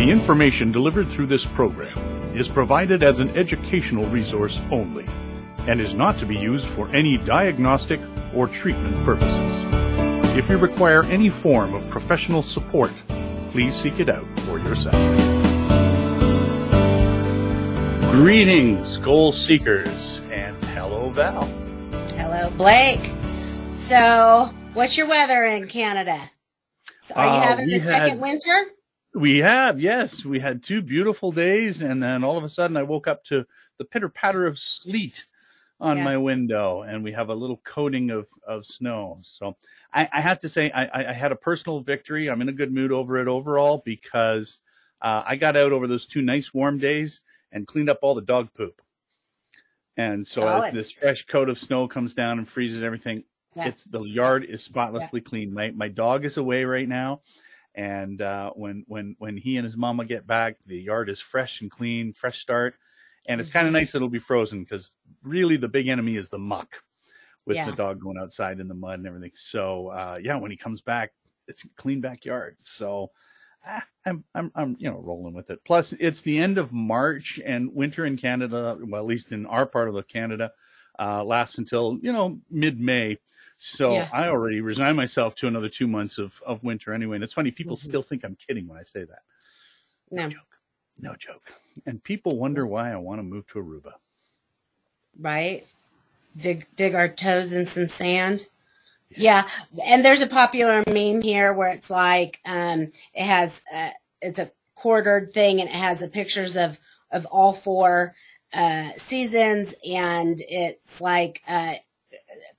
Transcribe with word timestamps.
The 0.00 0.08
information 0.10 0.72
delivered 0.72 1.10
through 1.10 1.26
this 1.26 1.44
program 1.44 1.94
is 2.34 2.48
provided 2.48 3.02
as 3.02 3.20
an 3.20 3.28
educational 3.36 4.06
resource 4.06 4.58
only 4.70 5.04
and 5.68 5.78
is 5.78 5.92
not 5.92 6.18
to 6.20 6.24
be 6.24 6.38
used 6.38 6.66
for 6.66 6.88
any 6.96 7.18
diagnostic 7.18 8.00
or 8.34 8.48
treatment 8.48 8.96
purposes. 9.04 9.66
If 10.34 10.48
you 10.48 10.56
require 10.56 11.04
any 11.04 11.28
form 11.28 11.74
of 11.74 11.86
professional 11.90 12.42
support, 12.42 12.92
please 13.50 13.74
seek 13.76 14.00
it 14.00 14.08
out 14.08 14.24
for 14.46 14.58
yourself. 14.60 14.94
Greetings, 18.12 18.96
goal 18.96 19.32
seekers, 19.32 20.22
and 20.32 20.56
hello, 20.72 21.10
Val. 21.10 21.44
Hello, 22.16 22.48
Blake. 22.56 23.12
So, 23.76 24.50
what's 24.72 24.96
your 24.96 25.08
weather 25.08 25.44
in 25.44 25.68
Canada? 25.68 26.18
So 27.02 27.16
are 27.16 27.26
you 27.26 27.32
Uh, 27.32 27.40
having 27.42 27.66
we 27.66 27.78
the 27.78 27.80
second 27.84 28.08
had- 28.08 28.20
winter? 28.22 28.64
We 29.14 29.38
have, 29.38 29.80
yes, 29.80 30.24
we 30.24 30.38
had 30.38 30.62
two 30.62 30.82
beautiful 30.82 31.32
days, 31.32 31.82
and 31.82 32.02
then 32.02 32.22
all 32.22 32.36
of 32.38 32.44
a 32.44 32.48
sudden 32.48 32.76
I 32.76 32.82
woke 32.84 33.08
up 33.08 33.24
to 33.24 33.44
the 33.78 33.84
pitter 33.84 34.08
patter 34.08 34.46
of 34.46 34.58
sleet 34.58 35.26
on 35.80 35.96
Yeah. 35.96 36.04
my 36.04 36.16
window, 36.16 36.82
and 36.82 37.02
we 37.02 37.10
have 37.12 37.28
a 37.30 37.34
little 37.34 37.56
coating 37.64 38.10
of, 38.10 38.26
of 38.46 38.64
snow. 38.66 39.18
So 39.22 39.56
I, 39.92 40.08
I 40.12 40.20
have 40.20 40.38
to 40.40 40.48
say, 40.48 40.70
I, 40.70 41.08
I- 41.10 41.12
had 41.12 41.32
a 41.32 41.36
personal 41.36 41.80
victory. 41.80 42.30
I'm 42.30 42.40
in 42.42 42.48
a 42.50 42.52
good 42.52 42.72
mood 42.72 42.92
over 42.92 43.18
it 43.18 43.26
overall 43.26 43.82
because 43.84 44.60
uh, 45.02 45.22
I 45.26 45.36
got 45.36 45.56
out 45.56 45.72
over 45.72 45.86
those 45.88 46.06
two 46.06 46.22
nice 46.22 46.54
warm 46.54 46.78
days 46.78 47.20
and 47.50 47.66
cleaned 47.66 47.90
up 47.90 47.98
all 48.02 48.14
the 48.14 48.20
dog 48.22 48.48
poop. 48.54 48.80
And 49.96 50.24
so 50.26 50.46
as 50.46 50.72
this 50.72 50.92
fresh 50.92 51.26
coat 51.26 51.48
of 51.48 51.58
snow 51.58 51.88
comes 51.88 52.14
down 52.14 52.38
and 52.38 52.48
freezes 52.48 52.84
everything, 52.84 53.24
Yeah. 53.56 53.66
it's 53.68 53.84
the 53.84 54.02
yard 54.02 54.44
is 54.44 54.62
spotlessly 54.62 55.20
clean. 55.20 55.52
My 55.52 55.72
my 55.72 55.88
dog 55.88 56.24
is 56.24 56.36
away 56.36 56.64
right 56.64 56.88
now, 56.88 57.22
and 57.74 58.20
uh, 58.22 58.50
when 58.52 58.84
when 58.88 59.16
when 59.18 59.36
he 59.36 59.56
and 59.56 59.64
his 59.64 59.76
mama 59.76 60.04
get 60.04 60.26
back, 60.26 60.56
the 60.66 60.80
yard 60.80 61.08
is 61.08 61.20
fresh 61.20 61.60
and 61.60 61.70
clean, 61.70 62.12
fresh 62.12 62.40
start, 62.40 62.74
and 63.26 63.40
it's 63.40 63.50
kind 63.50 63.66
of 63.66 63.70
Mhm. 63.70 63.78
nice 63.80 63.94
it'll 63.94 64.08
be 64.08 64.18
frozen 64.18 64.64
because 64.64 64.92
really 65.22 65.56
the 65.56 65.68
big 65.68 65.88
enemy 65.88 66.16
is 66.16 66.28
the 66.28 66.38
muck 66.38 66.82
with 67.46 67.56
Yeah. 67.56 67.70
the 67.70 67.76
dog 67.76 68.00
going 68.00 68.18
outside 68.18 68.60
in 68.60 68.68
the 68.68 68.74
mud 68.74 68.98
and 68.98 69.06
everything. 69.06 69.32
So 69.34 69.88
uh, 69.88 70.18
yeah, 70.22 70.36
when 70.36 70.50
he 70.50 70.56
comes 70.56 70.80
back, 70.82 71.12
it's 71.48 71.64
a 71.64 71.68
clean 71.76 72.00
backyard. 72.00 72.56
So. 72.62 73.10
ah, 73.66 73.84
I'm, 74.06 74.24
I'm, 74.34 74.50
I'm, 74.54 74.76
you 74.78 74.90
know, 74.90 74.98
rolling 75.00 75.34
with 75.34 75.50
it. 75.50 75.62
Plus, 75.66 75.92
it's 76.00 76.22
the 76.22 76.38
end 76.38 76.56
of 76.56 76.72
March, 76.72 77.38
and 77.44 77.70
winter 77.74 78.06
in 78.06 78.16
Canada, 78.16 78.78
well, 78.80 79.02
at 79.02 79.06
least 79.06 79.32
in 79.32 79.44
our 79.44 79.66
part 79.66 79.86
of 79.86 79.94
the 79.94 80.02
Canada, 80.02 80.50
uh, 80.98 81.22
lasts 81.22 81.58
until 81.58 81.98
you 82.00 82.10
know 82.10 82.40
mid-May. 82.50 83.18
So 83.62 83.92
Yeah. 83.92 84.08
I 84.10 84.28
already 84.28 84.62
resigned 84.62 84.96
myself 84.96 85.34
to 85.36 85.46
another 85.46 85.68
two 85.68 85.86
months 85.86 86.16
of, 86.16 86.40
of 86.46 86.64
winter 86.64 86.94
anyway. 86.94 87.16
And 87.16 87.22
it's 87.24 87.34
funny, 87.34 87.50
people 87.50 87.76
Mhm. 87.76 87.80
still 87.82 88.02
think 88.02 88.24
I'm 88.24 88.34
kidding 88.36 88.66
when 88.66 88.78
I 88.78 88.84
say 88.84 89.04
that. 89.04 89.22
No, 90.10 90.28
joke. 90.30 90.40
No 90.98 91.14
joke. 91.14 91.52
And 91.84 92.02
people 92.02 92.38
wonder 92.38 92.66
why 92.66 92.90
I 92.90 92.96
want 92.96 93.18
to 93.18 93.22
move 93.22 93.46
to 93.48 93.58
Aruba. 93.62 93.92
right? 95.18 95.66
Dig 96.40 96.66
dig 96.76 96.94
our 96.94 97.08
toes 97.08 97.52
in 97.52 97.66
some 97.66 97.88
sand. 97.88 98.46
Yeah, 99.10 99.46
and 99.84 100.04
there's 100.04 100.22
a 100.22 100.26
popular 100.28 100.82
meme 100.86 101.20
here 101.20 101.52
where 101.52 101.68
it's 101.70 101.90
like 101.90 102.38
um, 102.46 102.92
it 103.12 103.24
has 103.24 103.60
uh, 103.72 103.90
it's 104.22 104.38
a 104.38 104.50
quartered 104.76 105.34
thing 105.34 105.60
and 105.60 105.68
it 105.68 105.74
has 105.74 105.98
the 105.98 106.08
pictures 106.08 106.56
of 106.56 106.78
of 107.10 107.26
all 107.26 107.52
four 107.52 108.14
uh, 108.54 108.92
seasons 108.96 109.74
and 109.84 110.40
it's 110.48 111.00
like 111.00 111.42
uh, 111.48 111.74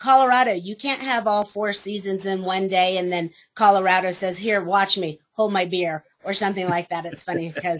Colorado, 0.01 0.51
you 0.53 0.75
can't 0.75 1.01
have 1.01 1.27
all 1.27 1.45
four 1.45 1.73
seasons 1.73 2.25
in 2.25 2.41
one 2.43 2.67
day 2.67 2.97
and 2.97 3.11
then 3.11 3.29
Colorado 3.53 4.11
says, 4.11 4.35
"Here, 4.37 4.63
watch 4.63 4.97
me, 4.97 5.19
hold 5.33 5.53
my 5.53 5.65
beer." 5.65 6.03
Or 6.23 6.35
something 6.35 6.69
like 6.69 6.89
that. 6.89 7.05
It's 7.07 7.23
funny 7.23 7.51
because, 7.55 7.79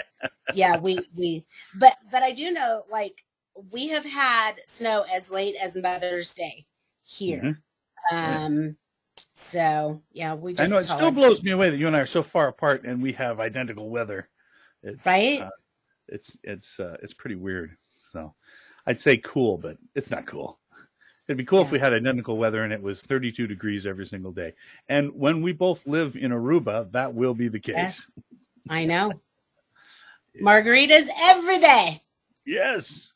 yeah, 0.53 0.77
we 0.77 0.99
we, 1.16 1.45
but 1.75 1.97
but 2.11 2.23
I 2.23 2.31
do 2.31 2.52
know 2.52 2.86
like 2.92 3.23
we 3.71 3.89
have 3.89 4.05
had 4.05 4.54
snow 4.65 5.04
as 5.11 5.30
late 5.30 5.55
as 5.61 5.76
Mother's 5.76 6.33
Day 6.33 6.65
here. 7.04 7.39
Mhm. 7.42 7.58
Yeah. 8.11 8.45
Um, 8.45 8.77
so 9.36 10.02
yeah, 10.11 10.33
we 10.36 10.53
just 10.53 10.61
I 10.61 10.76
know 10.76 10.80
it 10.80 10.86
still 10.86 11.11
blows 11.11 11.43
me 11.43 11.52
away 11.52 11.70
that 11.70 11.77
you 11.77 11.88
and 11.88 11.95
I 11.95 11.99
are 11.99 12.05
so 12.05 12.23
far 12.23 12.48
apart 12.48 12.83
and 12.83 13.02
we 13.02 13.14
have 13.14 13.39
identical 13.39 13.89
weather. 13.89 14.30
It's, 14.83 15.05
Right? 15.05 15.42
Uh, 15.42 15.49
it's 16.08 16.38
it's 16.43 16.80
uh, 16.80 16.98
it's 17.02 17.14
pretty 17.14 17.36
weird. 17.36 17.77
So 17.99 18.33
I'd 18.86 18.99
say 18.99 19.17
cool, 19.17 19.58
but 19.58 19.77
it's 19.95 20.11
not 20.11 20.26
cool. 20.26 20.59
It'd 21.31 21.37
be 21.37 21.45
cool 21.45 21.61
if 21.61 21.71
we 21.71 21.80
had 21.80 21.93
identical 21.93 22.36
weather 22.36 22.65
and 22.65 22.73
it 22.73 22.81
was 22.81 23.02
32 23.03 23.47
degrees 23.47 23.87
every 23.87 24.05
single 24.05 24.33
day. 24.33 24.52
And 24.89 25.15
when 25.15 25.42
we 25.42 25.53
both 25.53 25.87
live 25.87 26.17
in 26.17 26.31
Aruba, 26.31 26.92
that 26.92 27.14
will 27.14 27.33
be 27.33 27.47
the 27.47 27.58
case. 27.58 28.05
I 28.69 28.83
know. 28.83 29.14
Margaritas 30.41 31.08
every 31.21 31.61
day. 31.61 32.03
Yes. 32.45 33.14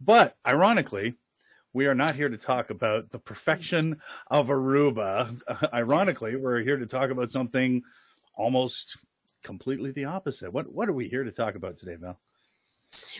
But 0.00 0.36
ironically, 0.44 1.14
we 1.72 1.86
are 1.86 1.94
not 1.94 2.16
here 2.16 2.28
to 2.28 2.36
talk 2.36 2.70
about 2.70 3.12
the 3.12 3.20
perfection 3.20 4.00
of 4.26 4.48
Aruba. 4.48 5.40
ironically, 5.72 6.34
we're 6.34 6.58
here 6.58 6.78
to 6.78 6.86
talk 6.86 7.10
about 7.10 7.30
something 7.30 7.84
almost 8.34 8.96
completely 9.44 9.92
the 9.92 10.06
opposite. 10.06 10.52
What 10.52 10.72
what 10.72 10.88
are 10.88 10.92
we 10.92 11.08
here 11.08 11.22
to 11.22 11.30
talk 11.30 11.54
about 11.54 11.78
today, 11.78 11.94
Val? 11.94 12.18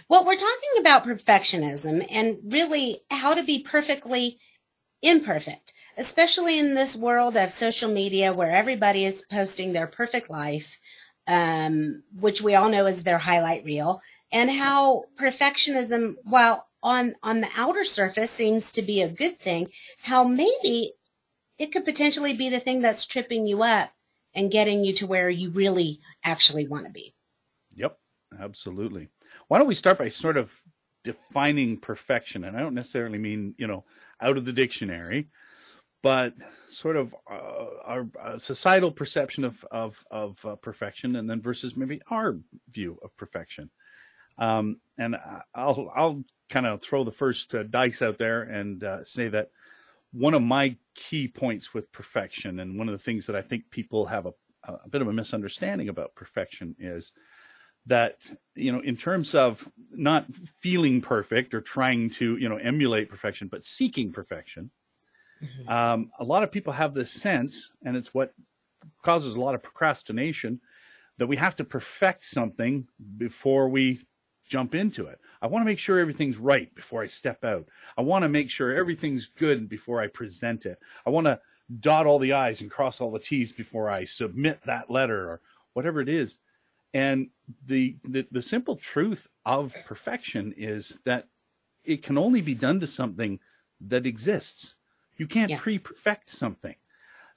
Well, 0.08 0.24
we're 0.24 0.34
talking 0.36 0.78
about 0.78 1.04
perfectionism 1.06 2.06
and 2.10 2.38
really 2.44 3.00
how 3.10 3.34
to 3.34 3.42
be 3.42 3.62
perfectly 3.62 4.38
imperfect, 5.02 5.72
especially 5.96 6.58
in 6.58 6.74
this 6.74 6.96
world 6.96 7.36
of 7.36 7.52
social 7.52 7.90
media 7.90 8.32
where 8.32 8.50
everybody 8.50 9.04
is 9.04 9.24
posting 9.30 9.72
their 9.72 9.86
perfect 9.86 10.30
life, 10.30 10.78
um, 11.26 12.02
which 12.18 12.42
we 12.42 12.54
all 12.54 12.68
know 12.68 12.86
is 12.86 13.02
their 13.02 13.18
highlight 13.18 13.64
reel, 13.64 14.00
and 14.32 14.50
how 14.50 15.04
perfectionism, 15.20 16.14
while 16.24 16.66
on 16.82 17.14
on 17.22 17.40
the 17.40 17.48
outer 17.56 17.84
surface 17.84 18.30
seems 18.30 18.72
to 18.72 18.82
be 18.82 19.00
a 19.00 19.08
good 19.08 19.40
thing, 19.40 19.68
how 20.02 20.24
maybe 20.24 20.92
it 21.58 21.72
could 21.72 21.84
potentially 21.84 22.34
be 22.34 22.48
the 22.48 22.60
thing 22.60 22.80
that's 22.80 23.06
tripping 23.06 23.46
you 23.46 23.62
up 23.62 23.92
and 24.34 24.50
getting 24.50 24.84
you 24.84 24.92
to 24.92 25.06
where 25.06 25.30
you 25.30 25.50
really 25.50 26.00
actually 26.24 26.66
want 26.66 26.86
to 26.86 26.92
be. 26.92 27.14
Yep, 27.74 27.98
absolutely. 28.38 29.08
Why 29.48 29.58
don't 29.58 29.68
we 29.68 29.74
start 29.74 29.98
by 29.98 30.08
sort 30.08 30.36
of 30.36 30.52
defining 31.02 31.78
perfection? 31.78 32.44
And 32.44 32.56
I 32.56 32.60
don't 32.60 32.74
necessarily 32.74 33.18
mean, 33.18 33.54
you 33.58 33.66
know, 33.66 33.84
out 34.20 34.36
of 34.36 34.44
the 34.44 34.52
dictionary, 34.52 35.28
but 36.02 36.34
sort 36.68 36.96
of 36.96 37.14
uh, 37.30 37.66
our 37.84 38.08
uh, 38.22 38.38
societal 38.38 38.90
perception 38.92 39.44
of 39.44 39.64
of, 39.70 39.98
of 40.10 40.44
uh, 40.44 40.56
perfection, 40.56 41.16
and 41.16 41.28
then 41.28 41.40
versus 41.40 41.76
maybe 41.76 42.00
our 42.10 42.36
view 42.70 42.98
of 43.02 43.16
perfection. 43.16 43.70
Um, 44.38 44.80
and 44.98 45.16
I'll 45.54 45.90
I'll 45.94 46.24
kind 46.50 46.66
of 46.66 46.82
throw 46.82 47.04
the 47.04 47.12
first 47.12 47.54
uh, 47.54 47.62
dice 47.64 48.02
out 48.02 48.18
there 48.18 48.42
and 48.42 48.84
uh, 48.84 49.04
say 49.04 49.28
that 49.28 49.50
one 50.12 50.34
of 50.34 50.42
my 50.42 50.76
key 50.94 51.26
points 51.26 51.74
with 51.74 51.90
perfection, 51.92 52.60
and 52.60 52.78
one 52.78 52.88
of 52.88 52.92
the 52.92 53.04
things 53.04 53.26
that 53.26 53.36
I 53.36 53.42
think 53.42 53.70
people 53.70 54.06
have 54.06 54.26
a, 54.26 54.32
a 54.64 54.88
bit 54.88 55.02
of 55.02 55.08
a 55.08 55.12
misunderstanding 55.12 55.88
about 55.88 56.14
perfection 56.14 56.76
is 56.78 57.12
that 57.86 58.30
you 58.54 58.72
know 58.72 58.80
in 58.80 58.96
terms 58.96 59.34
of 59.34 59.68
not 59.90 60.26
feeling 60.60 61.00
perfect 61.00 61.54
or 61.54 61.60
trying 61.60 62.08
to 62.08 62.36
you 62.38 62.48
know 62.48 62.56
emulate 62.56 63.08
perfection 63.08 63.48
but 63.48 63.64
seeking 63.64 64.12
perfection 64.12 64.70
um, 65.68 66.10
a 66.18 66.24
lot 66.24 66.42
of 66.42 66.50
people 66.50 66.72
have 66.72 66.94
this 66.94 67.10
sense 67.10 67.70
and 67.84 67.96
it's 67.96 68.14
what 68.14 68.32
causes 69.02 69.34
a 69.34 69.40
lot 69.40 69.54
of 69.54 69.62
procrastination 69.62 70.60
that 71.18 71.26
we 71.26 71.36
have 71.36 71.56
to 71.56 71.64
perfect 71.64 72.24
something 72.24 72.86
before 73.18 73.68
we 73.68 74.00
jump 74.48 74.74
into 74.74 75.06
it. 75.06 75.18
I 75.40 75.46
want 75.46 75.62
to 75.62 75.66
make 75.66 75.78
sure 75.78 75.98
everything's 75.98 76.36
right 76.36 76.74
before 76.74 77.02
i 77.02 77.06
step 77.06 77.44
out. 77.44 77.66
I 77.96 78.02
want 78.02 78.22
to 78.24 78.28
make 78.28 78.50
sure 78.50 78.74
everything's 78.74 79.26
good 79.26 79.68
before 79.68 80.00
i 80.00 80.06
present 80.06 80.66
it. 80.66 80.78
I 81.06 81.10
want 81.10 81.26
to 81.26 81.40
dot 81.80 82.06
all 82.06 82.18
the 82.18 82.32
i's 82.32 82.60
and 82.60 82.70
cross 82.70 83.00
all 83.00 83.10
the 83.10 83.18
t's 83.18 83.50
before 83.50 83.88
i 83.88 84.04
submit 84.04 84.60
that 84.66 84.90
letter 84.90 85.30
or 85.30 85.40
whatever 85.72 86.02
it 86.02 86.10
is 86.10 86.38
and 86.94 87.28
the, 87.66 87.96
the 88.04 88.26
the 88.30 88.40
simple 88.40 88.76
truth 88.76 89.26
of 89.44 89.74
perfection 89.84 90.54
is 90.56 91.00
that 91.04 91.26
it 91.84 92.02
can 92.02 92.16
only 92.16 92.40
be 92.40 92.54
done 92.54 92.80
to 92.80 92.86
something 92.86 93.38
that 93.80 94.06
exists. 94.06 94.76
You 95.18 95.26
can't 95.26 95.50
Yeah. 95.50 95.58
pre-perfect 95.58 96.30
something. 96.30 96.76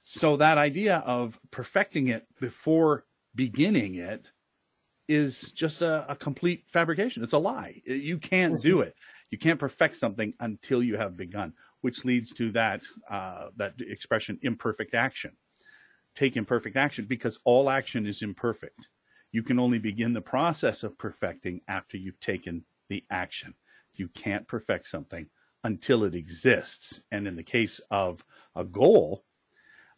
So 0.02 0.36
that 0.38 0.56
idea 0.56 0.98
of 0.98 1.38
perfecting 1.50 2.08
it 2.08 2.26
before 2.40 3.04
beginning 3.34 3.96
it 3.96 4.30
is 5.08 5.52
just 5.52 5.82
a, 5.82 6.10
a 6.10 6.14
complete 6.16 6.64
fabrication. 6.68 7.22
It's 7.24 7.32
a 7.32 7.38
lie. 7.38 7.82
You 7.84 8.18
can't 8.18 8.62
do 8.62 8.80
it. 8.80 8.94
You 9.30 9.38
can't 9.38 9.58
perfect 9.58 9.96
something 9.96 10.32
until 10.40 10.82
you 10.82 10.96
have 10.96 11.16
begun, 11.16 11.52
which 11.80 12.04
leads 12.04 12.32
to 12.34 12.52
that 12.52 12.84
uh, 13.10 13.48
that 13.56 13.74
expression 13.80 14.38
imperfect 14.42 14.94
action. 14.94 15.32
Take 16.14 16.36
imperfect 16.36 16.76
action 16.76 17.06
because 17.06 17.38
all 17.44 17.68
action 17.68 18.06
is 18.06 18.22
imperfect 18.22 18.88
you 19.30 19.42
can 19.42 19.58
only 19.58 19.78
begin 19.78 20.12
the 20.12 20.22
process 20.22 20.82
of 20.82 20.98
perfecting 20.98 21.62
after 21.68 21.96
you've 21.96 22.20
taken 22.20 22.64
the 22.88 23.04
action. 23.10 23.54
You 23.96 24.08
can't 24.08 24.48
perfect 24.48 24.86
something 24.86 25.30
until 25.64 26.04
it 26.04 26.14
exists. 26.14 27.02
And 27.10 27.26
in 27.28 27.36
the 27.36 27.42
case 27.42 27.80
of 27.90 28.24
a 28.54 28.64
goal, 28.64 29.24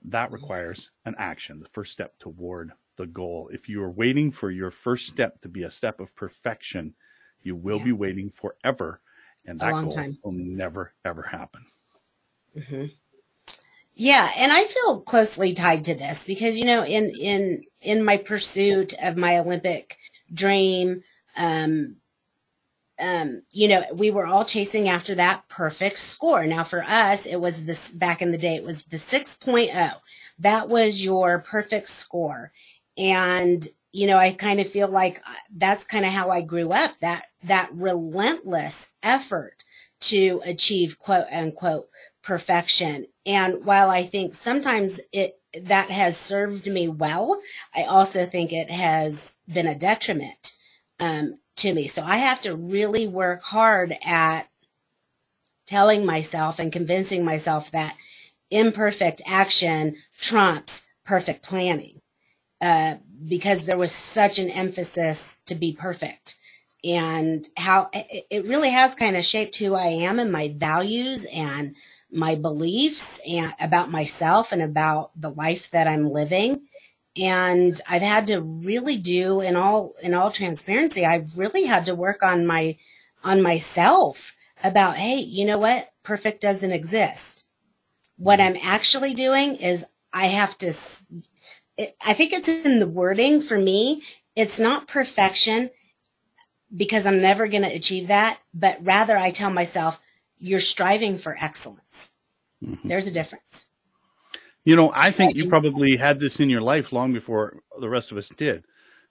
that 0.02 0.32
requires 0.32 0.90
an 1.04 1.14
action, 1.18 1.60
the 1.60 1.68
first 1.68 1.92
step 1.92 2.18
toward 2.18 2.72
the 2.96 3.06
goal. 3.06 3.48
If 3.52 3.68
you 3.68 3.82
are 3.82 3.90
waiting 3.90 4.30
for 4.32 4.50
your 4.50 4.70
first 4.70 5.06
step 5.06 5.40
to 5.42 5.48
be 5.48 5.62
a 5.62 5.70
step 5.70 6.00
of 6.00 6.14
perfection, 6.14 6.94
you 7.42 7.56
will 7.56 7.78
Yeah. 7.78 7.80
be 7.80 7.92
waiting 7.92 8.30
forever, 8.30 9.02
and 9.46 9.60
that 9.60 9.80
long 9.80 9.80
goal 9.80 9.88
time. 9.88 10.18
will 10.22 10.32
never 10.32 10.94
ever 11.04 11.22
happen. 11.22 11.66
hmm 12.54 12.99
Yeah, 13.94 14.30
and 14.36 14.52
I 14.52 14.64
feel 14.64 15.00
closely 15.02 15.54
tied 15.54 15.84
to 15.84 15.94
this 15.94 16.24
because 16.24 16.58
you 16.58 16.64
know, 16.64 16.84
in 16.84 17.10
in 17.10 17.64
in 17.82 18.04
my 18.04 18.18
pursuit 18.18 18.94
of 19.02 19.16
my 19.16 19.38
Olympic 19.38 19.96
dream, 20.34 21.02
um, 21.36 21.96
um, 23.00 23.42
you 23.52 23.68
know, 23.68 23.84
we 23.94 24.10
were 24.12 24.26
all 24.26 24.46
chasing 24.46 24.88
after 24.88 25.16
that 25.16 25.48
perfect 25.50 25.98
score. 25.98 26.46
Now, 26.46 26.64
for 26.64 26.84
us, 26.84 27.26
it 27.26 27.38
was 27.38 27.66
this 27.66 27.90
back 27.90 28.22
in 28.22 28.32
the 28.32 28.38
day, 28.38 28.56
it 28.56 28.64
was 28.64 28.84
the 28.84 28.98
6.0. 28.98 29.94
That 30.40 30.70
was 30.70 31.04
your 31.04 31.40
perfect 31.40 31.90
score. 31.90 32.52
And, 32.98 33.68
you 33.92 34.08
know, 34.08 34.18
I 34.18 34.32
kind 34.34 34.60
of 34.60 34.70
feel 34.70 34.88
like 34.88 35.22
uh, 35.28 35.34
that's 35.56 35.84
kind 35.86 36.06
of 36.06 36.12
how 36.12 36.30
I 36.30 36.42
grew 36.42 36.72
up 36.72 36.92
that, 37.02 37.26
that 37.44 37.70
relentless 37.74 38.90
effort 39.04 39.64
to 40.02 40.42
achieve 40.44 40.98
quote 41.00 41.26
unquote 41.32 41.89
perfection. 42.22 43.06
And 43.26 43.64
while 43.64 43.90
I 43.90 44.04
think 44.04 44.34
sometimes 44.34 45.00
it, 45.12 45.40
that 45.62 45.90
has 45.90 46.16
served 46.16 46.66
me 46.66 46.88
well, 46.88 47.40
I 47.74 47.84
also 47.84 48.26
think 48.26 48.52
it 48.52 48.70
has 48.70 49.32
been 49.48 49.66
a 49.66 49.74
detriment 49.74 50.52
um, 50.98 51.38
to 51.56 51.72
me. 51.72 51.88
So 51.88 52.02
I 52.04 52.18
have 52.18 52.42
to 52.42 52.54
really 52.54 53.06
work 53.06 53.42
hard 53.42 53.96
at 54.04 54.48
telling 55.66 56.04
myself 56.04 56.58
and 56.58 56.72
convincing 56.72 57.24
myself 57.24 57.70
that 57.70 57.96
imperfect 58.50 59.22
action 59.26 59.96
trumps 60.18 60.86
perfect 61.04 61.42
planning 61.42 62.00
uh, 62.60 62.96
because 63.26 63.64
there 63.64 63.78
was 63.78 63.92
such 63.92 64.38
an 64.38 64.50
emphasis 64.50 65.38
to 65.46 65.54
be 65.54 65.72
perfect 65.72 66.36
and 66.82 67.46
how 67.56 67.90
it 67.92 68.46
really 68.46 68.70
has 68.70 68.94
kind 68.94 69.16
of 69.16 69.24
shaped 69.24 69.56
who 69.56 69.74
I 69.74 69.86
am 69.88 70.18
and 70.18 70.32
my 70.32 70.54
values 70.56 71.26
and 71.26 71.74
my 72.12 72.34
beliefs 72.34 73.20
and 73.26 73.54
about 73.60 73.90
myself 73.90 74.52
and 74.52 74.62
about 74.62 75.10
the 75.16 75.30
life 75.30 75.70
that 75.70 75.86
I'm 75.86 76.10
living. 76.10 76.66
And 77.16 77.80
I've 77.88 78.02
had 78.02 78.28
to 78.28 78.40
really 78.40 78.96
do 78.96 79.40
in 79.40 79.56
all 79.56 79.94
in 80.02 80.14
all 80.14 80.30
transparency 80.30 81.04
I've 81.04 81.38
really 81.38 81.64
had 81.64 81.86
to 81.86 81.94
work 81.94 82.22
on 82.22 82.46
my 82.46 82.76
on 83.24 83.42
myself 83.42 84.36
about 84.62 84.96
hey 84.96 85.16
you 85.16 85.44
know 85.44 85.58
what? 85.58 85.90
Perfect 86.02 86.40
doesn't 86.40 86.72
exist. 86.72 87.46
What 88.16 88.38
mm-hmm. 88.38 88.56
I'm 88.56 88.62
actually 88.62 89.14
doing 89.14 89.56
is 89.56 89.86
I 90.12 90.26
have 90.26 90.56
to 90.58 90.72
it, 91.76 91.96
I 92.00 92.12
think 92.12 92.32
it's 92.32 92.48
in 92.48 92.78
the 92.78 92.88
wording 92.88 93.42
for 93.42 93.58
me 93.58 94.02
it's 94.36 94.60
not 94.60 94.86
perfection 94.86 95.70
because 96.74 97.04
I'm 97.04 97.20
never 97.20 97.48
going 97.48 97.64
to 97.64 97.74
achieve 97.74 98.08
that 98.08 98.38
but 98.54 98.78
rather 98.80 99.16
I 99.16 99.32
tell 99.32 99.50
myself 99.50 100.00
you're 100.40 100.60
striving 100.60 101.16
for 101.18 101.36
excellence 101.40 102.10
Mhm. 102.62 102.78
there's 102.84 103.06
a 103.06 103.12
difference 103.12 103.66
You 104.64 104.76
know, 104.76 104.92
I 104.94 105.10
think 105.10 105.36
you 105.36 105.48
probably 105.48 105.96
had 105.96 106.20
this 106.20 106.38
in 106.38 106.50
your 106.50 106.60
life 106.60 106.92
long 106.92 107.14
before 107.14 107.62
the 107.80 107.88
rest 107.88 108.12
of 108.12 108.18
us 108.18 108.28
did. 108.28 108.64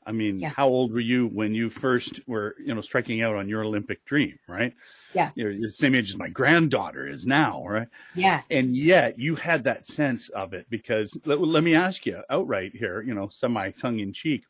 I 0.06 0.12
mean, 0.12 0.38
Yeah. 0.40 0.50
how 0.50 0.68
old 0.68 0.94
were 0.94 1.00
you 1.00 1.26
when 1.28 1.56
you 1.56 1.72
first 1.72 2.20
were, 2.28 2.56
you 2.64 2.74
know, 2.76 2.82
striking 2.82 3.24
out 3.24 3.36
on 3.36 3.50
your 3.50 3.64
Olympic 3.64 4.06
dream, 4.06 4.38
right? 4.48 4.74
Yeah. 5.16 5.32
You're, 5.36 5.50
you're 5.52 5.70
the 5.70 5.72
same 5.72 5.96
age 5.96 6.10
as 6.12 6.18
my 6.18 6.30
granddaughter 6.30 7.08
is 7.08 7.26
now, 7.26 7.66
right? 7.66 7.88
yeah 8.16 8.42
And 8.52 8.76
yet 8.78 9.18
you 9.18 9.36
had 9.36 9.64
that 9.64 9.88
sense 9.88 10.30
of 10.30 10.54
it 10.54 10.68
because 10.70 11.18
let, 11.26 11.40
let 11.42 11.64
me 11.64 11.74
ask 11.74 12.06
you 12.06 12.22
outright 12.30 12.74
here, 12.76 13.02
you 13.02 13.16
know, 13.16 13.28
semi 13.28 13.72
tongue 13.72 14.00
in 14.00 14.14
cheek, 14.14 14.44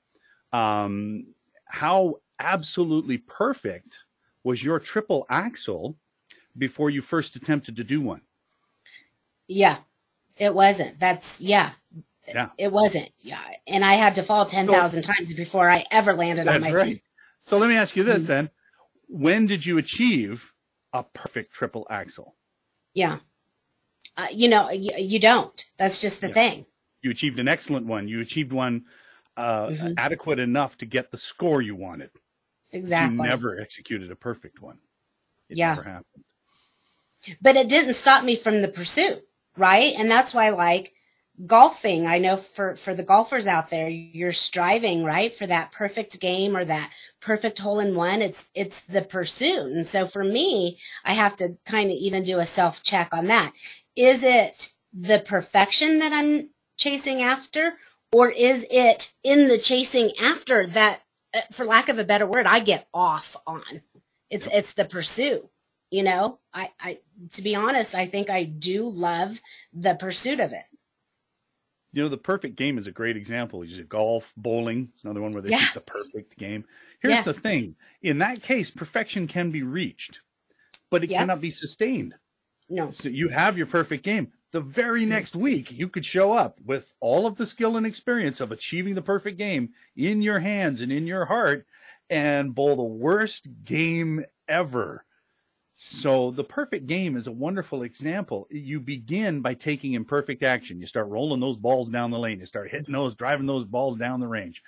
um, 0.51 1.25
how 1.65 2.15
absolutely 2.39 3.17
perfect 3.19 3.95
was 4.43 4.61
your 4.61 4.79
triple 4.79 5.25
axel 5.29 5.95
before 6.57 6.89
you 6.89 7.01
first 7.01 7.35
attempted 7.35 7.75
to 7.77 7.83
do 7.83 8.01
one? 8.01 8.21
Yeah, 9.47 9.77
it 10.37 10.53
wasn't. 10.53 10.99
That's 10.99 11.41
yeah. 11.41 11.71
Yeah. 12.27 12.49
It 12.59 12.71
wasn't. 12.71 13.09
Yeah. 13.21 13.41
And 13.67 13.83
I 13.83 13.93
had 13.93 14.13
to 14.15 14.23
fall 14.23 14.45
10,000 14.45 15.01
times 15.01 15.33
before 15.33 15.67
I 15.69 15.83
ever 15.89 16.13
landed 16.13 16.47
on 16.47 16.61
my 16.61 16.71
right. 16.71 16.85
feet. 16.93 17.03
So 17.41 17.57
let 17.57 17.69
me 17.69 17.75
ask 17.75 17.95
you 17.95 18.03
this 18.03 18.25
Mhm. 18.25 18.27
then. 18.27 18.49
When 19.07 19.47
did 19.47 19.65
you 19.65 19.79
achieve 19.79 20.53
a 20.93 21.03
perfect 21.03 21.53
triple 21.53 21.87
axel? 21.89 22.35
Yeah. 22.93 23.19
Uh, 24.15 24.27
you 24.31 24.47
know, 24.47 24.69
you, 24.69 24.91
you 24.97 25.17
don't. 25.19 25.65
That's 25.77 25.99
just 25.99 26.21
the 26.21 26.27
Yeah. 26.27 26.33
thing. 26.33 26.65
You 27.01 27.09
achieved 27.09 27.39
an 27.39 27.47
excellent 27.47 27.87
one. 27.87 28.07
You 28.07 28.19
achieved 28.21 28.51
one 28.53 28.85
uh, 29.37 29.67
Mhm. 29.69 29.93
adequate 29.97 30.37
enough 30.37 30.77
to 30.79 30.85
get 30.85 31.11
the 31.11 31.17
score 31.17 31.61
you 31.61 31.73
wanted. 31.73 32.11
Exactly. 32.71 33.15
You 33.15 33.23
never 33.23 33.57
executed 33.57 34.11
a 34.11 34.15
perfect 34.15 34.61
one. 34.61 34.77
It 35.47 35.57
Yeah. 35.57 36.01
But 37.41 37.55
it 37.55 37.69
didn't 37.69 37.93
stop 37.93 38.23
me 38.23 38.35
from 38.35 38.61
the 38.61 38.67
pursuit, 38.67 39.23
right? 39.57 39.93
And 39.97 40.09
that's 40.09 40.33
why 40.33 40.49
like 40.49 40.93
golfing, 41.45 42.05
I 42.07 42.17
know 42.19 42.37
for 42.37 42.75
for 42.75 42.93
the 42.93 43.03
golfers 43.03 43.47
out 43.47 43.69
there, 43.69 43.89
you're 43.89 44.31
striving, 44.31 45.03
right, 45.03 45.35
for 45.35 45.47
that 45.47 45.71
perfect 45.71 46.19
game 46.19 46.55
or 46.55 46.65
that 46.65 46.91
perfect 47.21 47.59
hole 47.59 47.79
in 47.79 47.95
one. 47.95 48.21
It's 48.21 48.47
it's 48.53 48.81
the 48.81 49.01
pursuit. 49.01 49.71
And 49.71 49.87
so 49.87 50.05
for 50.05 50.23
me, 50.23 50.79
I 51.03 51.13
have 51.13 51.35
to 51.37 51.57
kind 51.65 51.91
of 51.91 51.97
even 51.97 52.23
do 52.23 52.39
a 52.39 52.45
self 52.45 52.83
check 52.83 53.13
on 53.13 53.27
that. 53.27 53.53
Is 53.95 54.23
it 54.23 54.71
the 54.93 55.19
perfection 55.19 55.99
that 55.99 56.11
I'm 56.13 56.49
chasing 56.77 57.21
after 57.21 57.73
or 58.11 58.29
is 58.29 58.65
it 58.71 59.13
in 59.23 59.47
the 59.47 59.57
chasing 59.57 60.11
after 60.19 60.65
that 60.67 61.01
uh, 61.33 61.41
for 61.51 61.65
lack 61.65 61.89
of 61.89 61.99
a 61.99 62.03
better 62.03 62.25
word, 62.25 62.47
I 62.47 62.59
get 62.59 62.87
off 62.93 63.35
on? 63.45 63.81
It's 64.29 64.47
it's 64.51 64.73
the 64.73 64.85
pursuit 64.85 65.49
you 65.91 66.03
know 66.03 66.39
i 66.53 66.69
i 66.79 66.99
to 67.31 67.41
be 67.41 67.55
honest 67.55 67.95
i 67.95 68.05
think 68.07 68.29
i 68.29 68.43
do 68.43 68.89
love 68.89 69.39
the 69.73 69.95
pursuit 69.95 70.39
of 70.39 70.51
it 70.51 70.65
You 71.91 72.03
know, 72.03 72.09
the 72.09 72.17
perfect 72.17 72.55
game 72.55 72.77
is 72.77 72.85
a 72.85 72.91
great 72.91 73.17
example. 73.17 73.65
You 73.65 73.83
golf, 73.83 74.31
bowling. 74.37 74.89
It's 74.93 75.03
another 75.03 75.21
one 75.21 75.31
where 75.31 75.41
they 75.41 75.49
Yeah. 75.49 75.57
shoot 75.59 75.73
the 75.73 75.81
perfect 75.81 76.37
game. 76.37 76.63
Here's 77.01 77.15
Yeah. 77.15 77.23
the 77.23 77.33
thing. 77.33 77.75
In 78.03 78.19
that 78.19 78.43
case, 78.43 78.69
perfection 78.69 79.27
can 79.27 79.49
be 79.49 79.63
reached, 79.63 80.21
but 80.91 81.03
it 81.03 81.09
Yeah. 81.09 81.21
cannot 81.21 81.41
be 81.41 81.49
sustained. 81.49 82.13
no 82.69 82.91
So 82.91 83.09
you 83.09 83.29
have 83.29 83.57
your 83.57 83.65
perfect 83.65 84.03
game. 84.03 84.31
The 84.51 84.61
very 84.61 85.05
next 85.05 85.35
week, 85.35 85.71
you 85.71 85.87
could 85.89 86.05
show 86.05 86.31
up 86.33 86.59
with 86.61 86.93
all 86.99 87.25
of 87.25 87.35
the 87.35 87.45
skill 87.47 87.77
and 87.77 87.85
experience 87.85 88.39
of 88.39 88.51
achieving 88.51 88.93
the 88.93 89.01
perfect 89.01 89.37
game 89.39 89.73
in 89.95 90.21
your 90.21 90.39
hands 90.39 90.81
and 90.81 90.91
in 90.91 91.07
your 91.07 91.25
heart 91.25 91.65
and 92.09 92.53
bowl 92.53 92.75
the 92.75 92.83
worst 92.83 93.47
game 93.63 94.23
ever. 94.47 95.05
So 95.81 96.31
the 96.31 96.43
perfect 96.43 96.87
game 96.87 97.15
is 97.15 97.27
a 97.27 97.31
wonderful 97.31 97.83
example. 97.83 98.49
You 98.51 98.81
begin 98.81 99.39
by 99.39 99.53
taking 99.53 99.93
imperfect 99.93 100.43
action. 100.43 100.81
You 100.81 100.85
start 100.85 101.07
rolling 101.07 101.39
those 101.39 101.55
balls 101.55 101.87
down 101.87 102.11
the 102.11 102.19
lane. 102.19 102.41
You 102.41 102.45
start 102.45 102.69
hitting 102.69 102.91
those, 102.91 103.15
driving 103.15 103.45
those 103.45 103.63
balls 103.63 103.97
down 103.97 104.19
the 104.19 104.27
range. 104.27 104.61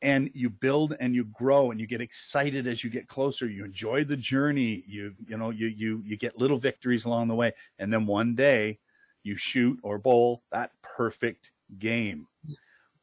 And 0.00 0.30
you 0.32 0.48
build 0.48 0.96
and 0.98 1.14
you 1.14 1.26
grow 1.26 1.72
and 1.72 1.78
you 1.78 1.86
get 1.86 2.00
excited 2.00 2.66
as 2.66 2.82
you 2.82 2.88
get 2.88 3.06
closer. 3.06 3.46
You 3.50 3.66
enjoy 3.66 4.04
the 4.04 4.16
journey. 4.16 4.82
You 4.86 5.14
you 5.28 5.36
know, 5.36 5.50
you 5.50 5.66
you 5.66 6.02
you 6.06 6.16
get 6.16 6.38
little 6.38 6.58
victories 6.58 7.04
along 7.04 7.28
the 7.28 7.34
way. 7.34 7.52
And 7.78 7.92
then 7.92 8.06
one 8.06 8.34
day 8.34 8.78
you 9.22 9.36
shoot 9.36 9.78
or 9.82 9.98
bowl 9.98 10.42
that 10.52 10.70
perfect 10.82 11.50
game. 11.78 12.26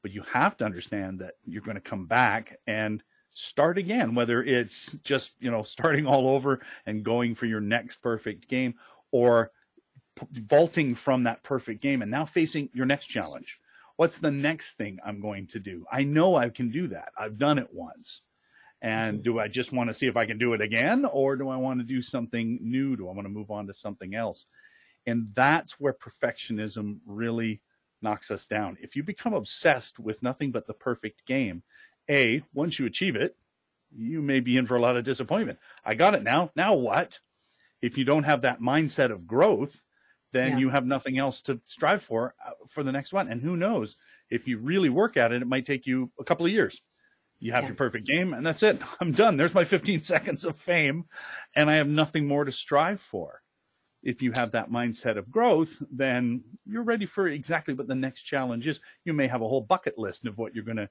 But 0.02 0.12
you 0.12 0.24
have 0.24 0.58
to 0.58 0.66
understand 0.66 1.20
that 1.20 1.36
you're 1.46 1.62
going 1.62 1.76
to 1.76 1.82
come 1.82 2.08
back 2.08 2.58
and 2.66 3.04
start 3.38 3.78
again, 3.78 4.16
whether 4.16 4.44
it's 4.44 4.94
just, 5.04 5.32
you 5.40 5.52
know, 5.52 5.62
starting 5.76 6.08
all 6.08 6.28
over 6.28 6.60
and 6.86 7.04
going 7.04 7.36
for 7.36 7.46
your 7.46 7.62
next 7.62 8.02
perfect 8.02 8.48
game 8.48 8.74
or 9.12 9.52
p- 10.16 10.26
vaulting 10.42 10.96
from 10.96 11.24
that 11.24 11.44
perfect 11.44 11.82
game 11.82 12.02
and 12.02 12.10
now 12.10 12.26
facing 12.26 12.70
your 12.74 12.88
next 12.88 13.06
challenge. 13.06 13.60
What's 13.96 14.18
the 14.18 14.32
next 14.32 14.78
thing 14.78 15.00
I'm 15.06 15.22
going 15.22 15.48
to 15.48 15.60
do? 15.60 15.86
I 15.92 16.04
know 16.04 16.36
I 16.36 16.50
can 16.50 16.70
do 16.70 16.88
that. 16.88 17.10
I've 17.18 17.38
done 17.38 17.60
it 17.60 17.68
once. 17.72 18.22
And 18.82 19.18
mm-hmm. 19.18 19.24
do 19.24 19.40
I 19.40 19.48
just 19.48 19.72
want 19.72 19.90
to 19.90 19.96
see 19.96 20.08
if 20.08 20.18
I 20.18 20.26
can 20.26 20.38
do 20.38 20.54
it 20.54 20.62
again 20.62 21.06
or 21.06 21.36
do 21.36 21.50
I 21.50 21.58
want 21.58 21.80
to 21.80 21.86
do 21.86 22.02
something 22.02 22.60
new? 22.62 22.96
Do 22.96 23.08
I 23.08 23.14
want 23.14 23.26
to 23.26 23.34
move 23.34 23.52
on 23.52 23.68
to 23.68 23.74
something 23.74 24.16
else? 24.16 24.48
And 25.06 25.30
that's 25.36 25.80
where 25.80 25.94
perfectionism 25.94 26.98
really 27.06 27.62
knocks 28.02 28.30
us 28.30 28.46
down. 28.46 28.78
If 28.82 28.96
you 28.96 29.04
become 29.04 29.34
obsessed 29.34 30.00
with 30.00 30.22
nothing 30.22 30.52
but 30.52 30.68
the 30.68 30.74
perfect 30.74 31.26
game, 31.26 31.64
A, 32.10 32.44
once 32.54 32.80
you 32.80 32.86
achieve 32.86 33.16
it, 33.16 33.36
you 33.96 34.22
may 34.22 34.40
be 34.40 34.58
in 34.58 34.66
for 34.66 34.76
a 34.76 34.82
lot 34.82 34.98
of 34.98 35.04
disappointment. 35.06 35.60
I 35.86 35.96
got 35.96 36.14
it 36.16 36.24
now. 36.24 36.52
Now 36.56 36.76
what? 36.76 37.20
If 37.82 37.98
you 37.98 38.04
don't 38.06 38.24
have 38.24 38.42
that 38.42 38.60
mindset 38.60 39.12
of 39.12 39.28
growth, 39.28 39.82
then 40.34 40.54
Yeah. 40.54 40.58
you 40.60 40.70
have 40.70 40.86
nothing 40.86 41.18
else 41.18 41.42
to 41.44 41.60
strive 41.66 42.02
for 42.04 42.36
uh, 42.46 42.52
for 42.68 42.84
the 42.84 42.92
next 42.92 43.14
one. 43.14 43.30
And 43.30 43.42
who 43.42 43.56
knows? 43.56 43.96
If 44.30 44.48
you 44.48 44.58
really 44.58 44.90
work 44.90 45.16
at 45.16 45.32
it, 45.32 45.42
it 45.42 45.48
might 45.48 45.66
take 45.66 45.86
you 45.86 46.12
a 46.20 46.24
couple 46.24 46.46
of 46.46 46.52
years. 46.52 46.82
You 47.40 47.52
have 47.54 47.64
Yeah. 47.64 47.70
your 47.70 47.76
perfect 47.78 48.06
game, 48.08 48.34
and 48.34 48.46
that's 48.46 48.64
it. 48.64 48.82
I'm 49.00 49.12
done. 49.14 49.38
There's 49.38 49.54
my 49.54 49.64
15 49.64 50.00
seconds 50.14 50.44
of 50.44 50.58
fame, 50.58 51.06
and 51.56 51.70
I 51.70 51.76
have 51.76 51.88
nothing 51.88 52.28
more 52.28 52.44
to 52.46 52.52
strive 52.52 53.00
for. 53.02 53.42
if 54.04 54.22
you 54.22 54.32
have 54.32 54.52
that 54.52 54.70
mindset 54.70 55.18
of 55.18 55.30
growth, 55.30 55.82
then 55.92 56.42
you're 56.66 56.84
ready 56.84 57.06
for 57.06 57.28
exactly 57.28 57.74
what 57.74 57.88
the 57.88 57.96
next 57.96 58.24
challenge 58.24 58.66
is. 58.68 58.80
You 59.06 59.12
may 59.14 59.28
have 59.28 59.42
a 59.42 59.48
whole 59.48 59.60
bucket 59.62 59.98
list 59.98 60.26
of 60.28 60.38
what 60.38 60.54
you're 60.56 60.64
going 60.64 60.78
to 60.78 60.90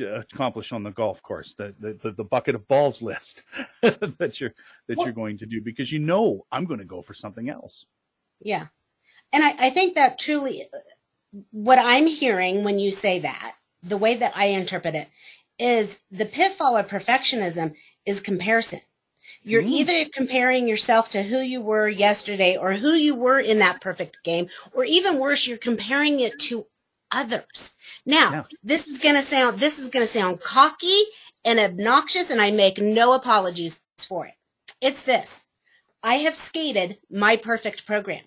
accomplish 0.00 0.72
on 0.72 0.82
the 0.82 0.90
golf 0.90 1.22
course, 1.22 1.54
the, 1.54 1.74
the, 1.78 2.12
the 2.12 2.24
bucket 2.24 2.54
of 2.54 2.66
balls 2.68 3.02
list 3.02 3.44
that 3.82 4.40
you're, 4.40 4.54
that 4.88 4.98
you're 4.98 5.12
going 5.12 5.38
to 5.38 5.46
do 5.46 5.60
because 5.60 5.90
you 5.90 5.98
know, 5.98 6.44
I'm 6.52 6.64
going 6.64 6.80
to 6.80 6.86
go 6.86 7.02
for 7.02 7.14
something 7.14 7.48
else. 7.48 7.86
Yeah. 8.40 8.66
And 9.32 9.42
I, 9.42 9.66
I 9.66 9.70
think 9.70 9.94
that 9.94 10.18
truly 10.18 10.68
what 11.50 11.78
I'm 11.78 12.06
hearing 12.06 12.64
when 12.64 12.78
you 12.78 12.92
say 12.92 13.20
that, 13.20 13.54
the 13.82 13.96
way 13.96 14.16
that 14.16 14.32
I 14.36 14.46
interpret 14.46 14.94
it 14.94 15.08
is 15.58 16.00
the 16.10 16.26
pitfall 16.26 16.76
of 16.76 16.88
perfectionism 16.88 17.74
is 18.04 18.20
comparison. 18.20 18.80
You're 19.42 19.62
mm. 19.62 19.70
either 19.70 20.10
comparing 20.12 20.68
yourself 20.68 21.10
to 21.10 21.22
who 21.22 21.38
you 21.38 21.60
were 21.60 21.88
yesterday 21.88 22.56
or 22.56 22.74
who 22.74 22.92
you 22.92 23.14
were 23.14 23.38
in 23.38 23.58
that 23.60 23.80
perfect 23.80 24.18
game, 24.24 24.48
or 24.72 24.84
even 24.84 25.18
worse, 25.18 25.46
you're 25.46 25.58
comparing 25.58 26.20
it 26.20 26.38
to 26.40 26.66
others. 27.16 27.72
Now, 28.04 28.46
this 28.62 28.86
is 28.86 28.98
going 28.98 29.16
to 29.16 29.22
sound, 29.22 29.58
this 29.58 29.78
is 29.78 29.88
going 29.88 30.06
to 30.06 30.12
sound 30.12 30.40
cocky 30.40 31.02
and 31.44 31.58
obnoxious, 31.58 32.30
and 32.30 32.40
I 32.40 32.50
make 32.50 32.78
no 32.78 33.14
apologies 33.14 33.80
for 33.96 34.26
it. 34.26 34.34
It's 34.80 35.02
this. 35.02 35.44
I 36.02 36.16
have 36.16 36.36
skated 36.36 36.98
my 37.10 37.36
perfect 37.36 37.86
program. 37.86 38.24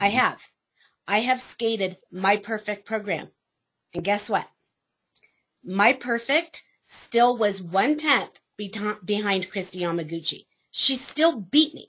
I 0.00 0.08
mm-hmm. 0.08 0.16
have. 0.18 0.40
I 1.06 1.20
have 1.20 1.42
skated 1.42 1.98
my 2.10 2.36
perfect 2.36 2.86
program. 2.86 3.28
And 3.92 4.04
guess 4.04 4.30
what? 4.30 4.46
My 5.64 5.92
perfect 5.92 6.64
still 6.86 7.36
was 7.36 7.60
one 7.60 7.96
tenth 7.96 8.38
behind 8.56 9.50
Kristi 9.50 9.80
Yamaguchi. 9.80 10.46
She 10.70 10.94
still 10.94 11.40
beat 11.40 11.74
me. 11.74 11.88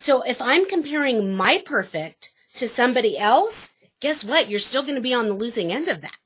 So 0.00 0.22
if 0.22 0.40
I'm 0.40 0.66
comparing 0.66 1.34
my 1.36 1.62
perfect 1.64 2.32
to 2.54 2.68
somebody 2.68 3.18
else, 3.18 3.70
guess 4.00 4.24
what? 4.24 4.48
You're 4.48 4.58
still 4.58 4.82
going 4.82 4.94
to 4.94 5.00
be 5.00 5.14
on 5.14 5.26
the 5.26 5.34
losing 5.34 5.72
end 5.72 5.88
of 5.88 6.02
that. 6.02 6.16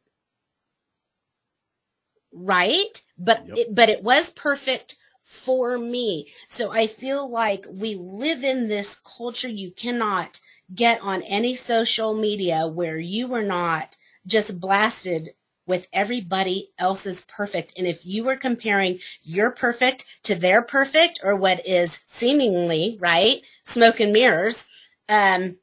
Right? 2.32 3.00
But 3.18 3.46
yep. 3.46 3.58
it, 3.58 3.74
but 3.74 3.88
it 3.88 4.02
was 4.02 4.30
perfect 4.30 4.96
for 5.24 5.78
me. 5.78 6.28
So 6.48 6.72
I 6.72 6.86
feel 6.86 7.30
like 7.30 7.64
we 7.70 7.94
live 7.94 8.42
in 8.42 8.68
this 8.68 8.96
culture 8.96 9.48
you 9.48 9.70
cannot 9.70 10.40
get 10.74 11.00
on 11.02 11.22
any 11.22 11.54
social 11.54 12.14
media 12.14 12.66
where 12.66 12.98
you 12.98 13.32
are 13.34 13.42
not 13.42 13.96
just 14.26 14.60
blasted 14.60 15.30
with 15.66 15.86
everybody 15.92 16.72
else's 16.78 17.24
perfect. 17.28 17.74
And 17.78 17.86
if 17.86 18.04
you 18.04 18.24
were 18.24 18.36
comparing 18.36 18.98
your 19.22 19.52
perfect 19.52 20.04
to 20.24 20.34
their 20.34 20.62
perfect 20.62 21.20
or 21.22 21.36
what 21.36 21.64
is 21.64 22.00
seemingly, 22.10 22.98
right, 23.00 23.40
smoke 23.64 24.00
and 24.00 24.12
mirrors, 24.12 24.66
um, 25.08 25.56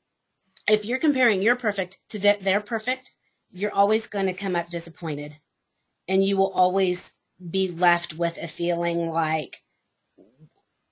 if 0.67 0.85
you're 0.85 0.99
comparing 0.99 1.41
your 1.41 1.55
perfect 1.55 1.99
to 2.09 2.19
de- 2.19 2.39
their 2.41 2.61
perfect, 2.61 3.11
you're 3.49 3.73
always 3.73 4.07
going 4.07 4.25
to 4.25 4.33
come 4.33 4.55
up 4.55 4.69
disappointed. 4.69 5.37
And 6.07 6.23
you 6.23 6.37
will 6.37 6.51
always 6.51 7.11
be 7.49 7.69
left 7.69 8.13
with 8.13 8.37
a 8.37 8.47
feeling 8.47 9.09
like, 9.09 9.61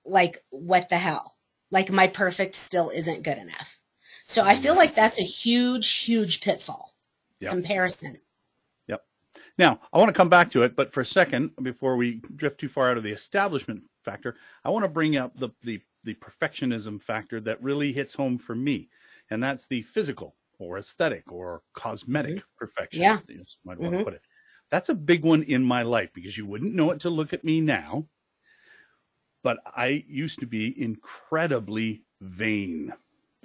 like, 0.04 0.44
what 0.50 0.88
the 0.88 0.98
hell? 0.98 1.36
Like 1.70 1.90
my 1.90 2.06
perfect 2.06 2.54
still 2.54 2.90
isn't 2.90 3.22
good 3.24 3.38
enough. 3.38 3.78
So 4.24 4.44
I 4.44 4.56
feel 4.56 4.74
like 4.74 4.94
that's 4.94 5.18
a 5.18 5.24
huge, 5.24 5.90
huge 5.98 6.40
pitfall. 6.40 6.94
Yep. 7.40 7.52
Comparison. 7.52 8.20
Yep. 8.88 9.04
Now, 9.58 9.80
I 9.92 9.98
want 9.98 10.08
to 10.08 10.14
come 10.14 10.28
back 10.28 10.50
to 10.52 10.62
it, 10.62 10.74
but 10.74 10.92
for 10.92 11.00
a 11.00 11.06
second, 11.06 11.50
before 11.62 11.96
we 11.96 12.22
drift 12.34 12.58
too 12.58 12.68
far 12.68 12.90
out 12.90 12.96
of 12.96 13.02
the 13.02 13.12
establishment 13.12 13.82
factor, 14.04 14.36
I 14.64 14.70
want 14.70 14.84
to 14.84 14.88
bring 14.88 15.16
up 15.16 15.38
the, 15.38 15.50
the, 15.62 15.80
the 16.04 16.14
perfectionism 16.14 17.00
factor 17.00 17.40
that 17.40 17.62
really 17.62 17.92
hits 17.92 18.14
home 18.14 18.38
for 18.38 18.54
me. 18.54 18.88
And 19.30 19.42
that's 19.42 19.66
the 19.66 19.82
physical 19.82 20.36
or 20.58 20.78
aesthetic 20.78 21.30
or 21.30 21.62
cosmetic 21.74 22.36
mm-hmm. 22.36 22.58
perfection. 22.58 23.02
Yeah. 23.02 23.18
Might 23.64 23.78
want 23.78 23.92
mm-hmm. 23.92 23.98
to 23.98 24.04
put 24.04 24.14
it. 24.14 24.22
That's 24.70 24.88
a 24.88 24.94
big 24.94 25.24
one 25.24 25.42
in 25.42 25.62
my 25.62 25.82
life 25.82 26.10
because 26.12 26.36
you 26.36 26.46
wouldn't 26.46 26.74
know 26.74 26.90
it 26.90 27.00
to 27.00 27.10
look 27.10 27.32
at 27.32 27.44
me 27.44 27.60
now. 27.60 28.06
But 29.42 29.58
I 29.64 30.04
used 30.08 30.40
to 30.40 30.46
be 30.46 30.74
incredibly 30.76 32.02
vain. 32.20 32.92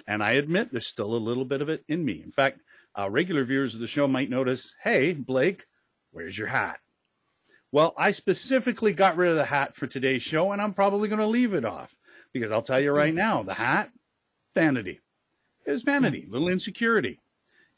And 0.06 0.22
I 0.22 0.32
admit 0.32 0.72
there's 0.72 0.86
still 0.86 1.14
a 1.14 1.16
little 1.16 1.44
bit 1.44 1.62
of 1.62 1.68
it 1.68 1.84
in 1.88 2.04
me. 2.04 2.22
In 2.24 2.32
fact, 2.32 2.60
uh, 2.98 3.08
regular 3.08 3.44
viewers 3.44 3.74
of 3.74 3.80
the 3.80 3.86
show 3.86 4.08
might 4.08 4.30
notice, 4.30 4.72
hey, 4.82 5.12
Blake, 5.12 5.64
where's 6.10 6.36
your 6.36 6.48
hat? 6.48 6.80
Well, 7.70 7.94
I 7.96 8.10
specifically 8.10 8.92
got 8.92 9.16
rid 9.16 9.30
of 9.30 9.36
the 9.36 9.44
hat 9.44 9.76
for 9.76 9.86
today's 9.86 10.22
show, 10.22 10.52
and 10.52 10.60
I'm 10.60 10.74
probably 10.74 11.08
going 11.08 11.20
to 11.20 11.26
leave 11.26 11.54
it 11.54 11.64
off 11.64 11.94
because 12.32 12.50
I'll 12.50 12.62
tell 12.62 12.80
you 12.80 12.90
right 12.92 13.14
now, 13.14 13.42
the 13.44 13.54
hat, 13.54 13.90
vanity. 14.54 15.00
It's 15.64 15.82
vanity, 15.82 16.26
little 16.28 16.48
insecurity. 16.48 17.20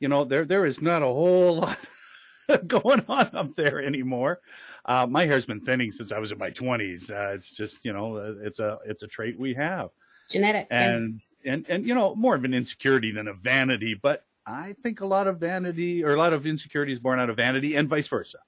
You 0.01 0.09
know, 0.09 0.25
there 0.25 0.45
there 0.45 0.67
is 0.67 0.81
not 0.81 1.03
a 1.03 1.07
whole 1.07 1.59
lot 1.59 1.79
going 2.67 3.05
on 3.09 3.31
up 3.35 3.55
there 3.57 3.83
anymore. 3.83 4.41
Uh, 4.85 5.07
my 5.07 5.25
hair's 5.25 5.47
been 5.47 5.61
thinning 5.61 5.91
since 5.91 6.13
I 6.13 6.19
was 6.19 6.31
in 6.31 6.39
my 6.39 6.51
20s. 6.51 7.11
Uh, 7.11 7.35
it's 7.35 7.57
just, 7.57 7.85
you 7.87 7.93
know, 7.93 8.17
uh, 8.17 8.35
it's 8.43 8.59
a 8.59 8.79
it's 8.85 9.03
a 9.03 9.07
trait 9.07 9.39
we 9.39 9.55
have 9.55 9.91
genetic 10.29 10.67
and 10.71 11.21
yeah. 11.43 11.53
and 11.53 11.67
and 11.69 11.87
you 11.87 11.95
know 11.95 12.15
more 12.15 12.35
of 12.35 12.45
an 12.45 12.55
insecurity 12.55 13.13
than 13.13 13.29
a 13.29 13.35
vanity 13.35 13.95
but 13.95 14.25
i 14.47 14.75
think 14.83 15.01
a 15.01 15.07
lot 15.07 15.27
of 15.27 15.39
vanity 15.39 16.05
or 16.05 16.15
a 16.15 16.19
lot 16.19 16.33
of 16.33 16.47
insecurity 16.47 16.93
is 16.93 16.99
born 16.99 17.19
out 17.19 17.31
of 17.31 17.37
vanity 17.37 17.77
and 17.77 17.89
vice 17.89 18.07
versa 18.07 18.39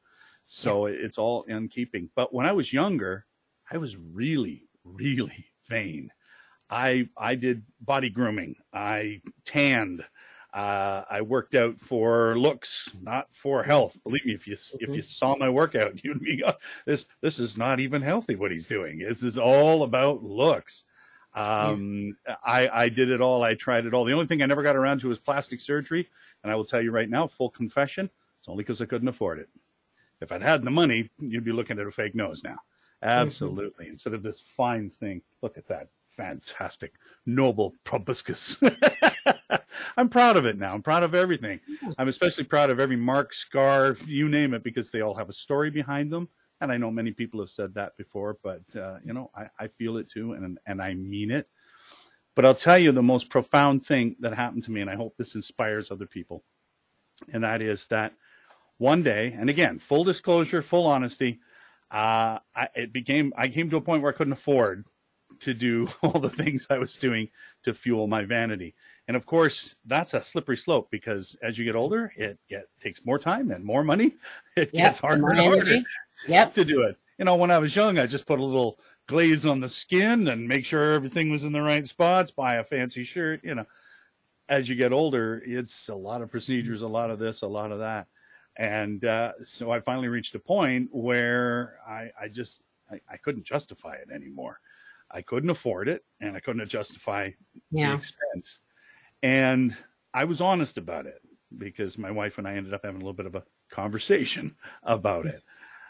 so 0.45 0.87
yeah. 0.87 0.97
it's 0.99 1.19
all 1.19 1.43
in 1.45 1.69
keeping 1.69 2.09
but 2.15 2.33
when 2.33 2.47
i 2.47 2.53
was 2.53 2.73
younger 2.73 3.27
i 3.71 3.77
was 3.77 3.97
really 3.97 4.69
really 4.85 5.47
vain 5.69 6.11
i 6.71 7.09
i 7.17 7.35
did 7.35 7.63
body 7.81 8.11
grooming 8.11 8.57
i 8.73 9.21
tanned 9.45 10.05
uh, 10.55 11.05
I 11.11 11.21
worked 11.21 11.55
out 11.55 11.79
for 11.79 12.39
looks, 12.39 12.89
not 13.03 13.29
for 13.31 13.63
health. 13.63 13.95
Believe 14.05 14.25
me, 14.25 14.33
if 14.33 14.47
you 14.47 14.57
mm-hmm. 14.57 14.85
if 14.85 14.97
you 14.97 15.03
saw 15.03 15.37
my 15.37 15.51
workout, 15.51 16.03
you'd 16.05 16.21
be 16.23 16.43
this. 16.87 17.07
This 17.21 17.39
is 17.39 17.59
not 17.59 17.79
even 17.79 18.01
healthy. 18.01 18.37
What 18.37 18.53
he's 18.53 18.67
doing. 18.67 19.01
This 19.01 19.23
is 19.23 19.37
all 19.37 19.83
about 19.83 20.25
looks. 20.25 20.85
Um, 21.35 22.17
yeah. 22.27 22.37
I, 22.43 22.69
I 22.85 22.89
did 22.89 23.11
it 23.11 23.21
all. 23.21 23.43
I 23.43 23.55
tried 23.55 23.85
it 23.85 23.93
all. 23.93 24.07
The 24.07 24.15
only 24.15 24.27
thing 24.27 24.43
I 24.43 24.47
never 24.47 24.63
got 24.63 24.77
around 24.77 25.01
to 25.01 25.09
was 25.09 25.19
plastic 25.19 25.61
surgery. 25.61 26.09
And 26.43 26.51
I 26.51 26.55
will 26.55 26.65
tell 26.65 26.81
you 26.81 26.91
right 26.91 27.11
now, 27.11 27.27
full 27.27 27.51
confession, 27.51 28.09
it's 28.39 28.49
only 28.49 28.65
because 28.65 28.81
I 28.81 28.87
couldn't 28.87 29.09
afford 29.09 29.39
it. 29.39 29.51
If 30.23 30.33
I'd 30.33 30.41
had 30.41 30.65
the 30.65 30.71
money, 30.71 31.11
you'd 31.21 31.45
be 31.45 31.53
looking 31.53 31.79
at 31.79 31.87
a 31.87 31.91
fake 31.91 32.15
nose 32.15 32.43
now. 32.43 32.57
Absolutely. 33.03 33.85
Mm-hmm. 33.85 33.93
Instead 33.93 34.15
of 34.15 34.23
this 34.23 34.41
fine 34.41 34.89
thing, 34.89 35.21
look 35.43 35.59
at 35.59 35.69
that 35.69 35.89
fantastic, 36.17 36.95
noble 37.27 37.75
proboscis. 37.85 38.57
I'm 39.97 40.09
proud 40.09 40.37
of 40.37 40.45
it 40.45 40.59
now. 40.59 40.75
I'm 40.75 40.83
proud 40.83 41.03
of 41.03 41.15
everything. 41.15 41.61
I'm 41.99 42.09
especially 42.09 42.45
proud 42.45 42.71
of 42.71 42.81
every 42.81 42.97
mark, 42.97 43.35
scar, 43.35 43.97
you 44.07 44.29
name 44.29 44.55
it, 44.55 44.63
because 44.63 44.91
they 44.91 45.01
all 45.01 45.15
have 45.15 45.29
a 45.29 45.35
story 45.35 45.71
behind 45.71 46.11
them. 46.11 46.29
And 46.61 46.73
I 46.73 46.79
know 46.79 46.91
many 46.91 47.13
people 47.13 47.41
have 47.41 47.51
said 47.51 47.75
that 47.75 47.97
before, 47.97 48.39
but 48.43 48.63
uh, 48.75 48.99
you 49.05 49.13
know, 49.13 49.31
I, 49.37 49.49
I 49.59 49.69
feel 49.69 49.99
it 49.99 50.11
too, 50.11 50.33
and 50.33 50.59
and 50.67 50.81
I 50.81 50.95
mean 50.95 51.31
it. 51.31 51.49
But 52.35 52.45
I'll 52.45 52.55
tell 52.55 52.79
you 52.79 52.93
the 52.93 53.03
most 53.03 53.31
profound 53.31 53.85
thing 53.85 54.17
that 54.21 54.35
happened 54.35 54.65
to 54.65 54.71
me, 54.71 54.81
and 54.81 54.91
I 54.91 54.95
hope 54.95 55.17
this 55.17 55.35
inspires 55.35 55.91
other 55.91 56.07
people, 56.07 56.45
and 57.33 57.45
that 57.45 57.61
is 57.61 57.87
that 57.89 58.15
one 58.79 59.03
day, 59.03 59.35
and 59.39 59.51
again, 59.51 59.79
full 59.79 60.05
disclosure, 60.05 60.63
full 60.63 60.87
honesty, 60.87 61.41
uh, 61.91 62.39
I, 62.55 62.69
it 62.75 62.93
became 62.93 63.33
I 63.37 63.49
came 63.49 63.71
to 63.71 63.77
a 63.77 63.83
point 63.83 64.03
where 64.03 64.13
I 64.13 64.17
couldn't 64.17 64.33
afford 64.33 64.85
to 65.41 65.55
do 65.55 65.89
all 66.03 66.21
the 66.21 66.31
things 66.31 66.67
I 66.71 66.79
was 66.79 66.97
doing 66.97 67.29
to 67.65 67.75
fuel 67.75 68.07
my 68.07 68.25
vanity. 68.25 68.75
And 69.09 69.17
of 69.17 69.27
course, 69.27 69.77
that's 69.85 70.15
a 70.15 70.21
slippery 70.21 70.57
slope 70.57 70.89
because 70.91 71.37
as 71.43 71.59
you 71.59 71.65
get 71.65 71.77
older, 71.77 72.13
it 72.17 72.39
get, 72.49 72.69
takes 72.83 73.05
more 73.05 73.19
time 73.19 73.51
and 73.51 73.65
more 73.65 73.85
money. 73.85 74.17
It 74.57 74.71
yep, 74.73 74.87
gets 74.87 74.99
harder 75.01 75.29
and 75.29 75.39
harder 75.39 75.83
yep. 76.27 76.55
to 76.55 76.65
do 76.65 76.85
it. 76.85 76.97
You 77.19 77.27
know, 77.27 77.37
when 77.37 77.51
I 77.51 77.59
was 77.59 77.77
young, 77.77 77.99
I 77.99 78.07
just 78.07 78.27
put 78.27 78.39
a 78.39 78.45
little 78.45 78.79
glaze 79.07 79.45
on 79.45 79.61
the 79.61 79.69
skin 79.69 80.29
and 80.29 80.49
make 80.49 80.65
sure 80.65 80.95
everything 80.95 81.31
was 81.31 81.45
in 81.45 81.53
the 81.53 81.61
right 81.61 81.87
spots, 81.87 82.31
buy 82.31 82.55
a 82.55 82.65
fancy 82.65 83.05
shirt, 83.05 83.41
you 83.45 83.55
know. 83.55 83.67
As 84.49 84.67
you 84.69 84.77
get 84.77 84.95
older, 84.95 85.43
it's 85.45 85.91
a 85.91 85.95
lot 85.95 86.23
of 86.23 86.31
procedures, 86.31 86.81
a 86.81 86.89
lot 86.89 87.11
of 87.11 87.19
this, 87.19 87.43
a 87.43 87.47
lot 87.47 87.71
of 87.71 87.81
that. 87.81 88.07
And 88.57 89.05
uh, 89.05 89.33
so 89.45 89.71
I 89.71 89.81
finally 89.81 90.09
reached 90.09 90.35
a 90.35 90.39
point 90.39 90.89
where 90.91 91.79
I, 91.87 92.11
I 92.19 92.29
just 92.29 92.63
I, 92.91 93.01
I, 93.11 93.17
couldn't 93.17 93.45
justify 93.45 93.95
it 93.95 94.09
anymore. 94.11 94.61
I 95.11 95.23
couldn't 95.23 95.51
afford 95.51 95.89
it 95.89 96.05
and 96.21 96.37
I 96.37 96.41
couldn't 96.41 96.69
justify 96.69 97.31
yeah. 97.71 97.91
the 97.91 97.97
expense. 97.97 98.59
And 99.23 99.77
I 100.13 100.25
was 100.25 100.41
honest 100.41 100.79
about 100.79 101.07
it 101.07 101.21
because 101.57 101.99
my 101.99 102.11
wife 102.11 102.39
and 102.39 102.47
I 102.47 102.55
ended 102.55 102.75
up 102.75 102.85
having 102.85 103.01
a 103.01 103.05
little 103.05 103.13
bit 103.13 103.27
of 103.27 103.35
a 103.35 103.45
conversation 103.71 104.57
about 104.83 105.27
it. 105.27 105.43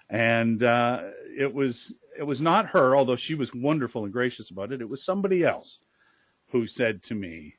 And 0.09 0.63
uh, 0.63 1.03
it 1.37 1.53
was 1.53 1.93
it 2.19 2.23
was 2.23 2.41
not 2.41 2.67
her, 2.67 2.97
although 2.97 3.17
she 3.17 3.35
was 3.35 3.53
wonderful 3.53 4.05
and 4.05 4.13
gracious 4.13 4.51
about 4.51 4.73
it. 4.73 4.81
It 4.81 4.89
was 4.89 5.05
somebody 5.05 5.45
else 5.45 5.81
who 6.51 6.69
said 6.69 7.03
to 7.05 7.15
me, 7.15 7.55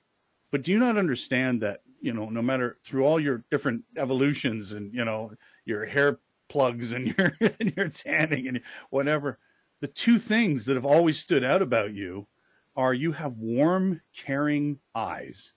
"But 0.49 0.63
do 0.63 0.71
you 0.71 0.79
not 0.79 0.97
understand 0.97 1.61
that 1.61 1.81
you 2.01 2.13
know, 2.13 2.29
no 2.29 2.41
matter 2.41 2.77
through 2.85 3.05
all 3.05 3.19
your 3.19 3.43
different 3.51 3.83
evolutions 3.97 4.71
and 4.71 4.93
you 4.93 5.03
know 5.03 5.31
your 5.65 5.85
hair 5.85 6.19
plugs 6.49 6.91
and 6.91 7.07
your 7.17 7.33
and 7.59 7.73
your 7.75 7.89
tanning 7.89 8.47
and 8.47 8.61
whatever, 8.89 9.37
the 9.79 9.87
two 9.87 10.19
things 10.19 10.65
that 10.65 10.75
have 10.75 10.85
always 10.85 11.19
stood 11.19 11.43
out 11.43 11.61
about 11.61 11.93
you 11.93 12.27
are 12.75 12.93
you 12.93 13.11
have 13.11 13.37
warm, 13.37 14.01
caring 14.15 14.79
eyes 14.95 15.51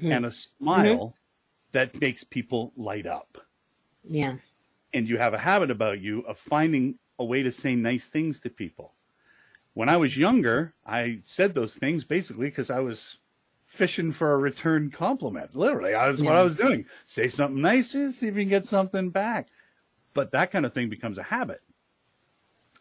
Hmm. 0.00 0.12
and 0.12 0.26
a 0.26 0.30
smile 0.32 1.14
that 1.72 2.00
makes 2.00 2.22
people 2.22 2.72
light 2.76 3.04
up. 3.06 3.36
Yeah. 4.04 4.36
And 4.94 5.08
you 5.08 5.18
have 5.18 5.34
a 5.34 5.38
habit 5.38 5.70
about 5.72 6.00
you 6.00 6.20
of 6.20 6.38
finding 6.38 6.98
a 7.18 7.24
way 7.24 7.42
to 7.42 7.50
say 7.50 7.74
nice 7.74 8.08
things 8.08 8.38
to 8.40 8.50
people. 8.50 8.94
When 9.74 9.88
I 9.88 9.96
was 9.96 10.16
younger, 10.16 10.72
I 10.86 11.18
said 11.24 11.52
those 11.54 11.74
things 11.74 12.04
basically 12.04 12.46
because 12.46 12.70
I 12.70 12.78
was 12.78 13.16
fishing 13.66 14.12
for 14.12 14.32
a 14.32 14.38
return 14.38 14.90
compliment. 14.90 15.54
Literally, 15.56 15.92
that's 15.92 16.22
what 16.22 16.36
I 16.36 16.42
was 16.42 16.56
doing. 16.56 16.86
Say 17.04 17.26
something 17.28 17.60
nice, 17.60 17.90
see 17.90 18.06
if 18.06 18.22
you 18.22 18.32
can 18.32 18.48
get 18.48 18.64
something 18.64 19.10
back. 19.10 19.48
But 20.14 20.30
that 20.30 20.50
kind 20.52 20.64
of 20.64 20.72
thing 20.72 20.88
becomes 20.88 21.18
a 21.18 21.22
habit. 21.22 21.60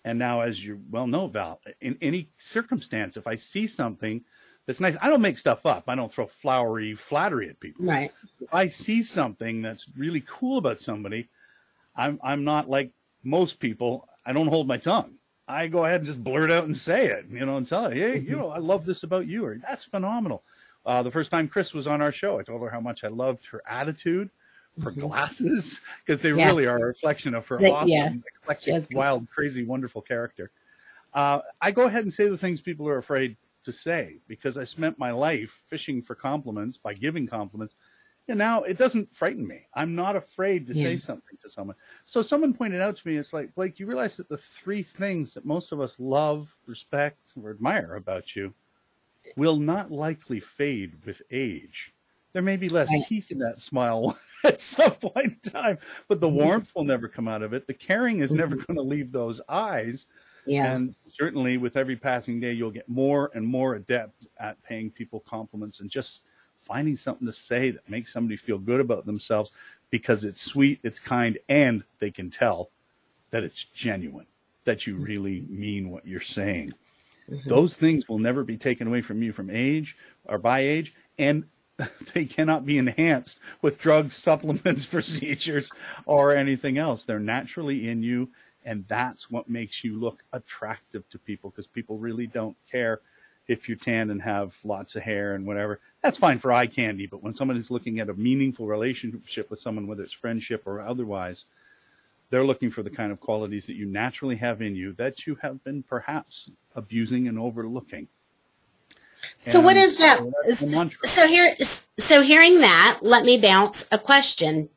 And 0.07 0.17
now, 0.17 0.39
as 0.39 0.63
you 0.63 0.79
well 0.89 1.05
know, 1.05 1.27
Val, 1.27 1.59
in 1.81 1.97
any 2.01 2.29
circumstance, 2.37 3.17
if 3.17 3.27
I 3.27 3.35
see 3.35 3.67
something 3.67 4.23
that's 4.65 4.79
nice, 4.79 4.95
I 5.01 5.09
don't 5.09 5.21
make 5.21 5.37
stuff 5.37 5.65
up. 5.65 5.83
I 5.89 5.95
don't 5.95 6.13
throw 6.13 6.25
flowery 6.25 6.95
flattery 6.95 7.49
at 7.49 7.59
people 7.59 7.85
Right. 7.85 8.09
if 8.39 8.53
I 8.53 8.67
see 8.67 9.01
something 9.03 9.61
that's 9.61 9.85
really 9.97 10.23
cool 10.25 10.59
about 10.59 10.79
somebody, 10.79 11.27
I'm 11.93 12.21
I'm 12.23 12.45
not 12.45 12.69
like 12.69 12.93
most 13.25 13.59
people. 13.59 14.07
I 14.25 14.31
don't 14.31 14.47
hold 14.47 14.65
my 14.65 14.77
tongue. 14.77 15.15
I 15.45 15.67
go 15.67 15.83
ahead 15.83 15.99
and 16.01 16.05
just 16.05 16.23
blurt 16.23 16.51
out 16.51 16.63
and 16.63 16.75
say 16.75 17.07
it, 17.07 17.25
you 17.29 17.45
know, 17.45 17.57
and 17.57 17.67
tell 17.67 17.83
her, 17.89 17.91
hey, 17.93 18.17
you 18.17 18.37
know, 18.37 18.49
I 18.49 18.59
love 18.59 18.85
this 18.85 19.03
about 19.03 19.27
you, 19.27 19.45
or 19.45 19.57
that's 19.57 19.83
phenomenal. 19.83 20.43
Uh, 20.85 21.03
the 21.03 21.11
first 21.11 21.31
time 21.31 21.49
Chris 21.49 21.73
was 21.73 21.85
on 21.85 22.01
our 22.01 22.13
show, 22.13 22.39
I 22.39 22.43
told 22.43 22.61
her 22.61 22.69
how 22.69 22.79
much 22.79 23.03
I 23.03 23.09
loved 23.09 23.45
her 23.47 23.61
attitude, 23.67 24.29
her 24.81 24.91
Mhm. 24.91 25.01
glasses, 25.01 25.81
because 26.05 26.21
they 26.21 26.31
Yeah. 26.31 26.47
really 26.47 26.65
are 26.65 26.77
a 26.77 26.85
reflection 26.87 27.33
of 27.33 27.47
her 27.47 27.59
They- 27.59 27.71
awesome, 27.71 27.89
yeah. 27.89 28.13
Eclectic, 28.43 28.85
wild, 28.91 29.27
crazy, 29.27 29.63
wonderful 29.63 30.01
character. 30.01 30.51
Uh, 31.13 31.41
I 31.61 31.71
go 31.71 31.83
ahead 31.83 32.03
and 32.03 32.13
say 32.13 32.29
the 32.29 32.37
things 32.37 32.61
people 32.61 32.87
are 32.87 32.97
afraid 32.97 33.37
to 33.63 33.71
say 33.71 34.19
because 34.27 34.57
I 34.57 34.63
spent 34.63 34.97
my 34.99 35.11
life 35.11 35.63
fishing 35.67 36.01
for 36.01 36.15
compliments 36.15 36.77
by 36.77 36.93
giving 36.93 37.27
compliments. 37.27 37.75
And 38.29 38.37
now 38.37 38.63
it 38.63 38.77
doesn't 38.77 39.15
frighten 39.15 39.47
me. 39.47 39.65
I'm 39.73 39.95
not 39.95 40.17
afraid 40.17 40.67
to 40.67 40.75
say 40.75 40.97
something 40.97 41.37
to 41.41 41.49
someone. 41.49 41.77
So 42.05 42.21
someone 42.21 42.53
pointed 42.53 42.81
out 42.81 42.97
to 42.97 43.07
me, 43.07 43.15
it's 43.15 43.31
like, 43.31 43.55
Blake, 43.55 43.79
you 43.79 43.85
realize 43.85 44.17
that 44.17 44.27
the 44.27 44.37
three 44.37 44.83
things 44.83 45.33
that 45.33 45.45
most 45.45 45.71
of 45.71 45.79
us 45.79 45.95
love, 45.97 46.53
respect, 46.65 47.21
or 47.41 47.51
admire 47.51 47.95
about 47.95 48.35
you 48.35 48.53
will 49.37 49.55
not 49.57 49.91
likely 49.91 50.41
fade 50.41 50.93
with 51.05 51.21
age. 51.31 51.93
There 52.37 52.43
may 52.43 52.55
be 52.55 52.69
less 52.69 52.89
teeth 53.07 53.31
in 53.31 53.39
that 53.39 53.59
smile 53.59 54.15
at 54.43 54.61
some 54.61 54.91
point 54.91 55.39
in 55.43 55.51
time, 55.51 55.79
but 56.07 56.19
the 56.21 56.29
Mhm. 56.29 56.33
warmth 56.33 56.71
will 56.75 56.83
never 56.83 57.07
come 57.07 57.27
out 57.27 57.41
of 57.41 57.51
it. 57.51 57.65
The 57.65 57.73
caring 57.73 58.19
is 58.19 58.31
never 58.31 58.55
Mhm. 58.55 58.67
going 58.67 58.77
to 58.77 58.83
leave 58.83 59.11
those 59.11 59.41
eyes. 59.49 60.05
Yeah. 60.45 60.71
And 60.75 60.93
certainly 61.15 61.57
with 61.57 61.75
every 61.75 61.95
passing 61.95 62.39
day, 62.39 62.53
you'll 62.53 62.69
get 62.69 62.87
more 62.87 63.31
and 63.33 63.43
more 63.43 63.73
adept 63.73 64.27
at 64.39 64.61
paying 64.61 64.91
people 64.91 65.21
compliments 65.21 65.79
and 65.79 65.89
just 65.89 66.27
finding 66.59 66.95
something 66.95 67.25
to 67.25 67.33
say 67.33 67.71
that 67.71 67.89
makes 67.89 68.13
somebody 68.13 68.37
feel 68.37 68.59
good 68.59 68.81
about 68.81 69.07
themselves 69.07 69.51
because 69.89 70.23
it's 70.23 70.39
sweet, 70.39 70.79
it's 70.83 70.99
kind, 70.99 71.39
and 71.49 71.83
they 71.97 72.11
can 72.11 72.29
tell 72.29 72.69
that 73.31 73.43
it's 73.43 73.63
genuine, 73.63 74.27
that 74.63 74.85
you 74.85 74.95
really 74.95 75.41
mean 75.49 75.89
what 75.89 76.05
you're 76.05 76.21
saying. 76.21 76.71
Mhm. 77.31 77.45
Those 77.45 77.75
things 77.75 78.07
will 78.07 78.19
never 78.19 78.43
be 78.43 78.57
taken 78.57 78.85
away 78.85 79.01
from 79.01 79.23
you 79.23 79.33
from 79.33 79.49
age 79.49 79.97
or 80.25 80.37
by 80.37 80.59
age, 80.59 80.93
and 81.17 81.43
they 82.13 82.25
cannot 82.25 82.65
be 82.65 82.77
enhanced 82.77 83.39
with 83.61 83.77
drugs, 83.77 84.15
supplements, 84.15 84.85
procedures, 84.95 85.71
or 86.05 86.35
anything 86.35 86.77
else. 86.77 87.03
They're 87.03 87.19
naturally 87.19 87.89
in 87.89 88.03
you, 88.03 88.29
and 88.65 88.85
that's 88.87 89.29
what 89.29 89.49
makes 89.49 89.83
you 89.83 89.99
look 89.99 90.23
attractive 90.33 91.07
to 91.09 91.19
people 91.19 91.49
because 91.49 91.67
people 91.67 91.97
really 91.97 92.27
don't 92.27 92.57
care 92.69 93.01
if 93.47 93.69
you're 93.69 93.77
tan 93.77 94.09
and 94.09 94.21
have 94.21 94.55
lots 94.63 94.95
of 94.95 95.03
hair 95.03 95.35
and 95.35 95.45
whatever. 95.45 95.79
That's 96.01 96.17
fine 96.17 96.37
for 96.37 96.51
eye 96.51 96.67
candy, 96.67 97.05
but 97.05 97.23
when 97.23 97.33
someone 97.33 97.57
is 97.57 97.71
looking 97.71 97.99
at 97.99 98.09
a 98.09 98.13
meaningful 98.13 98.67
relationship 98.67 99.49
with 99.49 99.59
someone, 99.59 99.87
whether 99.87 100.03
it's 100.03 100.13
friendship 100.13 100.63
or 100.65 100.81
otherwise, 100.81 101.45
they're 102.29 102.45
looking 102.45 102.71
for 102.71 102.83
the 102.83 102.89
kind 102.89 103.11
of 103.11 103.21
qualities 103.21 103.67
that 103.67 103.75
you 103.75 103.85
naturally 103.85 104.35
have 104.35 104.61
in 104.61 104.75
you 104.75 104.91
that 104.93 105.25
you 105.25 105.35
have 105.35 105.63
been 105.63 105.81
perhaps 105.83 106.49
abusing 106.75 107.27
and 107.27 107.39
overlooking. 107.39 108.07
So 109.51 109.61
what 109.61 109.77
is 109.77 109.97
that? 109.97 110.17
so 110.19 110.31
that's 110.43 110.59
the 110.59 110.67
mantra. 110.67 111.07
So 111.07 111.27
here, 111.27 111.55
so 111.97 112.21
hearing 112.21 112.59
that, 112.59 112.99
let 113.01 113.25
me 113.25 113.39
bounce 113.39 113.85
a 113.91 113.97
question 113.97 114.69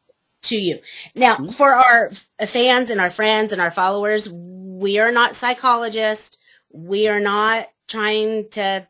to 0.42 0.56
you. 0.56 0.80
Now, 1.14 1.36
Mhm. 1.36 1.54
for 1.54 1.74
our 1.74 2.10
fans 2.46 2.90
and 2.90 3.00
our 3.00 3.10
friends 3.10 3.52
and 3.52 3.60
our 3.60 3.70
followers, 3.70 4.28
we 4.28 4.98
are 4.98 5.12
not 5.12 5.36
psychologists. 5.36 6.38
We 6.72 7.08
are 7.08 7.20
not 7.20 7.68
trying 7.88 8.48
to 8.50 8.86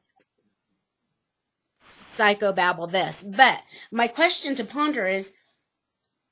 psychobabble 1.83 2.90
this. 2.90 3.23
But 3.23 3.61
my 3.90 4.07
question 4.09 4.55
to 4.57 4.64
ponder 4.64 5.09
is, 5.09 5.33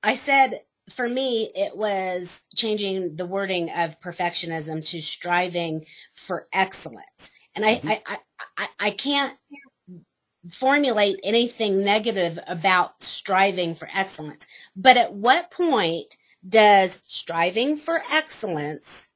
I 0.02 0.14
said 0.14 0.62
for 0.90 1.08
me, 1.08 1.50
it 1.54 1.76
was 1.76 2.40
changing 2.54 3.16
the 3.16 3.26
wording 3.26 3.70
of 3.70 4.00
perfectionism 4.00 4.86
to 4.88 5.02
striving 5.02 5.86
for 6.14 6.46
excellence. 6.52 7.30
And 7.54 7.64
I, 7.64 7.76
Mhm. 7.76 7.88
I, 7.90 8.02
I, 8.06 8.18
I, 8.58 8.68
I 8.80 8.90
can't 8.92 9.36
formulate 10.50 11.20
anything 11.24 11.84
negative 11.84 12.38
about 12.46 13.02
striving 13.02 13.74
for 13.74 13.88
excellence. 13.94 14.46
But 14.76 14.96
at 14.96 15.12
what 15.14 15.50
point 15.50 16.16
does 16.48 17.02
striving 17.06 17.76
for 17.76 18.02
excellence 18.10 19.08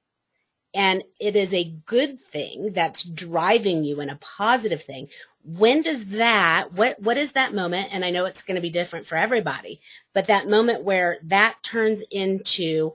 and 0.74 1.02
it 1.20 1.36
is 1.36 1.52
a 1.52 1.74
good 1.86 2.20
thing 2.20 2.72
that's 2.72 3.02
driving 3.02 3.84
you 3.84 4.00
in 4.00 4.10
a 4.10 4.16
positive 4.20 4.82
thing 4.82 5.08
when 5.44 5.82
does 5.82 6.06
that 6.06 6.68
what 6.72 7.00
what 7.00 7.16
is 7.16 7.32
that 7.32 7.54
moment 7.54 7.88
and 7.92 8.04
i 8.04 8.10
know 8.10 8.24
it's 8.24 8.42
going 8.42 8.54
to 8.54 8.60
be 8.60 8.70
different 8.70 9.06
for 9.06 9.16
everybody 9.16 9.80
but 10.14 10.26
that 10.26 10.48
moment 10.48 10.84
where 10.84 11.18
that 11.24 11.56
turns 11.62 12.02
into 12.10 12.92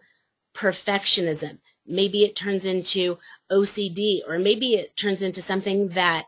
perfectionism 0.56 1.60
maybe 1.88 2.24
it 2.24 2.36
turns 2.36 2.66
into 2.66 3.18
ocd 3.52 4.22
or 4.28 4.38
maybe 4.38 4.74
it 4.74 4.96
turns 4.96 5.22
into 5.22 5.42
something 5.42 5.90
that 5.90 6.26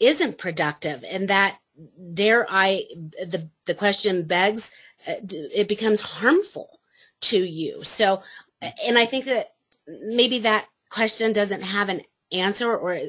isn't 0.00 0.38
productive 0.38 1.04
and 1.08 1.28
that 1.28 1.58
dare 2.14 2.46
i 2.48 2.84
the 3.26 3.48
the 3.66 3.74
question 3.74 4.22
begs 4.22 4.70
uh, 5.06 5.14
it 5.30 5.68
becomes 5.68 6.00
harmful 6.00 6.80
to 7.20 7.38
you. 7.38 7.82
So 7.84 8.22
and 8.84 8.98
i 8.98 9.06
think 9.06 9.26
that 9.26 9.52
maybe 9.86 10.40
that 10.40 10.66
question 10.90 11.32
doesn't 11.32 11.62
have 11.62 11.88
an 11.88 12.02
answer 12.32 12.74
or 12.74 13.00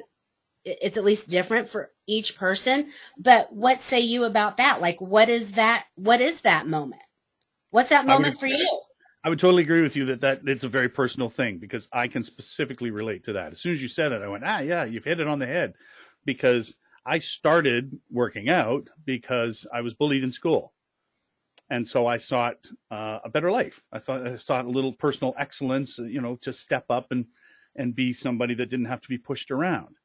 it's 0.65 0.97
at 0.97 1.05
least 1.05 1.29
different 1.29 1.69
for 1.69 1.91
each 2.07 2.37
person 2.37 2.91
but 3.17 3.51
what 3.53 3.81
say 3.81 4.01
you 4.01 4.23
about 4.23 4.57
that? 4.57 4.81
Like 4.81 4.99
what 5.01 5.29
is 5.29 5.53
that 5.53 5.85
what 5.95 6.21
is 6.21 6.41
that 6.41 6.67
moment? 6.67 7.01
What's 7.71 7.89
that 7.89 8.05
would 8.05 8.13
moment 8.13 8.39
for 8.39 8.47
you 8.47 8.81
I 9.23 9.29
would 9.29 9.39
totally 9.39 9.63
agree 9.63 9.81
with 9.81 9.95
you 9.95 10.05
that, 10.05 10.21
that 10.21 10.41
it's 10.45 10.63
a 10.63 10.69
very 10.69 10.87
personal 10.87 11.29
thing 11.29 11.57
because 11.57 11.89
I 11.91 12.07
can 12.07 12.23
specifically 12.23 12.91
relate 12.91 13.25
to 13.25 13.33
that. 13.33 13.51
As 13.51 13.59
soon 13.59 13.73
as 13.73 13.81
you 13.81 13.89
said 13.89 14.13
it, 14.13 14.21
I 14.21 14.29
went, 14.29 14.45
ah, 14.45 14.59
yeah, 14.59 14.85
you've 14.85 15.03
hit 15.03 15.19
it 15.19 15.27
on 15.27 15.39
the 15.39 15.45
head 15.45 15.73
because 16.25 16.75
I 17.05 17.17
started 17.17 17.99
working 18.09 18.49
out 18.49 18.89
because 19.05 19.67
I 19.73 19.81
was 19.81 19.93
bullied 19.93 20.23
in 20.23 20.31
school. 20.31 20.73
And 21.69 21.87
so 21.87 22.07
I 22.07 22.17
sought 22.17 22.67
uh, 22.89 23.19
a 23.23 23.29
better 23.29 23.51
life. 23.51 23.81
I 23.91 23.99
thought 23.99 24.25
I 24.25 24.35
sought 24.35 24.65
a 24.65 24.69
little 24.69 24.93
personal 24.93 25.35
excellence, 25.37 25.99
you 25.99 26.21
know, 26.21 26.35
to 26.37 26.53
step 26.53 26.85
up 26.89 27.11
and, 27.11 27.25
and 27.75 27.93
be 27.93 28.13
somebody 28.13 28.55
that 28.55 28.69
didn't 28.69 28.85
have 28.85 29.01
to 29.01 29.09
be 29.09 29.17
pushed 29.17 29.51
around. 29.51 29.95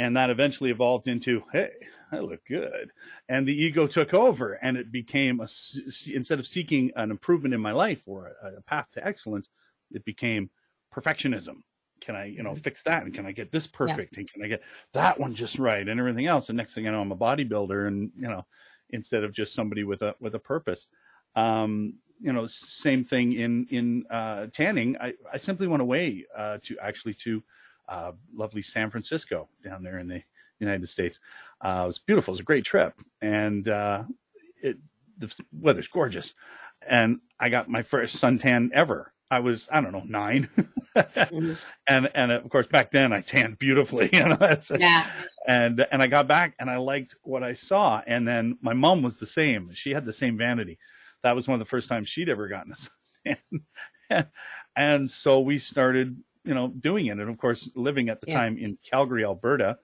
And 0.00 0.16
that 0.16 0.30
eventually 0.30 0.70
evolved 0.70 1.08
into, 1.08 1.42
hey, 1.52 1.72
I 2.10 2.20
look 2.20 2.42
good. 2.46 2.90
And 3.28 3.46
the 3.46 3.54
ego 3.54 3.86
took 3.86 4.14
over 4.14 4.54
and 4.54 4.78
it 4.78 4.90
became 4.90 5.40
a, 5.40 5.48
instead 6.10 6.38
of 6.38 6.46
seeking 6.46 6.90
an 6.96 7.10
improvement 7.10 7.52
in 7.52 7.60
my 7.60 7.72
life 7.72 8.04
or 8.06 8.32
a, 8.42 8.56
a 8.56 8.62
path 8.62 8.88
to 8.92 9.06
excellence, 9.06 9.50
it 9.90 10.02
became 10.06 10.48
perfectionism. 10.90 11.56
Can 12.00 12.16
I, 12.16 12.24
you 12.24 12.42
know, 12.42 12.54
Mhm. 12.54 12.62
fix 12.64 12.82
that? 12.84 13.02
And 13.02 13.12
can 13.12 13.26
I 13.26 13.32
get 13.32 13.52
this 13.52 13.66
perfect? 13.66 14.16
And 14.16 14.26
can 14.32 14.42
I 14.42 14.48
get 14.48 14.62
that 14.94 15.20
one 15.20 15.34
just 15.34 15.58
right 15.58 15.86
and 15.86 16.00
everything 16.00 16.24
else? 16.24 16.48
And 16.48 16.56
next 16.56 16.74
thing 16.74 16.88
I 16.88 16.92
know, 16.92 17.02
I'm 17.02 17.12
a 17.12 17.16
bodybuilder 17.16 17.86
and, 17.86 18.10
you 18.16 18.28
know, 18.28 18.46
instead 18.88 19.22
of 19.22 19.32
just 19.32 19.52
somebody 19.54 19.84
with 19.84 20.00
a, 20.00 20.16
with 20.18 20.34
a 20.34 20.38
purpose. 20.38 20.88
Um, 21.36 21.98
you 22.18 22.32
know, 22.32 22.46
same 22.46 23.04
thing 23.04 23.34
in, 23.34 23.66
in, 23.66 24.06
uh, 24.08 24.46
tanning. 24.46 24.96
I, 24.98 25.12
I 25.30 25.36
simply 25.36 25.66
went 25.66 25.82
away, 25.82 26.24
uh, 26.34 26.56
to 26.62 26.78
actually 26.78 27.14
to, 27.24 27.42
uh, 27.90 28.12
lovely 28.34 28.62
San 28.62 28.88
Francisco 28.90 29.48
down 29.62 29.82
there 29.82 29.98
in 29.98 30.08
the 30.08 30.22
United 30.60 30.88
States. 30.88 31.18
Uh, 31.60 31.82
it 31.84 31.86
was 31.88 31.98
beautiful. 31.98 32.32
It 32.32 32.36
was 32.36 32.40
a 32.40 32.44
great 32.44 32.64
trip, 32.64 32.94
and 33.20 33.68
uh, 33.68 34.04
it 34.62 34.78
the 35.18 35.34
weather's 35.52 35.88
gorgeous. 35.88 36.32
And 36.88 37.20
I 37.38 37.50
got 37.50 37.68
my 37.68 37.82
first 37.82 38.16
suntan 38.16 38.70
ever. 38.72 39.12
I 39.30 39.40
was 39.40 39.68
I 39.70 39.80
don't 39.80 39.92
know 39.92 40.02
nine, 40.06 40.48
Mhm. 40.96 41.56
and 41.86 42.08
and 42.14 42.32
of 42.32 42.48
course 42.50 42.66
back 42.66 42.90
then 42.90 43.12
I 43.12 43.20
tanned 43.20 43.58
beautifully. 43.58 44.08
You 44.12 44.24
know, 44.30 44.56
yeah 44.78 45.06
and 45.46 45.86
and 45.92 46.02
I 46.02 46.06
got 46.06 46.26
back 46.26 46.54
and 46.58 46.68
I 46.70 46.78
liked 46.78 47.14
what 47.22 47.42
I 47.42 47.52
saw. 47.52 48.02
And 48.06 48.26
then 48.26 48.58
my 48.60 48.72
mom 48.72 49.02
was 49.02 49.16
the 49.16 49.26
same. 49.26 49.70
She 49.72 49.90
had 49.90 50.04
the 50.04 50.12
same 50.12 50.36
vanity. 50.36 50.78
That 51.22 51.36
was 51.36 51.46
one 51.46 51.54
of 51.54 51.64
the 51.66 51.70
first 51.70 51.88
times 51.88 52.08
she'd 52.08 52.28
ever 52.28 52.48
gotten 52.48 52.72
a 52.72 53.34
suntan. 54.10 54.28
and 54.76 55.10
so 55.10 55.40
we 55.40 55.58
started, 55.58 56.16
you 56.44 56.54
know, 56.54 56.68
doing 56.68 57.06
it. 57.06 57.18
And 57.18 57.28
of 57.28 57.38
course, 57.38 57.70
living 57.74 58.08
at 58.10 58.20
the 58.20 58.26
Yeah. 58.28 58.38
time 58.38 58.58
in 58.58 58.78
Calgary, 58.82 59.24
Alberta, 59.24 59.78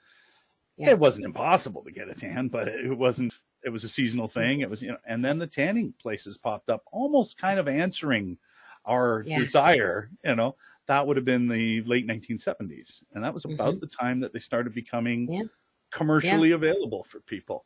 Yeah. 0.79 0.91
It 0.91 0.99
wasn't 0.99 1.25
impossible 1.25 1.83
to 1.85 1.91
get 1.91 2.11
a 2.11 2.15
tan, 2.15 2.49
but 2.49 2.69
it 2.69 2.93
wasn't. 2.93 3.41
It 3.65 3.71
was 3.71 3.83
a 3.85 3.89
seasonal 3.89 4.29
thing. 4.29 4.61
It 4.61 4.69
was, 4.69 4.83
you 4.83 4.89
know, 4.89 4.99
and 5.07 5.25
then 5.25 5.39
the 5.39 5.47
tanning 5.47 5.95
places 6.01 6.37
popped 6.37 6.69
up, 6.69 6.83
almost 6.93 7.39
kind 7.39 7.59
of 7.59 7.67
answering 7.67 8.37
our 8.85 9.25
Yeah. 9.27 9.39
desire. 9.39 10.11
You 10.23 10.37
know, 10.37 10.57
that 10.87 11.07
would 11.07 11.17
have 11.17 11.25
been 11.25 11.49
the 11.49 11.83
late 11.85 12.07
1970s, 12.07 13.03
and 13.15 13.25
that 13.25 13.33
was 13.33 13.45
about 13.47 13.81
the 13.81 13.87
time 13.87 14.21
that 14.21 14.33
they 14.35 14.39
started 14.39 14.75
becoming 14.75 15.27
Mm-hmm. 15.29 15.47
Commercially 15.91 16.51
available 16.51 17.05
for 17.05 17.21
people. 17.21 17.65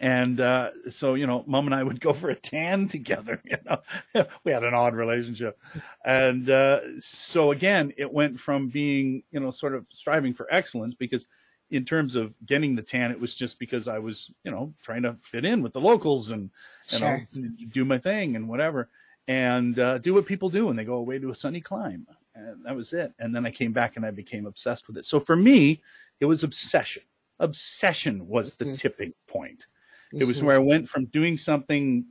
And 0.00 0.40
uh, 0.40 0.70
so, 0.90 1.14
you 1.14 1.26
know, 1.26 1.44
mom 1.46 1.66
and 1.66 1.74
I 1.74 1.82
would 1.82 2.00
go 2.00 2.12
for 2.12 2.30
a 2.30 2.34
tan 2.34 2.88
together. 2.96 3.40
You 3.44 3.58
know, 3.66 4.26
we 4.44 4.52
had 4.52 4.64
an 4.64 4.74
odd 4.74 4.94
relationship, 4.94 5.58
and 6.04 6.48
uh, 6.50 7.00
so 7.00 7.50
again, 7.52 7.92
it 7.96 8.12
went 8.12 8.38
from 8.38 8.68
being, 8.68 9.22
you 9.30 9.40
know, 9.40 9.50
sort 9.50 9.74
of 9.74 9.86
striving 9.92 10.32
for 10.34 10.46
excellence 10.52 10.94
because. 10.94 11.26
In 11.70 11.86
terms 11.86 12.16
of 12.16 12.34
getting 12.44 12.76
the 12.76 12.82
tan, 12.82 13.10
it 13.12 13.18
was 13.18 13.34
just 13.34 13.58
because 13.58 13.88
I 13.88 13.98
was, 13.98 14.30
you 14.44 14.50
know, 14.50 14.74
trying 14.82 15.04
to 15.04 15.14
fit 15.14 15.46
in 15.46 15.62
with 15.62 15.72
the 15.72 15.80
locals 15.80 16.30
and, 16.30 16.50
you 16.90 16.98
Sure. 16.98 17.26
do 17.72 17.86
my 17.86 17.96
thing 17.96 18.36
and 18.36 18.46
whatever, 18.46 18.90
and 19.26 19.78
uh, 19.78 19.96
do 19.96 20.12
what 20.12 20.26
people 20.26 20.50
do 20.50 20.66
when 20.66 20.76
they 20.76 20.84
go 20.84 20.96
away 20.96 21.18
to 21.18 21.30
a 21.30 21.34
sunny 21.34 21.62
clime. 21.62 22.06
And 22.34 22.62
that 22.66 22.76
was 22.76 22.92
it. 22.92 23.14
And 23.18 23.34
then 23.34 23.46
I 23.46 23.50
came 23.50 23.72
back 23.72 23.96
and 23.96 24.04
I 24.04 24.10
became 24.10 24.44
obsessed 24.44 24.86
with 24.86 24.98
it. 24.98 25.06
So 25.06 25.18
for 25.18 25.34
me, 25.34 25.80
it 26.20 26.26
was 26.26 26.44
obsession. 26.44 27.04
Obsession 27.38 28.28
was 28.28 28.56
the 28.56 28.66
Mhm. 28.66 28.78
tipping 28.78 29.14
point. 29.26 29.66
It 30.12 30.24
was 30.24 30.40
Mhm. 30.40 30.42
where 30.44 30.56
I 30.56 30.58
went 30.58 30.88
from 30.88 31.06
doing 31.06 31.36
something 31.36 32.06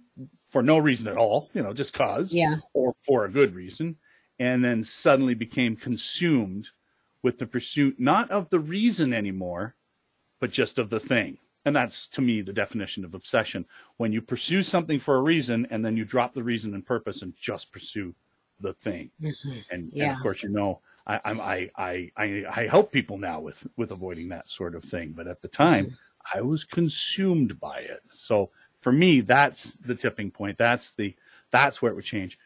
for 0.50 0.62
no 0.62 0.78
reason 0.78 1.08
at 1.08 1.18
all, 1.18 1.50
you 1.54 1.62
know, 1.64 1.74
just 1.74 1.94
cause, 1.94 2.34
Yeah. 2.34 2.58
or 2.74 2.94
for 3.06 3.26
a 3.26 3.32
good 3.32 3.56
reason, 3.56 3.98
and 4.40 4.64
then 4.64 4.84
suddenly 4.84 5.34
became 5.34 5.76
consumed 5.76 6.70
with 7.24 7.38
the 7.38 7.46
pursuit 7.48 8.00
not 8.00 8.30
of 8.32 8.50
the 8.50 8.60
reason 8.60 9.14
anymore, 9.14 9.76
but 10.40 10.52
just 10.52 10.80
of 10.80 10.90
the 10.90 11.00
thing. 11.00 11.38
And 11.66 11.76
that's 11.76 12.08
to 12.08 12.22
me 12.22 12.42
the 12.42 12.52
definition 12.54 13.06
of 13.06 13.14
obsession. 13.14 13.66
When 13.98 14.12
you 14.12 14.22
pursue 14.22 14.64
something 14.64 15.00
for 15.00 15.18
a 15.18 15.22
reason 15.22 15.68
and 15.70 15.86
then 15.86 15.96
you 15.96 16.04
drop 16.06 16.34
the 16.34 16.44
reason 16.44 16.74
and 16.74 16.86
purpose 16.86 17.22
and 17.22 17.34
just 17.38 17.72
pursue 17.72 18.14
the 18.60 18.74
thing. 18.74 19.12
Mhm. 19.22 19.64
And, 19.70 19.94
and 19.94 20.12
of 20.12 20.20
course, 20.22 20.42
you 20.44 20.50
know, 20.50 20.82
I, 21.08 21.20
I, 21.26 21.72
I, 21.78 22.12
I, 22.18 22.46
I 22.64 22.68
help 22.68 22.92
people 22.92 23.18
now 23.18 23.40
with, 23.40 23.66
with 23.78 23.92
avoiding 23.92 24.28
that 24.30 24.50
sort 24.50 24.76
of 24.76 24.84
thing. 24.84 25.14
But 25.14 25.28
at 25.28 25.42
the 25.42 25.48
time, 25.48 25.86
Mm-hmm. 25.86 25.96
I 26.34 26.42
was 26.42 26.64
consumed 26.64 27.60
by 27.60 27.80
it. 27.80 28.02
So 28.10 28.52
for 28.80 28.92
me, 28.92 29.22
that's 29.22 29.74
the 29.74 29.96
tipping 29.96 30.32
point. 30.32 30.58
That's 30.58 30.92
the, 30.92 31.16
that's 31.52 31.82
where 31.82 31.92
it 31.92 31.96
would 31.96 32.06
change. 32.06 32.38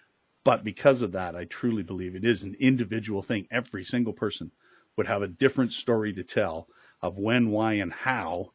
But 0.43 0.63
because 0.63 1.01
of 1.01 1.11
that, 1.13 1.35
I 1.35 1.45
truly 1.45 1.83
believe 1.83 2.15
it 2.15 2.25
is 2.25 2.43
an 2.43 2.55
individual 2.59 3.21
thing. 3.21 3.47
Every 3.51 3.83
single 3.83 4.13
person 4.13 4.51
would 4.95 5.07
have 5.07 5.21
a 5.21 5.27
different 5.27 5.73
story 5.73 6.13
to 6.13 6.23
tell 6.23 6.67
of 7.01 7.17
when, 7.17 7.49
why, 7.49 7.73
and 7.73 7.91
how 7.91 8.51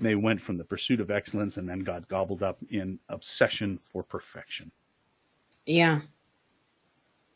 they 0.00 0.14
went 0.14 0.40
from 0.40 0.56
the 0.56 0.64
pursuit 0.64 1.00
of 1.00 1.10
excellence 1.10 1.56
and 1.56 1.68
then 1.68 1.80
got 1.80 2.08
gobbled 2.08 2.42
up 2.42 2.58
in 2.70 2.98
obsession 3.08 3.78
for 3.78 4.02
perfection. 4.02 4.70
Yeah. 5.66 6.00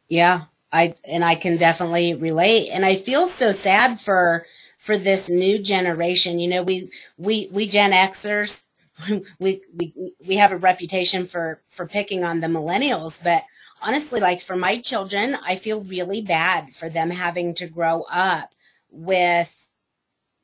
Yeah. 0.09 0.45
I 0.73 0.95
and 1.05 1.25
I 1.25 1.37
can 1.37 1.57
definitely 1.57 2.15
relate 2.15 2.71
and 2.71 2.85
I 2.85 2.97
feel 2.97 3.29
so 3.29 3.53
sad 3.53 4.01
for 4.01 4.47
for 4.87 4.99
this 4.99 5.29
new 5.29 5.59
generation. 5.59 6.39
You 6.39 6.49
know, 6.49 6.63
we 6.63 6.91
we 7.19 7.49
we 7.53 7.69
Gen 7.69 7.93
Xers 7.93 8.63
we 9.41 9.63
we 9.77 10.13
we 10.27 10.37
have 10.37 10.53
a 10.53 10.57
reputation 10.57 11.27
for 11.27 11.61
for 11.71 11.87
picking 11.87 12.25
on 12.25 12.41
the 12.41 12.47
millennials, 12.47 13.19
but 13.23 13.45
honestly 13.83 14.21
like 14.21 14.43
for 14.43 14.57
my 14.57 14.81
children, 14.81 15.37
I 15.45 15.57
feel 15.57 15.81
really 15.83 16.23
bad 16.23 16.75
for 16.75 16.89
them 16.89 17.11
having 17.11 17.55
to 17.55 17.67
grow 17.67 18.03
up 18.03 18.51
with 18.91 19.69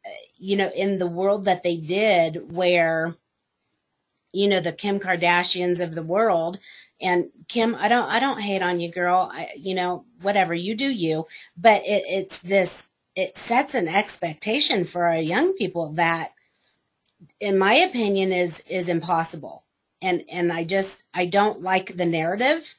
uh, 0.05 0.11
you 0.37 0.57
know, 0.57 0.71
in 0.75 0.99
the 0.99 1.07
world 1.07 1.45
that 1.47 1.63
they 1.63 1.77
did 1.77 2.53
where 2.53 3.15
you 4.33 4.49
know, 4.49 4.61
the 4.61 4.73
Kim 4.73 4.99
Kardashians 4.99 5.81
of 5.81 5.95
the 5.95 6.03
world 6.03 6.59
and 7.01 7.27
Kim, 7.49 7.75
I 7.75 7.89
don't, 7.89 8.07
I 8.09 8.21
don't 8.21 8.41
hate 8.41 8.63
on 8.63 8.81
you, 8.81 8.91
girl. 8.91 9.31
I, 9.33 9.51
you 9.57 9.75
know, 9.75 10.05
whatever 10.23 10.55
you 10.55 10.75
do, 10.75 10.89
you. 10.89 11.27
But 11.57 11.83
it, 11.85 12.05
it's 12.07 12.39
this. 12.41 12.85
It 13.15 13.37
sets 13.37 13.75
an 13.75 13.89
expectation 13.89 14.85
for 14.85 15.05
our 15.05 15.19
young 15.19 15.55
people 15.55 15.93
that, 15.95 16.33
in 17.41 17.59
my 17.59 17.75
opinion, 17.75 18.33
is 18.33 18.63
is 18.69 18.89
impossible. 18.89 19.65
And 20.01 20.25
and 20.31 20.53
I 20.53 20.65
just 20.65 21.05
I 21.13 21.27
don't 21.27 21.63
like 21.63 21.97
the 21.97 22.07
narrative 22.07 22.75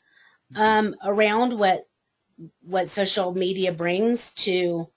um, 0.56 0.96
around 1.04 1.58
what 1.58 1.88
what 2.62 2.90
social 2.90 3.34
media 3.34 3.72
brings 3.72 4.32
to 4.34 4.90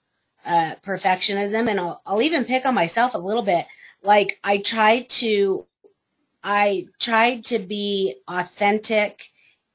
uh, 0.45 0.75
perfectionism. 0.85 1.69
And 1.69 1.79
I'll 1.79 2.01
I'll 2.05 2.21
even 2.21 2.45
pick 2.45 2.65
on 2.65 2.75
myself 2.75 3.13
a 3.13 3.19
little 3.19 3.43
bit. 3.43 3.67
Like 4.03 4.39
I 4.43 4.57
tried 4.57 5.09
to 5.09 5.67
I 6.43 6.87
tried 6.99 7.45
to 7.45 7.59
be 7.59 8.15
authentic 8.27 9.29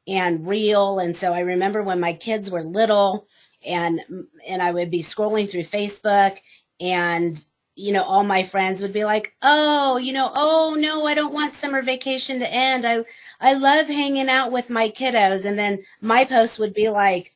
and 0.08 0.46
real. 0.46 0.98
And 0.98 1.16
so 1.16 1.32
I 1.32 1.40
remember 1.40 1.82
when 1.82 2.00
my 2.00 2.12
kids 2.12 2.50
were 2.50 2.64
little 2.64 3.26
and, 3.66 4.00
and 4.46 4.62
I 4.62 4.72
would 4.72 4.90
be 4.90 5.02
scrolling 5.02 5.50
through 5.50 5.64
Facebook 5.64 6.38
and, 6.80 7.44
you 7.74 7.92
know, 7.92 8.02
all 8.02 8.24
my 8.24 8.42
friends 8.42 8.82
would 8.82 8.92
be 8.92 9.04
like, 9.04 9.34
Oh, 9.42 9.96
you 9.96 10.12
know, 10.12 10.30
oh 10.34 10.76
no, 10.78 11.06
I 11.06 11.14
don't 11.14 11.34
want 11.34 11.54
summer 11.54 11.82
vacation 11.82 12.40
to 12.40 12.52
end. 12.52 12.86
I, 12.86 13.04
I 13.40 13.54
love 13.54 13.86
hanging 13.86 14.28
out 14.28 14.52
with 14.52 14.70
my 14.70 14.90
kiddos. 14.90 15.44
And 15.44 15.58
then 15.58 15.82
my 16.00 16.24
post 16.24 16.58
would 16.58 16.74
be 16.74 16.88
like, 16.88 17.34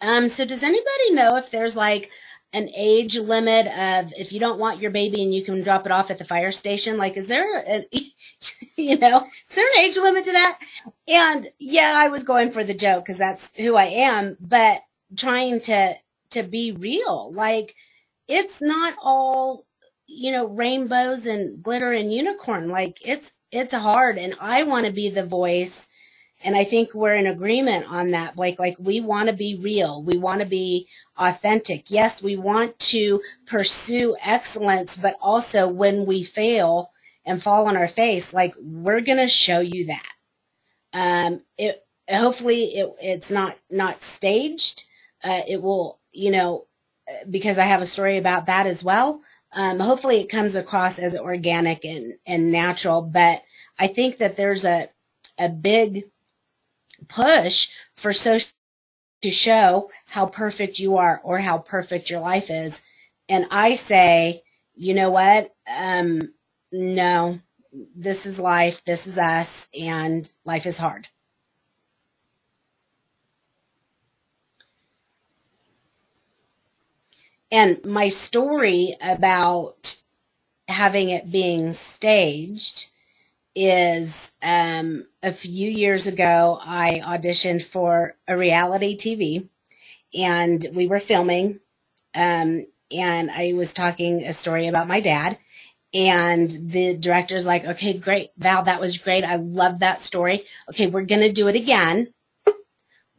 um, 0.00 0.28
so 0.28 0.44
does 0.44 0.62
anybody 0.62 1.12
know 1.12 1.36
if 1.36 1.50
there's 1.50 1.76
like 1.76 2.10
an 2.52 2.68
age 2.76 3.16
limit 3.16 3.66
of 3.68 4.12
if 4.16 4.32
you 4.32 4.40
don't 4.40 4.58
want 4.58 4.80
your 4.80 4.90
baby 4.90 5.22
and 5.22 5.32
you 5.32 5.44
can 5.44 5.62
drop 5.62 5.86
it 5.86 5.92
off 5.92 6.10
at 6.10 6.18
the 6.18 6.24
fire 6.24 6.50
station 6.50 6.96
like 6.96 7.16
is 7.16 7.26
there 7.26 7.58
a, 7.64 7.86
you 8.76 8.98
know 8.98 9.24
is 9.48 9.56
there 9.56 9.66
an 9.76 9.84
age 9.84 9.96
limit 9.96 10.24
to 10.24 10.32
that 10.32 10.58
and 11.06 11.48
yeah 11.58 11.94
i 11.96 12.08
was 12.08 12.24
going 12.24 12.50
for 12.50 12.64
the 12.64 12.74
joke 12.74 13.04
because 13.04 13.18
that's 13.18 13.52
who 13.56 13.76
i 13.76 13.84
am 13.84 14.36
but 14.40 14.80
trying 15.16 15.60
to 15.60 15.94
to 16.30 16.42
be 16.42 16.72
real 16.72 17.32
like 17.34 17.74
it's 18.28 18.60
not 18.60 18.94
all 19.02 19.66
you 20.06 20.32
know 20.32 20.46
rainbows 20.48 21.26
and 21.26 21.62
glitter 21.62 21.92
and 21.92 22.12
unicorn 22.12 22.68
like 22.68 22.98
it's 23.04 23.32
it's 23.52 23.74
hard 23.74 24.18
and 24.18 24.34
i 24.40 24.62
want 24.62 24.86
to 24.86 24.92
be 24.92 25.08
the 25.10 25.24
voice 25.26 25.80
and 26.42 26.56
I 26.56 26.64
think 26.64 26.94
we're 26.94 27.14
in 27.14 27.26
agreement 27.26 27.86
on 27.88 28.12
that, 28.12 28.36
Blake. 28.36 28.58
Like, 28.58 28.76
we 28.78 29.00
want 29.00 29.28
to 29.28 29.34
be 29.34 29.56
real. 29.56 30.02
We 30.02 30.18
want 30.18 30.40
to 30.40 30.46
be 30.46 30.88
authentic. 31.18 31.90
Yes, 31.90 32.22
we 32.22 32.36
want 32.36 32.78
to 32.80 33.20
pursue 33.46 34.16
excellence, 34.24 34.96
but 34.96 35.16
also 35.20 35.68
when 35.68 36.06
we 36.06 36.22
fail 36.22 36.90
and 37.26 37.42
fall 37.42 37.66
on 37.66 37.76
our 37.76 37.88
face, 37.88 38.32
like, 38.32 38.54
we're 38.58 39.02
going 39.02 39.18
to 39.18 39.28
show 39.28 39.60
you 39.60 39.86
that. 39.86 40.12
Um, 40.94 41.42
it, 41.58 41.84
hopefully 42.10 42.64
it, 42.76 42.94
it's 43.02 43.30
not, 43.30 43.58
not 43.70 44.02
staged. 44.02 44.84
Uh, 45.22 45.42
it 45.46 45.62
will, 45.62 45.98
you 46.12 46.30
know, 46.30 46.66
because 47.28 47.58
I 47.58 47.64
have 47.64 47.82
a 47.82 47.86
story 47.86 48.18
about 48.18 48.46
that 48.46 48.66
as 48.66 48.82
well. 48.82 49.22
Um, 49.52 49.80
hopefully 49.80 50.20
it 50.20 50.28
comes 50.28 50.54
across 50.54 50.98
as 50.98 51.16
organic 51.18 51.84
and, 51.84 52.14
and 52.26 52.52
natural, 52.52 53.02
but 53.02 53.42
I 53.78 53.88
think 53.88 54.18
that 54.18 54.36
there's 54.36 54.64
a, 54.64 54.88
a 55.38 55.48
big 55.48 56.04
push 57.08 57.70
for 57.94 58.12
social 58.12 58.50
to 59.22 59.30
show 59.30 59.90
how 60.06 60.26
perfect 60.26 60.78
you 60.78 60.96
are 60.96 61.20
or 61.22 61.38
how 61.38 61.58
perfect 61.58 62.08
your 62.08 62.20
life 62.20 62.50
is. 62.50 62.80
And 63.28 63.46
I 63.50 63.74
say, 63.74 64.42
you 64.74 64.94
know 64.94 65.10
what? 65.10 65.54
Um, 65.68 66.32
no, 66.72 67.38
this 67.94 68.24
is 68.24 68.38
life. 68.38 68.82
This 68.84 69.06
is 69.06 69.18
us 69.18 69.68
and 69.78 70.30
life 70.44 70.66
is 70.66 70.78
hard. 70.78 71.08
And 77.52 77.84
my 77.84 78.08
story 78.08 78.96
about 79.00 79.96
having 80.68 81.10
it 81.10 81.30
being 81.30 81.72
staged 81.72 82.90
is 83.54 84.30
um, 84.42 85.06
a 85.22 85.32
few 85.32 85.68
years 85.70 86.06
ago, 86.06 86.60
I 86.62 87.00
auditioned 87.04 87.62
for 87.64 88.16
a 88.28 88.36
reality 88.36 88.96
TV 88.96 89.48
and 90.14 90.64
we 90.72 90.86
were 90.86 91.00
filming. 91.00 91.58
Um, 92.14 92.66
and 92.92 93.30
I 93.30 93.52
was 93.54 93.74
talking 93.74 94.24
a 94.24 94.32
story 94.32 94.68
about 94.68 94.88
my 94.88 95.00
dad. 95.00 95.38
And 95.92 96.50
the 96.70 96.96
director's 96.96 97.46
like, 97.46 97.64
okay, 97.64 97.94
great. 97.94 98.30
Val, 98.36 98.62
that 98.64 98.80
was 98.80 98.98
great. 98.98 99.24
I 99.24 99.36
love 99.36 99.80
that 99.80 100.00
story. 100.00 100.44
Okay, 100.68 100.86
we're 100.86 101.02
going 101.02 101.22
to 101.22 101.32
do 101.32 101.48
it 101.48 101.56
again. 101.56 102.12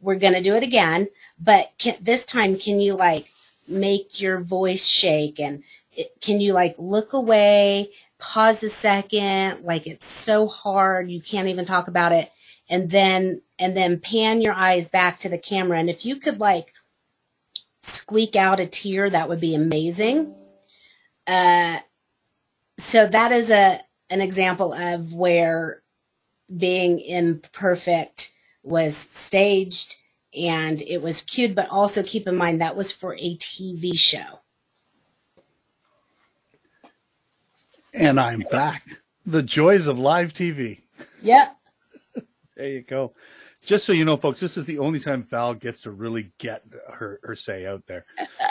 We're 0.00 0.16
going 0.16 0.32
to 0.32 0.42
do 0.42 0.54
it 0.54 0.62
again. 0.62 1.08
But 1.38 1.70
can, 1.78 1.96
this 2.00 2.24
time, 2.24 2.58
can 2.58 2.80
you 2.80 2.94
like 2.94 3.28
make 3.72 4.20
your 4.20 4.40
voice 4.40 4.86
shake? 4.86 5.40
And 5.40 5.62
it, 5.92 6.12
can 6.20 6.40
you 6.40 6.52
like 6.52 6.74
look 6.78 7.12
away? 7.12 7.90
pause 8.18 8.62
a 8.62 8.68
second 8.68 9.64
like 9.64 9.84
it's 9.84 10.06
so 10.06 10.46
hard 10.46 11.10
you 11.10 11.20
can't 11.20 11.48
even 11.48 11.64
talk 11.64 11.88
about 11.88 12.12
it 12.12 12.30
and 12.68 12.88
then 12.88 13.42
and 13.58 13.76
then 13.76 13.98
pan 13.98 14.40
your 14.40 14.52
eyes 14.52 14.88
back 14.88 15.18
to 15.18 15.28
the 15.28 15.36
camera 15.36 15.76
and 15.76 15.90
if 15.90 16.06
you 16.06 16.14
could 16.14 16.38
like 16.38 16.72
squeak 17.82 18.36
out 18.36 18.60
a 18.60 18.66
tear, 18.66 19.10
that 19.10 19.28
would 19.28 19.40
be 19.40 19.54
amazing. 19.54 20.34
Uh, 21.26 21.78
so 22.78 23.06
that 23.06 23.32
is 23.32 23.50
a 23.50 23.80
an 24.10 24.20
example 24.20 24.72
of 24.72 25.12
where 25.12 25.82
being 26.56 27.00
imperfect 27.00 28.32
was 28.62 28.96
staged 28.96 29.96
and 30.34 30.80
it 30.82 31.00
was 31.00 31.22
cued, 31.22 31.54
but 31.54 31.68
also 31.68 32.02
keep 32.02 32.26
in 32.26 32.36
mind 32.36 32.60
that 32.60 32.76
was 32.76 32.90
for 32.92 33.14
a 33.14 33.36
TV 33.36 33.98
show. 33.98 34.40
And 37.94 38.18
I'm 38.18 38.40
back. 38.50 38.84
The 39.26 39.42
joys 39.42 39.86
of 39.86 39.98
live 39.98 40.32
TV. 40.32 40.80
Yep. 41.22 41.56
There 42.54 42.68
you 42.68 42.82
go. 42.82 43.14
Just 43.64 43.86
so 43.86 43.92
you 43.92 44.04
know, 44.04 44.16
folks, 44.16 44.38
this 44.38 44.56
is 44.58 44.66
the 44.66 44.78
only 44.78 45.00
time 45.00 45.22
Val 45.22 45.54
gets 45.54 45.80
to 45.82 45.90
really 45.90 46.30
get 46.38 46.62
her, 46.92 47.18
her 47.22 47.34
say 47.34 47.64
out 47.66 47.82
there. 47.86 48.04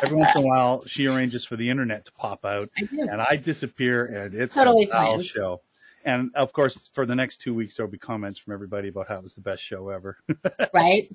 Every 0.04 0.18
once 0.18 0.36
in 0.36 0.44
a 0.44 0.48
while, 0.48 0.84
she 0.86 1.06
arranges 1.06 1.46
for 1.46 1.56
the 1.56 1.70
internet 1.70 2.06
to 2.06 2.12
pop 2.14 2.44
out, 2.44 2.68
I 2.78 2.88
and 2.92 3.22
I 3.22 3.36
disappear, 3.36 4.06
and 4.06 4.34
it's 4.34 4.56
Totally 4.56 4.86
the 4.86 4.92
Val 4.92 5.12
fine. 5.18 5.22
show. 5.24 5.62
And 6.06 6.32
of 6.36 6.52
course, 6.54 6.90
for 6.94 7.06
the 7.06 7.16
next 7.16 7.38
two 7.42 7.54
weeks, 7.54 7.76
there'll 7.76 7.92
be 7.92 7.98
comments 7.98 8.40
from 8.40 8.54
everybody 8.54 8.88
about 8.90 9.08
how 9.08 9.18
it 9.18 9.24
was 9.24 9.34
the 9.34 9.42
best 9.42 9.62
show 9.64 9.90
ever. 9.90 10.18
Right? 10.74 11.10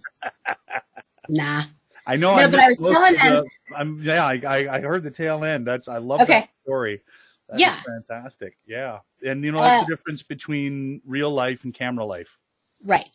nah. 1.28 1.64
I 2.06 2.16
know. 2.16 2.36
No, 2.36 2.42
I'm 2.42 2.50
but 2.52 2.60
I 2.60 2.68
was 2.68 2.78
telling 2.78 3.14
to 3.14 3.18
the- 3.68 3.76
I'm 3.76 4.00
yeah. 4.02 4.24
I, 4.24 4.40
I 4.46 4.74
I 4.76 4.80
heard 4.80 5.02
the 5.02 5.10
tail 5.10 5.42
end. 5.44 5.66
That's 5.66 5.88
I 5.88 5.98
love 5.98 6.20
Okay. 6.20 6.40
that 6.40 6.50
story. 6.62 7.02
That's 7.48 7.60
Yeah. 7.60 7.74
fantastic. 7.84 8.56
Yeah, 8.66 9.00
and 9.24 9.42
you 9.44 9.50
know 9.52 9.58
that's 9.58 9.82
Uh, 9.82 9.86
the 9.86 9.96
difference 9.96 10.22
between 10.22 11.00
real 11.04 11.30
life 11.32 11.64
and 11.64 11.74
camera 11.74 12.04
life. 12.04 12.38
Right. 12.84 13.08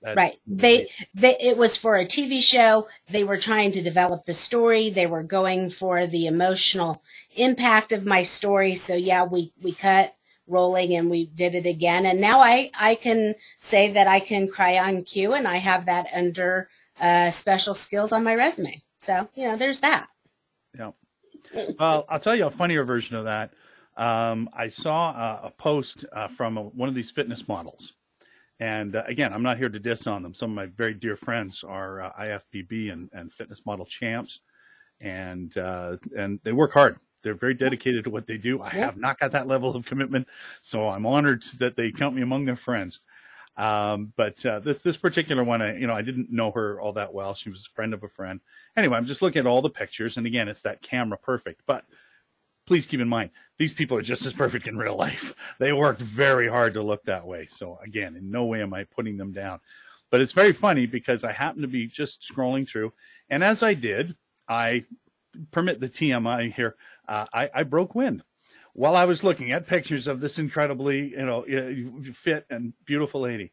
That's, 0.00 0.16
Right. 0.16 0.36
They, 0.46 0.88
they, 1.12 1.36
it 1.40 1.56
was 1.56 1.76
for 1.76 1.96
a 1.96 2.06
TV 2.06 2.40
show. 2.40 2.86
They 3.10 3.24
were 3.24 3.36
trying 3.36 3.72
to 3.72 3.82
develop 3.82 4.26
the 4.26 4.32
story. 4.32 4.90
They 4.90 5.06
were 5.08 5.24
going 5.24 5.70
for 5.70 6.06
the 6.06 6.26
emotional 6.26 7.02
impact 7.34 7.90
of 7.90 8.06
my 8.06 8.22
story. 8.22 8.76
So 8.76 8.94
yeah, 8.94 9.24
we, 9.24 9.52
we 9.60 9.72
cut 9.72 10.14
rolling 10.48 10.94
and 10.94 11.10
we 11.10 11.26
did 11.26 11.54
it 11.54 11.66
again. 11.66 12.06
And 12.06 12.20
now 12.20 12.40
I, 12.40 12.70
I 12.78 12.94
can 12.94 13.34
say 13.58 13.92
that 13.92 14.06
I 14.06 14.20
can 14.20 14.48
cry 14.48 14.78
on 14.78 15.04
cue 15.04 15.32
and 15.34 15.46
I 15.46 15.56
have 15.56 15.86
that 15.86 16.06
under, 16.12 16.68
uh, 17.00 17.30
special 17.30 17.74
skills 17.74 18.12
on 18.12 18.24
my 18.24 18.34
resume. 18.34 18.82
So, 19.00 19.28
you 19.34 19.48
know, 19.48 19.56
there's 19.56 19.80
that. 19.80 20.08
Yeah. 20.76 20.92
Well, 21.78 22.04
I'll 22.08 22.20
tell 22.20 22.36
you 22.36 22.46
a 22.46 22.50
funnier 22.50 22.84
version 22.84 23.16
of 23.16 23.24
that. 23.24 23.52
Um, 23.96 24.48
I 24.52 24.68
saw 24.68 25.10
uh, 25.10 25.40
a 25.44 25.50
post 25.50 26.04
uh, 26.12 26.28
from 26.28 26.56
a, 26.56 26.62
one 26.62 26.88
of 26.88 26.94
these 26.94 27.10
fitness 27.10 27.48
models. 27.48 27.94
And 28.60 28.96
uh, 28.96 29.04
again, 29.06 29.32
I'm 29.32 29.42
not 29.42 29.58
here 29.58 29.68
to 29.68 29.78
diss 29.78 30.06
on 30.06 30.22
them. 30.22 30.34
Some 30.34 30.50
of 30.50 30.56
my 30.56 30.66
very 30.66 30.94
dear 30.94 31.16
friends 31.16 31.64
are 31.64 32.00
uh, 32.02 32.12
IFBB 32.20 32.92
and, 32.92 33.08
and 33.12 33.32
fitness 33.32 33.64
model 33.64 33.86
champs, 33.86 34.40
and 35.00 35.56
uh, 35.56 35.96
and 36.16 36.40
they 36.42 36.52
work 36.52 36.72
hard. 36.72 36.98
They're 37.22 37.34
very 37.34 37.54
dedicated 37.54 38.04
to 38.04 38.10
what 38.10 38.26
they 38.26 38.38
do. 38.38 38.60
I 38.62 38.72
Yeah. 38.74 38.86
have 38.86 38.96
not 38.96 39.18
got 39.18 39.32
that 39.32 39.46
level 39.46 39.74
of 39.74 39.84
commitment, 39.84 40.28
so 40.60 40.88
I'm 40.88 41.06
honored 41.06 41.42
that 41.58 41.76
they 41.76 41.90
count 41.90 42.14
me 42.14 42.22
among 42.22 42.44
their 42.44 42.56
friends. 42.56 43.00
Um, 43.56 44.12
but 44.16 44.44
uh, 44.46 44.60
this 44.60 44.82
this 44.82 44.96
particular 44.96 45.42
one, 45.42 45.60
I, 45.60 45.76
you 45.76 45.88
know, 45.88 45.94
I 45.94 46.02
didn't 46.02 46.30
know 46.30 46.52
her 46.52 46.80
all 46.80 46.92
that 46.92 47.12
well. 47.12 47.34
She 47.34 47.50
was 47.50 47.66
a 47.66 47.74
friend 47.74 47.92
of 47.92 48.04
a 48.04 48.08
friend. 48.08 48.40
Anyway, 48.76 48.96
I'm 48.96 49.04
just 49.04 49.20
looking 49.20 49.40
at 49.40 49.46
all 49.46 49.62
the 49.62 49.70
pictures, 49.70 50.16
and 50.16 50.26
again, 50.26 50.48
it's 50.48 50.62
that 50.62 50.80
camera 50.80 51.18
perfect. 51.18 51.62
But 51.66 51.84
please 52.68 52.86
keep 52.86 53.00
in 53.00 53.08
mind, 53.08 53.30
these 53.56 53.72
people 53.72 53.96
are 53.96 54.02
just 54.02 54.26
as 54.26 54.32
perfect 54.32 54.68
in 54.68 54.76
real 54.76 54.96
life. 54.96 55.34
They 55.58 55.72
worked 55.72 56.00
very 56.00 56.46
hard 56.46 56.74
to 56.74 56.82
look 56.82 57.02
that 57.04 57.26
way. 57.26 57.46
So 57.46 57.78
again, 57.82 58.14
in 58.14 58.30
no 58.30 58.44
way 58.44 58.62
am 58.62 58.72
I 58.74 58.84
putting 58.84 59.16
them 59.16 59.32
down. 59.32 59.58
But 60.10 60.20
it's 60.20 60.32
very 60.32 60.52
funny 60.52 60.86
because 60.86 61.24
I 61.24 61.32
happened 61.32 61.62
to 61.62 61.68
be 61.68 61.86
just 61.88 62.22
scrolling 62.22 62.66
through, 62.68 62.92
and 63.28 63.42
as 63.42 63.64
I 63.64 63.74
did, 63.74 64.16
I 64.48 64.84
permit 65.50 65.80
the 65.80 65.88
TMI 65.88 66.52
here. 66.52 66.76
Uh, 67.08 67.26
I, 67.32 67.50
I 67.54 67.62
broke 67.62 67.94
wind 67.94 68.22
while 68.74 68.94
I 68.94 69.06
was 69.06 69.24
looking 69.24 69.50
at 69.50 69.66
pictures 69.66 70.06
of 70.06 70.20
this 70.20 70.38
incredibly, 70.38 71.10
you 71.10 71.24
know, 71.24 71.44
fit 72.12 72.46
and 72.50 72.72
beautiful 72.84 73.22
lady. 73.22 73.52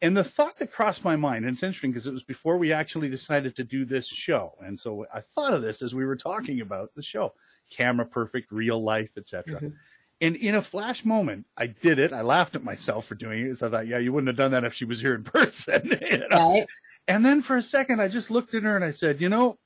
And 0.00 0.16
the 0.16 0.24
thought 0.24 0.58
that 0.58 0.72
crossed 0.72 1.04
my 1.04 1.16
mind, 1.16 1.44
and 1.44 1.52
it's 1.52 1.62
interesting 1.62 1.90
because 1.90 2.06
it 2.06 2.12
was 2.12 2.22
before 2.22 2.56
we 2.56 2.72
actually 2.72 3.08
decided 3.08 3.56
to 3.56 3.64
do 3.64 3.84
this 3.84 4.06
show, 4.06 4.54
and 4.60 4.78
so 4.78 5.06
I 5.12 5.20
thought 5.20 5.54
of 5.54 5.62
this 5.62 5.82
as 5.82 5.94
we 5.94 6.04
were 6.04 6.16
talking 6.16 6.60
about 6.60 6.94
the 6.94 7.02
show, 7.02 7.32
camera 7.70 8.04
perfect, 8.04 8.52
real 8.52 8.82
life, 8.82 9.10
etc. 9.16 9.60
Mhm. 9.60 9.74
And 10.20 10.36
in 10.36 10.54
a 10.54 10.62
flash 10.62 11.04
moment, 11.04 11.46
I 11.56 11.66
did 11.66 11.98
it. 11.98 12.12
I 12.12 12.22
laughed 12.22 12.54
at 12.54 12.64
myself 12.64 13.06
for 13.06 13.14
doing 13.14 13.46
it. 13.46 13.56
So 13.56 13.66
I 13.66 13.70
thought, 13.70 13.86
yeah, 13.86 13.98
you 13.98 14.12
wouldn't 14.12 14.28
have 14.28 14.36
done 14.36 14.52
that 14.52 14.64
if 14.64 14.74
she 14.74 14.84
was 14.84 15.00
here 15.00 15.14
in 15.14 15.24
person. 15.24 15.98
you 16.10 16.18
know? 16.28 16.28
Right. 16.30 16.66
And 17.08 17.24
then 17.24 17.42
for 17.42 17.56
a 17.56 17.62
second, 17.62 18.00
I 18.00 18.08
just 18.08 18.30
looked 18.30 18.54
at 18.54 18.62
her 18.62 18.76
and 18.76 18.84
I 18.84 18.90
said, 18.90 19.20
you 19.20 19.28
know, 19.28 19.58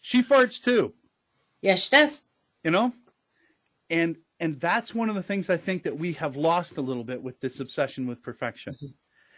she 0.00 0.22
farts 0.22 0.62
too 0.62 0.94
Yes, 1.62 1.84
she 1.84 1.90
does. 1.96 2.24
You 2.64 2.70
know 2.70 2.92
and 3.88 4.16
and 4.38 4.58
that's 4.60 4.94
one 4.94 5.08
of 5.08 5.14
the 5.14 5.22
things 5.22 5.50
i 5.50 5.56
think 5.56 5.82
that 5.82 5.96
we 5.96 6.12
have 6.12 6.36
lost 6.36 6.76
a 6.76 6.80
little 6.80 7.04
bit 7.04 7.22
with 7.22 7.40
this 7.40 7.60
obsession 7.60 8.06
with 8.06 8.22
perfection 8.22 8.76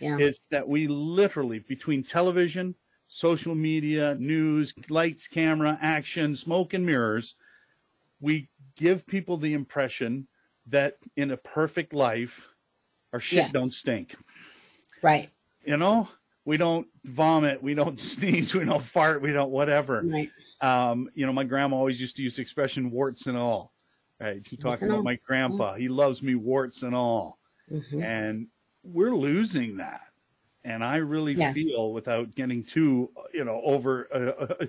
Yeah. 0.01 0.19
is 0.19 0.41
that 0.51 0.67
we 0.69 0.87
literally 0.89 1.61
between 1.61 2.03
television 2.03 2.75
social 3.09 3.55
media 3.55 4.17
news 4.19 4.75
lights 4.89 5.29
camera 5.29 5.79
action 5.81 6.35
smoke 6.35 6.75
and 6.75 6.85
mirrors 6.85 7.35
we 8.21 8.49
give 8.77 9.07
people 9.07 9.37
the 9.37 9.53
impression 9.55 10.27
that 10.67 10.97
in 11.17 11.31
a 11.33 11.37
perfect 11.37 11.93
life 11.93 12.49
our 13.13 13.21
shit 13.21 13.47
Yeah. 13.47 13.51
don't 13.53 13.73
stink 13.73 14.15
Right. 15.03 15.31
you 15.65 15.77
know 15.77 16.09
we 16.45 16.57
don't 16.57 16.89
vomit 17.05 17.63
we 17.63 17.75
don't 17.75 18.01
sneeze 18.13 18.55
we 18.55 18.65
don't 18.65 18.83
fart 18.83 19.23
we 19.23 19.33
don't 19.33 19.51
whatever 19.51 20.03
Right. 20.05 20.31
Um, 20.62 21.11
you 21.14 21.27
know, 21.27 21.33
my 21.33 21.44
grandma 21.44 21.77
always 21.77 22.01
used 22.01 22.16
to 22.16 22.22
use 22.22 22.37
the 22.37 22.42
expression 22.42 22.90
warts 22.90 23.27
and 23.27 23.37
all. 23.37 23.75
Right? 24.20 24.44
She 24.46 24.57
talking 24.57 24.88
about 24.88 25.03
my 25.05 25.16
grandpa. 25.27 25.75
He 25.75 25.88
loves 25.88 26.22
me 26.22 26.37
warts 26.37 26.83
and 26.83 26.94
all. 26.94 27.40
hmm 27.68 28.03
And 28.03 28.48
we're 28.83 29.16
losing 29.16 29.77
that. 29.79 30.03
And 30.64 30.85
I 30.85 30.98
really 30.98 31.35
Yeah. 31.35 31.55
feel, 31.55 31.92
without 31.92 32.35
getting 32.35 32.64
too, 32.64 33.12
you 33.35 33.44
know, 33.44 33.61
over 33.64 34.09
uh, 34.14 34.66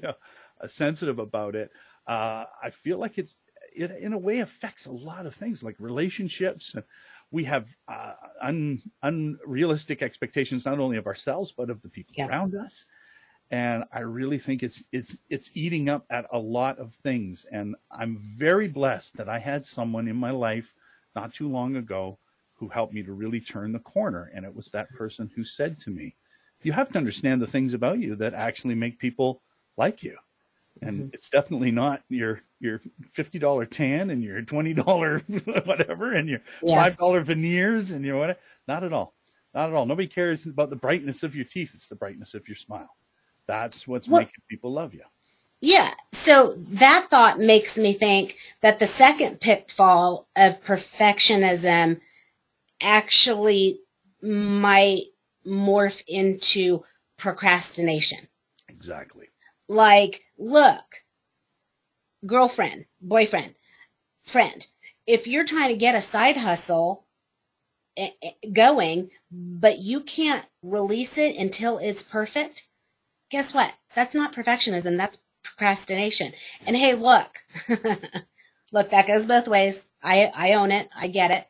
uh, 0.61 0.67
sensitive 0.67 1.19
about 1.19 1.55
it, 1.55 1.71
uh, 2.07 2.45
I 2.63 2.71
feel 2.71 2.97
like 2.97 3.17
it's, 3.17 3.37
it 3.75 3.91
in 3.91 4.13
a 4.13 4.17
way 4.17 4.39
affects 4.39 4.85
a 4.87 4.91
lot 4.91 5.25
of 5.25 5.35
things 5.35 5.63
like 5.63 5.75
relationships. 5.79 6.73
And 6.75 6.83
we 7.31 7.43
have 7.45 7.75
uh, 7.87 8.13
un, 8.41 8.81
unrealistic 9.03 10.01
expectations, 10.01 10.65
not 10.65 10.79
only 10.79 10.97
of 10.97 11.07
ourselves, 11.07 11.51
but 11.51 11.69
of 11.69 11.81
the 11.81 11.89
people 11.89 12.15
Yeah. 12.15 12.27
around 12.27 12.55
us 12.55 12.87
and 13.53 13.83
I 13.93 13.99
really 13.99 14.39
think 14.39 14.63
it's 14.63 14.83
it's 14.91 15.15
it's 15.29 15.51
eating 15.53 15.87
up 15.87 16.05
at 16.09 16.25
a 16.31 16.39
lot 16.39 16.79
of 16.79 16.91
things. 16.91 17.45
And 17.51 17.75
I'm 17.91 18.17
very 18.17 18.67
blessed 18.67 19.15
that 19.17 19.29
I 19.29 19.37
had 19.37 19.63
someone 19.63 20.07
in 20.07 20.15
my 20.15 20.31
life 20.31 20.73
not 21.15 21.35
too 21.35 21.47
long 21.47 21.75
ago 21.75 22.17
who 22.55 22.67
helped 22.67 22.95
me 22.95 23.03
to 23.03 23.13
really 23.13 23.39
turn 23.39 23.71
the 23.71 23.77
corner. 23.77 24.31
And 24.33 24.43
it 24.43 24.55
was 24.55 24.71
that 24.71 24.89
person 24.95 25.29
who 25.35 25.43
said 25.43 25.79
to 25.81 25.91
me, 25.91 26.15
"You 26.63 26.71
have 26.71 26.89
to 26.93 26.97
understand 26.97 27.43
the 27.43 27.47
things 27.47 27.75
about 27.75 27.99
you 27.99 28.15
that 28.15 28.33
actually 28.33 28.73
make 28.73 28.97
people 28.97 29.43
like 29.77 30.01
you." 30.01 30.17
And 30.81 30.97
mm-hmm. 30.97 31.09
it's 31.13 31.29
definitely 31.29 31.69
not 31.69 32.01
your 32.09 32.41
your 32.59 32.81
fifty 33.11 33.37
dollar 33.37 33.67
tan 33.67 34.09
and 34.09 34.23
your 34.23 34.41
twenty 34.41 34.73
dollar 34.73 35.19
whatever 35.65 36.13
and 36.13 36.27
your 36.27 36.41
Yeah. 36.63 36.81
five 36.81 36.97
dollar 36.97 37.21
veneers 37.21 37.91
and 37.91 38.03
your 38.03 38.17
whatever. 38.17 38.39
Not 38.67 38.83
at 38.83 38.93
all. 38.93 39.13
Not 39.53 39.69
at 39.69 39.75
all. 39.75 39.85
Nobody 39.85 40.07
cares 40.07 40.47
about 40.47 40.71
the 40.71 40.75
brightness 40.75 41.21
of 41.21 41.35
your 41.35 41.45
teeth. 41.45 41.73
It's 41.75 41.87
the 41.87 41.95
brightness 41.95 42.33
of 42.33 42.47
your 42.47 42.55
smile. 42.55 42.89
That's 43.47 43.87
what's 43.87 44.07
Well- 44.07 44.21
making 44.21 44.43
people 44.49 44.71
love 44.71 44.93
you. 44.93 45.03
Yeah. 45.61 45.93
So 46.11 46.55
that 46.57 47.09
thought 47.09 47.39
makes 47.39 47.77
me 47.77 47.93
think 47.93 48.37
that 48.61 48.79
the 48.79 48.87
second 48.87 49.39
pitfall 49.39 50.27
of 50.35 50.61
perfectionism 50.61 52.01
actually 52.81 53.79
might 54.21 55.05
morph 55.45 56.03
into 56.07 56.83
procrastination. 57.17 58.27
Exactly. 58.67 59.29
Like, 59.69 60.23
look, 60.37 60.83
girlfriend, 62.25 62.87
boyfriend, 62.99 63.55
friend, 64.21 64.67
if 65.07 65.27
you're 65.27 65.45
trying 65.45 65.69
to 65.69 65.77
get 65.77 65.95
a 65.95 66.01
side 66.01 66.37
hustle 66.37 67.05
eh, 67.95 68.11
eh, 68.21 68.31
going, 68.51 69.11
but 69.31 69.79
you 69.79 70.01
can't 70.01 70.45
release 70.61 71.17
it 71.17 71.37
until 71.37 71.77
it's 71.77 72.03
perfect, 72.03 72.67
guess 73.33 73.51
what? 73.51 73.73
That's 73.95 74.13
not 74.13 74.31
perfectionism. 74.31 74.95
That's 74.95 75.17
procrastination. 75.43 76.33
And 76.67 76.77
hey, 76.77 76.93
look, 76.93 77.39
look, 78.71 78.91
that 78.91 79.07
goes 79.07 79.25
both 79.25 79.47
ways. 79.47 79.83
I, 80.03 80.31
I 80.35 80.53
own 80.53 80.71
it. 80.71 80.87
I 80.95 81.07
get 81.07 81.31
it. 81.31 81.45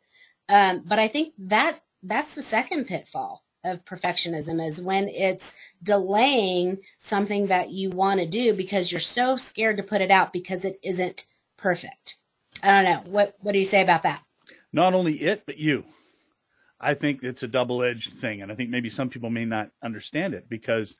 Um, 0.47 0.83
but 0.85 0.97
I 0.97 1.09
think 1.09 1.33
that 1.37 1.81
that's 2.01 2.35
the 2.35 2.41
second 2.41 2.85
pitfall 2.85 3.43
of 3.65 3.83
perfectionism 3.83 4.65
is 4.65 4.81
when 4.81 5.09
it's 5.09 5.53
delaying 5.83 6.77
something 7.01 7.47
that 7.47 7.71
you 7.71 7.89
want 7.89 8.21
to 8.21 8.25
do 8.25 8.53
because 8.53 8.89
you're 8.89 9.01
so 9.01 9.35
scared 9.35 9.75
to 9.75 9.83
put 9.83 9.99
it 9.99 10.09
out 10.09 10.31
because 10.31 10.63
it 10.63 10.79
isn't 10.83 11.27
perfect. 11.57 12.17
I 12.61 12.71
don't 12.71 12.85
know. 12.85 13.11
What, 13.11 13.35
what 13.41 13.51
do 13.51 13.59
you 13.59 13.65
say 13.65 13.81
about 13.81 14.03
that? 14.03 14.23
Not 14.71 14.93
only 14.93 15.15
it, 15.15 15.43
but 15.45 15.57
you. 15.57 15.83
I 16.79 16.93
think 16.93 17.23
it's 17.23 17.43
a 17.43 17.47
double 17.47 17.83
edged 17.83 18.13
thing. 18.13 18.41
And 18.41 18.53
I 18.53 18.55
think 18.55 18.69
maybe 18.69 18.89
some 18.89 19.09
people 19.09 19.29
may 19.29 19.43
not 19.43 19.69
understand 19.81 20.33
it 20.33 20.47
because 20.47 20.95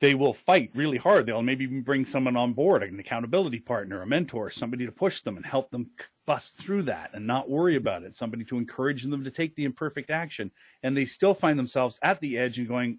they 0.00 0.14
will 0.14 0.32
fight 0.32 0.70
really 0.74 0.98
hard. 0.98 1.26
They'll 1.26 1.42
maybe 1.42 1.64
even 1.64 1.82
bring 1.82 2.04
someone 2.04 2.36
on 2.36 2.52
board, 2.52 2.82
an 2.82 3.00
accountability 3.00 3.58
partner, 3.58 4.02
a 4.02 4.06
mentor, 4.06 4.50
somebody 4.50 4.86
to 4.86 4.92
push 4.92 5.22
them 5.22 5.36
and 5.36 5.44
help 5.44 5.70
them 5.70 5.90
bust 6.26 6.56
through 6.56 6.82
that 6.82 7.10
and 7.14 7.26
not 7.26 7.50
worry 7.50 7.76
about 7.76 8.04
it, 8.04 8.14
somebody 8.14 8.44
to 8.44 8.58
encourage 8.58 9.02
them 9.02 9.24
to 9.24 9.30
take 9.30 9.56
the 9.56 9.64
imperfect 9.64 10.10
action. 10.10 10.52
And 10.82 10.96
they 10.96 11.04
still 11.04 11.34
find 11.34 11.58
themselves 11.58 11.98
at 12.02 12.20
the 12.20 12.38
edge 12.38 12.58
and 12.58 12.68
going, 12.68 12.98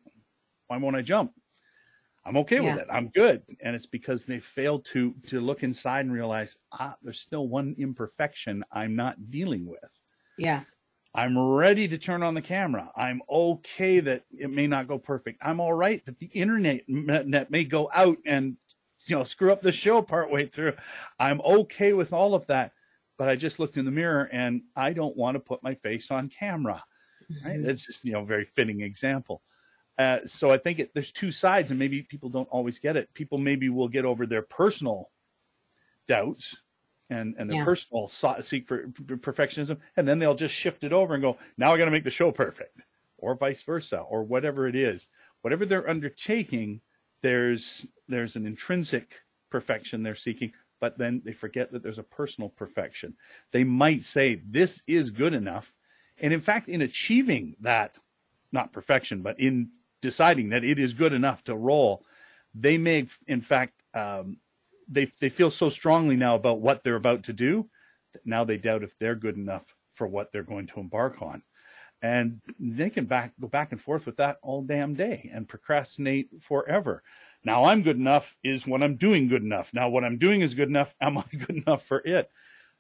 why 0.68 0.78
won't 0.78 0.96
I 0.96 1.02
jump? 1.02 1.32
I'm 2.26 2.38
okay 2.38 2.62
yeah. 2.62 2.76
with 2.76 2.84
it. 2.84 2.88
I'm 2.92 3.08
good. 3.10 3.44
And 3.62 3.76
it's 3.76 3.86
because 3.86 4.26
they 4.26 4.40
failed 4.40 4.86
to 4.88 5.16
to 5.28 5.40
look 5.40 5.64
inside 5.64 6.02
and 6.02 6.14
realize, 6.14 6.58
ah, 6.72 6.96
there's 7.02 7.22
still 7.22 7.48
one 7.48 7.76
imperfection 7.78 8.64
I'm 8.72 8.96
not 8.96 9.32
dealing 9.32 9.66
with. 9.66 9.80
Yeah. 10.38 10.64
I'm 11.14 11.38
ready 11.38 11.88
to 11.88 11.98
turn 11.98 12.22
on 12.22 12.36
the 12.36 12.42
camera. 12.42 12.92
I'm 12.96 13.22
okay 13.30 14.00
that 14.00 14.26
it 14.32 14.50
may 14.50 14.68
not 14.68 14.88
go 14.88 15.00
perfect. 15.00 15.40
I'm 15.42 15.60
all 15.60 15.74
right 15.74 16.06
that 16.06 16.20
the 16.20 16.28
internet 16.28 16.88
net 16.88 17.50
may 17.50 17.64
go 17.64 17.90
out 17.94 18.18
and 18.26 18.58
you 19.06 19.16
know 19.16 19.24
screw 19.24 19.52
up 19.52 19.62
the 19.62 19.72
show 19.72 20.02
partway 20.02 20.46
through. 20.46 20.74
I'm 21.20 21.42
okay 21.42 21.94
with 21.94 22.14
all 22.14 22.36
of 22.36 22.46
that. 22.48 22.74
But 23.18 23.28
I 23.28 23.36
just 23.36 23.60
looked 23.60 23.76
in 23.76 23.86
the 23.86 23.92
mirror 23.92 24.30
and 24.32 24.62
I 24.76 24.94
don't 24.94 25.18
want 25.18 25.36
to 25.36 25.40
put 25.40 25.64
my 25.64 25.76
face 25.76 26.10
on 26.10 26.30
camera. 26.30 26.84
Right? 27.44 27.56
Mm-hmm. 27.56 27.64
That's 27.64 27.86
just 27.86 28.06
you 28.06 28.14
know 28.14 28.22
a 28.22 28.26
very 28.26 28.46
fitting 28.46 28.82
example. 28.82 29.42
Uh, 29.98 30.20
so 30.26 30.50
I 30.52 30.58
think 30.58 30.80
it, 30.80 30.92
there's 30.94 31.12
two 31.12 31.32
sides, 31.32 31.72
and 31.72 31.80
maybe 31.80 32.04
people 32.04 32.30
don't 32.30 32.48
always 32.50 32.80
get 32.80 32.96
it. 32.96 33.14
People 33.14 33.38
maybe 33.38 33.68
will 33.70 33.90
get 33.90 34.06
over 34.06 34.26
their 34.26 34.44
personal 34.44 35.12
doubts 36.08 36.56
and 37.10 37.36
and 37.38 37.50
their 37.50 37.60
yeah. 37.60 37.66
personal 37.66 38.08
seek 38.08 38.68
for 38.68 38.88
perfectionism, 38.88 39.78
and 39.98 40.08
then 40.08 40.20
they'll 40.20 40.36
just 40.36 40.54
shift 40.54 40.84
it 40.84 40.94
over 40.94 41.14
and 41.14 41.24
go, 41.24 41.38
now 41.58 41.74
I 41.74 41.78
got 41.78 41.86
to 41.86 41.92
make 41.92 42.04
the 42.04 42.12
show 42.12 42.32
perfect, 42.32 42.82
or 43.18 43.36
vice 43.36 43.62
versa, 43.62 44.00
or 44.00 44.24
whatever 44.24 44.68
it 44.68 44.76
is, 44.76 45.10
whatever 45.42 45.66
they're 45.66 45.90
undertaking. 45.90 46.82
There's 47.22 47.86
there's 48.08 48.36
an 48.36 48.46
intrinsic 48.46 49.20
perfection 49.50 50.04
they're 50.04 50.16
seeking, 50.16 50.54
but 50.80 50.98
then 50.98 51.22
they 51.26 51.34
forget 51.34 51.72
that 51.72 51.84
there's 51.84 52.00
a 52.00 52.04
personal 52.04 52.50
perfection. 52.50 53.16
They 53.52 53.64
might 53.64 54.04
say 54.04 54.42
this 54.48 54.82
is 54.88 55.12
good 55.12 55.34
enough, 55.34 55.74
and 56.22 56.32
in 56.32 56.42
fact, 56.42 56.70
in 56.70 56.84
achieving 56.84 57.56
that, 57.62 57.98
not 58.52 58.72
perfection, 58.72 59.22
but 59.22 59.40
in 59.40 59.70
deciding 60.02 60.50
that 60.50 60.64
it 60.64 60.80
is 60.80 60.94
good 60.94 61.12
enough 61.12 61.44
to 61.44 61.56
roll, 61.56 62.06
they 62.56 62.78
may 62.78 63.08
in 63.28 63.42
fact 63.42 63.84
um, 63.94 64.38
they 64.90 65.12
they 65.20 65.30
feel 65.30 65.52
so 65.52 65.70
strongly 65.70 66.16
now 66.16 66.36
about 66.36 66.62
what 66.62 66.84
they're 66.84 66.96
about 66.96 67.24
to 67.24 67.34
do 67.34 67.70
that 68.14 68.26
now 68.26 68.44
they 68.44 68.58
doubt 68.58 68.84
if 68.84 68.98
they're 68.98 69.16
good 69.16 69.38
enough 69.38 69.64
for 69.94 70.08
what 70.08 70.32
they're 70.32 70.44
going 70.44 70.68
to 70.68 70.80
embark 70.80 71.22
on. 71.22 71.44
And 72.02 72.42
they 72.60 72.90
can 72.90 73.06
back 73.06 73.34
go 73.40 73.48
back 73.48 73.72
and 73.72 73.82
forth 73.82 74.06
with 74.06 74.18
that 74.18 74.38
all 74.42 74.62
damn 74.62 74.94
day 74.94 75.30
and 75.34 75.48
procrastinate 75.48 76.30
forever. 76.42 77.04
Now 77.44 77.66
i'm 77.66 77.84
good 77.84 77.98
enough 77.98 78.36
is 78.44 78.66
what 78.66 78.84
i'm 78.84 78.96
doing 78.96 79.28
good 79.28 79.44
enough. 79.44 79.74
Now 79.74 79.90
what 79.90 80.04
i'm 80.04 80.18
doing 80.18 80.42
is 80.42 80.54
good 80.54 80.70
enough 80.70 80.96
am 81.02 81.18
i 81.20 81.24
good 81.32 81.64
enough 81.66 81.84
for 81.84 82.02
it? 82.06 82.30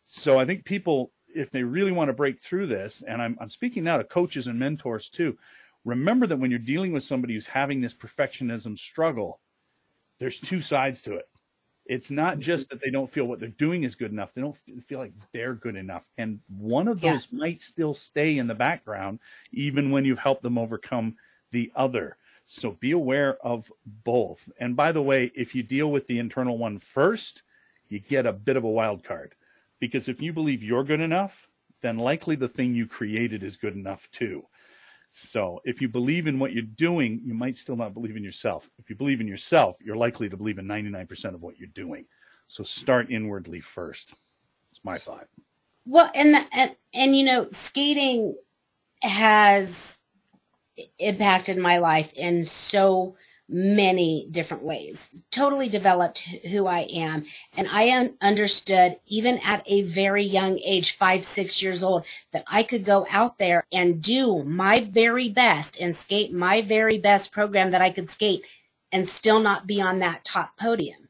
So 0.06 0.40
i 0.40 0.46
think 0.46 0.66
people 0.66 1.12
if 1.34 1.52
they 1.52 1.64
really 1.64 1.92
want 1.92 2.10
to 2.10 2.14
break 2.14 2.42
through 2.42 2.68
this 2.68 3.04
and 3.08 3.22
i'm, 3.22 3.38
I'm 3.40 3.50
speaking 3.50 3.84
now 3.84 3.98
to 3.98 4.04
coaches 4.04 4.48
and 4.48 4.60
mentors 4.60 5.10
too 5.10 5.38
remember 5.86 6.28
that 6.28 6.38
when 6.38 6.50
you're 6.50 6.60
dealing 6.60 6.92
with 6.92 7.04
somebody 7.04 7.34
who's 7.34 7.46
having 7.46 7.82
this 7.82 7.94
perfectionism 7.94 8.78
struggle 8.78 9.40
there's 10.20 10.40
two 10.40 10.62
sides 10.62 11.02
to 11.04 11.16
it 11.16 11.30
it's 11.90 12.12
not 12.12 12.34
mm-hmm. 12.34 12.42
just 12.42 12.70
that 12.70 12.80
they 12.82 12.92
don't 12.92 13.12
feel 13.12 13.26
what 13.26 13.40
they're 13.40 13.50
doing 13.50 13.84
is 13.84 13.96
good 13.96 14.12
enough. 14.12 14.32
They 14.34 14.42
don't 14.42 14.56
feel 14.86 15.00
like 15.00 15.12
they're 15.34 15.56
good 15.56 15.76
enough. 15.76 16.08
And 16.20 16.40
one 16.48 16.88
of 16.88 17.02
those 17.02 17.28
yeah. 17.32 17.40
might 17.40 17.62
still 17.62 17.96
stay 17.96 18.38
in 18.38 18.46
the 18.46 18.54
background, 18.54 19.20
even 19.52 19.90
when 19.90 20.06
you've 20.06 20.20
helped 20.20 20.44
them 20.44 20.60
overcome 20.60 21.18
the 21.50 21.72
other. 21.76 22.16
So 22.46 22.72
be 22.80 22.92
aware 22.92 23.38
of 23.44 23.72
both. 24.04 24.48
And 24.60 24.76
by 24.76 24.92
the 24.92 25.02
way, 25.02 25.32
if 25.36 25.56
you 25.56 25.64
deal 25.64 25.92
with 25.92 26.06
the 26.06 26.20
internal 26.20 26.60
one 26.60 26.78
first, 26.78 27.42
you 27.90 28.00
get 28.00 28.28
a 28.28 28.34
bit 28.34 28.56
of 28.56 28.64
a 28.64 28.70
wild 28.70 29.04
card. 29.04 29.34
Because 29.80 30.08
if 30.08 30.22
you 30.22 30.32
believe 30.32 30.62
you're 30.62 30.84
good 30.84 31.02
enough, 31.02 31.48
then 31.82 31.98
likely 31.98 32.36
the 32.36 32.48
thing 32.48 32.76
you 32.76 32.86
created 32.86 33.42
is 33.42 33.58
good 33.58 33.76
enough 33.76 34.08
too. 34.12 34.46
So 35.10 35.60
if 35.66 35.82
you 35.82 35.90
believe 35.90 36.28
in 36.28 36.38
what 36.38 36.54
you're 36.54 36.64
doing, 36.64 37.22
you 37.24 37.34
might 37.34 37.58
still 37.58 37.76
not 37.76 37.94
believe 37.94 38.16
in 38.16 38.24
yourself. 38.24 38.70
If 38.78 38.90
you 38.90 38.96
believe 38.96 39.22
in 39.22 39.28
yourself, 39.28 39.78
you're 39.84 39.96
likely 39.96 40.30
to 40.30 40.38
believe 40.38 40.60
in 40.60 40.66
99% 40.66 41.34
of 41.34 41.42
what 41.42 41.58
you're 41.58 41.70
doing. 41.70 42.06
So 42.48 42.64
start 42.64 43.10
inwardly 43.10 43.60
first. 43.60 44.14
It's 44.70 44.82
my 44.84 44.98
thought. 44.98 45.28
Well, 45.86 46.12
and, 46.14 46.36
and, 46.54 46.76
and 46.94 47.16
you 47.16 47.24
know, 47.24 47.50
skating 47.52 48.36
has 49.02 49.98
impacted 51.00 51.58
my 51.58 51.80
life 51.80 52.14
in 52.14 52.46
so 52.46 53.16
many 53.50 54.28
different 54.30 54.64
ways. 54.64 55.24
Totally 55.32 55.68
developed 55.68 56.20
who 56.50 56.68
I 56.68 56.88
am. 56.94 57.26
And 57.58 57.68
I 57.68 57.90
un- 57.90 58.14
understood 58.22 58.98
even 59.08 59.40
at 59.40 59.64
a 59.66 59.82
very 59.82 60.24
young 60.24 60.60
age, 60.60 60.92
five, 60.92 61.26
six 61.26 61.62
years 61.62 61.84
old, 61.84 62.06
that 62.32 62.44
I 62.48 62.64
could 62.64 62.86
go 62.86 63.08
out 63.10 63.40
there 63.40 63.66
and 63.72 64.02
do 64.02 64.44
my 64.44 64.82
very 64.82 65.30
best 65.30 65.82
and 65.82 65.96
skate 65.96 66.32
my 66.32 66.62
very 66.62 67.00
best 67.00 67.32
program 67.32 67.72
that 67.72 67.82
I 67.82 67.90
could 67.90 68.12
skate 68.12 68.44
and 68.92 69.08
still 69.08 69.40
not 69.40 69.68
be 69.68 69.82
on 69.82 70.00
that 70.00 70.24
top 70.24 70.56
podium. 70.58 71.10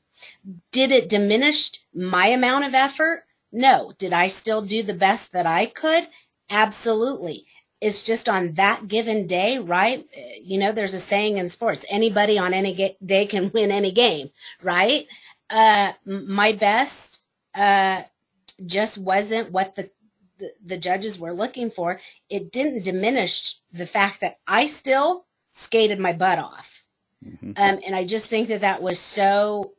Did 0.72 0.92
it 0.92 1.10
diminish 1.10 1.72
my 1.94 2.28
amount 2.28 2.66
of 2.66 2.74
effort? 2.74 3.24
No. 3.52 3.94
Did 3.98 4.14
I 4.14 4.28
still 4.28 4.62
do 4.62 4.84
the 4.84 4.94
best 4.94 5.32
that 5.34 5.46
I 5.46 5.66
could? 5.66 6.08
Absolutely 6.50 7.46
it's 7.82 8.04
just 8.04 8.28
on 8.28 8.54
that 8.54 8.88
given 8.88 9.28
day, 9.28 9.58
right? 9.58 10.06
You 10.42 10.58
know, 10.58 10.72
there's 10.72 10.94
a 10.94 11.00
saying 11.00 11.38
in 11.38 11.50
sports, 11.50 11.86
anybody 11.90 12.38
on 12.38 12.54
any 12.54 12.98
day 13.04 13.26
can 13.26 13.52
win 13.54 13.72
any 13.72 13.92
game, 13.92 14.32
right? 14.62 15.08
Uh, 15.50 15.94
my 16.06 16.52
best, 16.52 17.22
uh, 17.56 18.04
just 18.66 18.98
wasn't 18.98 19.52
what 19.52 19.76
the, 19.76 19.90
the, 20.38 20.52
the 20.64 20.78
judges 20.78 21.18
were 21.18 21.34
looking 21.34 21.72
for. 21.72 22.00
It 22.30 22.52
didn't 22.52 22.84
diminish 22.84 23.56
the 23.72 23.86
fact 23.86 24.22
that 24.22 24.40
I 24.46 24.68
still 24.68 25.26
skated 25.54 26.00
my 26.00 26.14
butt 26.14 26.40
off. 26.40 26.84
Mm-hmm. 27.26 27.52
Um, 27.58 27.80
and 27.86 27.96
I 27.96 28.06
just 28.06 28.28
think 28.28 28.50
that 28.50 28.62
that 28.62 28.82
was 28.82 29.00
so 29.00 29.74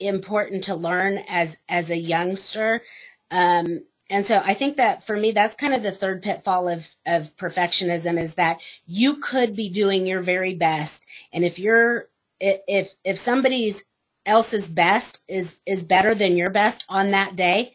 important 0.00 0.64
to 0.64 0.74
learn 0.74 1.18
as, 1.28 1.56
as 1.68 1.90
a 1.90 1.96
youngster. 1.96 2.82
Um, 3.30 3.80
and 4.10 4.24
so 4.24 4.40
I 4.42 4.54
think 4.54 4.76
that 4.78 5.06
for 5.06 5.16
me, 5.16 5.32
that's 5.32 5.56
kind 5.56 5.74
of 5.74 5.82
the 5.82 5.92
third 5.92 6.22
pitfall 6.22 6.68
of, 6.68 6.88
of 7.06 7.36
perfectionism 7.36 8.20
is 8.20 8.34
that 8.34 8.58
you 8.86 9.16
could 9.16 9.54
be 9.54 9.68
doing 9.68 10.06
your 10.06 10.22
very 10.22 10.54
best. 10.54 11.04
And 11.32 11.44
if 11.44 11.58
you're, 11.58 12.08
if, 12.40 12.94
if 13.04 13.18
somebody's 13.18 13.84
else's 14.24 14.66
best 14.66 15.22
is, 15.28 15.60
is 15.66 15.82
better 15.82 16.14
than 16.14 16.36
your 16.38 16.50
best 16.50 16.86
on 16.88 17.10
that 17.10 17.36
day, 17.36 17.74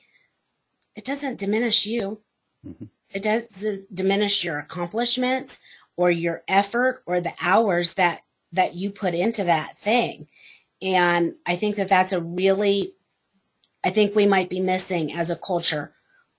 it 0.95 1.05
doesn't 1.05 1.39
diminish 1.39 1.85
you. 1.85 2.19
Mm-hmm. 2.65 2.85
It 3.11 3.23
doesn't 3.23 3.93
diminish 3.93 4.43
your 4.43 4.57
accomplishments 4.57 5.59
or 5.97 6.09
your 6.09 6.43
effort 6.47 7.03
or 7.05 7.21
the 7.21 7.33
hours 7.41 7.93
that, 7.93 8.23
that 8.53 8.73
you 8.73 8.89
put 8.89 9.13
into 9.13 9.43
that 9.43 9.77
thing. 9.77 10.27
And 10.81 11.35
I 11.45 11.57
think 11.57 11.75
that 11.75 11.89
that's 11.89 12.11
a 12.11 12.21
really, 12.21 12.93
I 13.83 13.91
think 13.91 14.15
we 14.15 14.25
might 14.25 14.49
be 14.49 14.59
missing 14.59 15.13
as 15.13 15.29
a 15.29 15.35
culture 15.35 15.93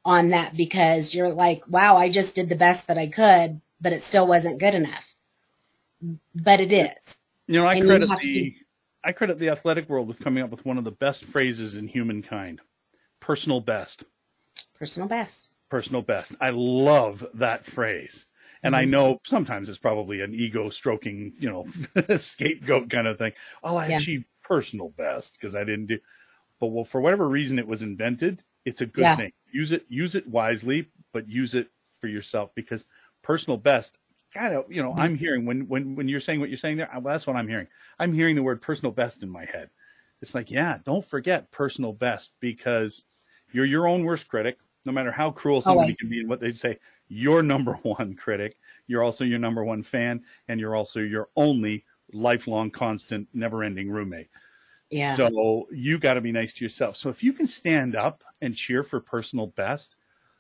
on 0.05 0.29
that 0.29 0.57
because 0.57 1.15
you're 1.15 1.33
like, 1.33 1.65
wow, 1.69 1.97
I 1.97 2.11
just 2.11 2.35
did 2.35 2.49
the 2.49 2.57
best 2.57 2.87
that 2.87 2.99
I 2.99 3.07
could, 3.07 3.61
but 3.81 3.93
it 3.93 4.03
still 4.03 4.27
wasn't 4.27 4.59
good 4.59 4.75
enough. 4.75 5.15
But 6.35 6.61
it 6.61 6.73
is. 6.73 7.17
You 7.47 7.61
know, 7.61 7.67
I 7.67 7.75
and 7.77 7.87
credit 7.87 8.09
the 8.09 8.17
be... 8.17 8.57
I 9.03 9.13
credit 9.13 9.39
the 9.39 9.51
athletic 9.51 9.89
world 9.89 10.09
with 10.09 10.21
coming 10.21 10.43
up 10.43 10.51
with 10.51 10.65
one 10.65 10.79
of 10.79 10.85
the 10.85 10.91
best 10.91 11.25
phrases 11.25 11.77
in 11.77 11.89
humankind. 11.89 12.61
Personal 13.21 13.61
best. 13.61 14.05
Personal 14.79 15.09
best. 15.09 15.51
Personal 15.71 16.03
best. 16.03 16.35
I 16.41 16.51
love 16.51 17.25
that 17.35 17.65
phrase. 17.65 18.27
And 18.63 18.75
mm-hmm. 18.75 18.81
I 18.81 18.85
know 18.85 19.21
sometimes 19.25 19.69
it's 19.69 19.79
probably 19.79 20.21
an 20.21 20.35
ego 20.35 20.71
stroking, 20.71 21.33
you 21.39 21.51
know, 21.51 22.17
scapegoat 22.17 22.91
kind 22.91 23.07
of 23.07 23.19
thing. 23.19 23.33
Oh, 23.63 23.77
I 23.77 23.89
yeah. 23.89 23.97
achieved 23.99 24.27
personal 24.43 24.91
best 24.91 25.35
because 25.35 25.55
I 25.55 25.65
didn't 25.65 25.87
do. 25.87 25.99
But 26.61 26.69
well, 26.69 26.85
for 26.85 27.01
whatever 27.01 27.29
reason 27.29 27.59
it 27.59 27.67
was 27.67 27.83
invented, 27.83 28.43
it's 28.65 28.81
a 28.81 28.87
good 28.87 29.03
yeah. 29.03 29.17
thing 29.17 29.33
use 29.55 29.73
it 29.73 29.85
use 29.89 30.15
it 30.15 30.27
wisely, 30.29 30.91
but 31.13 31.29
use 31.29 31.55
it 31.55 31.69
for 32.01 32.09
yourself 32.09 32.55
because 32.55 32.85
personal 33.23 33.57
best 33.57 33.97
kind 34.35 34.53
of 34.53 34.71
you 34.71 34.83
know. 34.83 34.95
I'm 34.99 35.17
hearing 35.17 35.47
when 35.47 35.67
when 35.69 35.95
when 35.95 36.09
you're 36.09 36.21
saying 36.21 36.41
what 36.41 36.51
you're 36.51 36.59
saying 36.59 36.77
there. 36.77 36.91
Well, 36.93 37.15
that's 37.15 37.27
what 37.27 37.37
I'm 37.37 37.49
hearing. 37.49 37.69
I'm 37.99 38.13
hearing 38.13 38.35
the 38.35 38.43
word 38.43 38.61
personal 38.61 38.93
best 38.93 39.23
in 39.23 39.31
my 39.31 39.45
head. 39.47 39.71
It's 40.21 40.35
like 40.35 40.51
yeah, 40.51 40.79
don't 40.85 41.05
forget 41.05 41.51
personal 41.53 41.93
best 41.93 42.33
because 42.41 43.05
you're 43.53 43.65
your 43.65 43.87
own 43.87 44.05
worst 44.05 44.29
critic. 44.29 44.59
No 44.85 44.93
matter 44.93 45.13
how 45.13 45.31
cruel 45.31 45.63
somebody 45.63 45.85
Always. 45.85 45.97
can 45.97 46.11
be 46.11 46.21
and 46.21 46.29
what 46.29 46.41
they 46.41 46.51
say, 46.51 46.79
you're 47.09 47.43
number 47.43 47.75
one 47.83 48.15
critic. 48.15 48.59
You're 48.87 49.03
also 49.03 49.25
your 49.25 49.39
number 49.39 49.65
one 49.65 49.83
fan, 49.83 50.23
and 50.49 50.61
you're 50.61 50.75
also 50.75 51.01
your 51.01 51.29
only 51.37 51.85
lifelong, 52.13 52.71
constant, 52.71 53.27
never-ending 53.33 53.91
roommate. 53.91 54.29
Yeah. 54.95 55.17
So 55.17 55.67
you 55.73 55.99
got 55.99 56.15
to 56.15 56.21
be 56.21 56.31
nice 56.31 56.55
to 56.55 56.65
yourself. 56.65 56.97
So 56.97 57.09
if 57.09 57.21
you 57.21 57.33
can 57.33 57.49
stand 57.49 57.97
up 57.97 58.23
and 58.41 58.55
cheer 58.55 58.85
for 58.85 59.01
personal 59.01 59.49
best, 59.49 59.97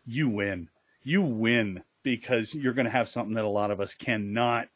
you 0.07 0.28
win. 0.28 0.68
You 1.02 1.22
win 1.22 1.82
because 2.05 2.55
you're 2.55 2.72
going 2.72 2.84
to 2.84 2.90
have 2.90 3.09
something 3.09 3.34
that 3.34 3.44
a 3.44 3.48
lot 3.48 3.72
of 3.72 3.80
us 3.80 3.94
cannot 3.94 4.68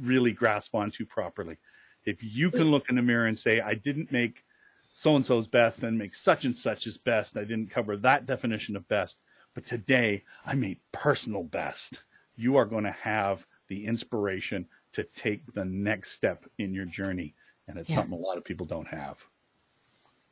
really 0.00 0.32
grasp 0.32 0.74
onto 0.74 1.06
properly. 1.06 1.56
If 2.04 2.18
you 2.20 2.50
can 2.50 2.72
look 2.72 2.88
in 2.88 2.96
the 2.96 3.02
mirror 3.02 3.26
and 3.26 3.38
say, 3.38 3.60
I 3.60 3.74
didn't 3.74 4.10
make 4.10 4.44
so 4.92 5.14
and 5.14 5.24
so's 5.24 5.46
best 5.46 5.84
and 5.84 5.96
make 5.96 6.16
such 6.16 6.44
and 6.44 6.56
such 6.56 6.88
best, 7.04 7.36
I 7.36 7.44
didn't 7.44 7.70
cover 7.70 7.96
that 7.98 8.26
definition 8.26 8.74
of 8.74 8.88
best, 8.88 9.18
but 9.54 9.64
today 9.64 10.24
I 10.44 10.54
made 10.54 10.80
personal 10.90 11.44
best, 11.44 12.02
you 12.34 12.56
are 12.56 12.64
going 12.64 12.84
to 12.84 12.96
have 13.00 13.46
the 13.68 13.86
inspiration 13.86 14.66
to 14.94 15.04
take 15.04 15.54
the 15.54 15.64
next 15.64 16.10
step 16.10 16.44
in 16.58 16.74
your 16.74 16.86
journey. 16.86 17.36
And 17.68 17.78
it's 17.78 17.90
yeah. 17.90 17.96
something 17.96 18.18
a 18.18 18.20
lot 18.20 18.38
of 18.38 18.44
people 18.44 18.66
don't 18.66 18.88
have. 18.88 19.24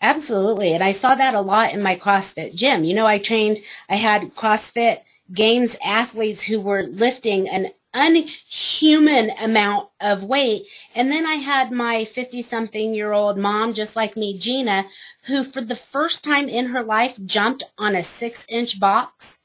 Absolutely. 0.03 0.72
And 0.74 0.83
I 0.83 0.93
saw 0.93 1.14
that 1.14 1.35
a 1.35 1.41
lot 1.41 1.74
in 1.74 1.83
my 1.83 1.97
CrossFit 1.97 2.55
gym. 2.55 2.85
You 2.85 2.95
know, 2.95 3.07
I 3.07 3.18
trained, 3.18 3.59
I 3.89 3.97
had 3.97 4.35
CrossFit 4.35 5.03
games 5.33 5.76
athletes 5.85 6.43
who 6.43 6.61
were 6.61 6.85
lifting 6.85 7.49
an 7.49 7.70
unhuman 7.93 9.31
amount 9.39 9.89
of 10.01 10.22
weight. 10.24 10.64
And 10.95 11.11
then 11.11 11.26
I 11.26 11.35
had 11.35 11.70
my 11.70 12.05
50 12.05 12.41
something 12.43 12.95
year 12.95 13.12
old 13.12 13.37
mom, 13.37 13.74
just 13.74 13.97
like 13.97 14.16
me, 14.16 14.39
Gina, 14.39 14.87
who 15.24 15.45
for 15.45 15.61
the 15.61 15.76
first 15.76 16.24
time 16.24 16.49
in 16.49 16.66
her 16.66 16.83
life 16.83 17.18
jumped 17.24 17.64
on 17.76 17.95
a 17.95 18.03
six 18.03 18.47
inch 18.49 18.81
box. 18.81 19.41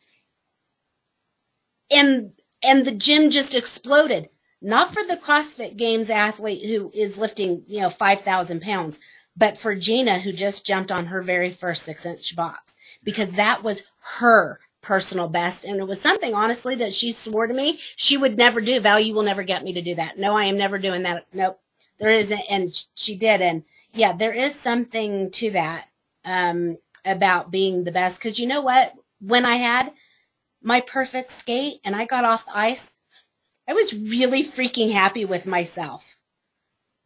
And, 1.92 2.32
and 2.64 2.86
the 2.86 2.92
gym 2.92 3.30
just 3.30 3.56
exploded. 3.56 4.30
Not 4.66 4.92
for 4.92 5.04
the 5.04 5.16
CrossFit 5.16 5.78
Games 5.78 6.10
athlete 6.10 6.66
who 6.66 6.90
is 6.92 7.20
lifting, 7.20 7.64
you 7.68 7.82
know, 7.82 7.92
5,000 7.92 8.64
pounds, 8.64 9.00
but 9.38 9.60
for 9.60 9.76
Gina 9.76 10.18
who 10.18 10.32
just 10.32 10.66
jumped 10.66 10.92
on 10.92 11.06
her 11.06 11.22
very 11.22 11.52
first 11.52 11.84
six 11.84 12.04
inch 12.04 12.36
box 12.36 12.76
because 13.04 13.34
that 13.34 13.62
was 13.62 13.84
her 14.18 14.60
personal 14.82 15.28
best. 15.28 15.66
And 15.66 15.80
it 15.80 15.88
was 15.88 16.02
something, 16.02 16.34
honestly, 16.34 16.74
that 16.78 16.94
she 16.94 17.12
swore 17.12 17.46
to 17.46 17.54
me 17.54 17.80
she 17.96 18.18
would 18.18 18.38
never 18.38 18.60
do. 18.60 18.80
Val, 18.80 19.00
you 19.00 19.14
will 19.14 19.22
never 19.22 19.44
get 19.44 19.64
me 19.64 19.72
to 19.74 19.84
do 19.84 19.94
that. 19.96 20.18
No, 20.18 20.36
I 20.36 20.46
am 20.46 20.58
never 20.58 20.80
doing 20.80 21.04
that. 21.04 21.28
Nope. 21.32 21.60
There 22.00 22.10
isn't. 22.10 22.42
And 22.50 22.76
she 22.96 23.16
did. 23.16 23.42
And 23.42 23.66
yeah, 23.94 24.14
there 24.14 24.34
is 24.34 24.56
something 24.56 25.30
to 25.30 25.52
that, 25.52 25.90
um, 26.26 26.80
about 27.06 27.52
being 27.52 27.84
the 27.84 27.92
best. 27.92 28.20
Cause 28.20 28.40
you 28.40 28.48
know 28.48 28.62
what? 28.62 28.94
When 29.22 29.46
I 29.46 29.58
had 29.58 29.94
my 30.64 30.82
perfect 30.82 31.32
skate 31.32 31.82
and 31.86 31.96
I 31.96 32.06
got 32.06 32.26
off 32.26 32.48
the 32.48 32.58
ice, 32.58 32.92
I 33.68 33.74
was 33.74 33.94
really 33.94 34.44
freaking 34.44 34.94
happy 34.94 35.26
with 35.26 35.46
myself. 35.46 36.16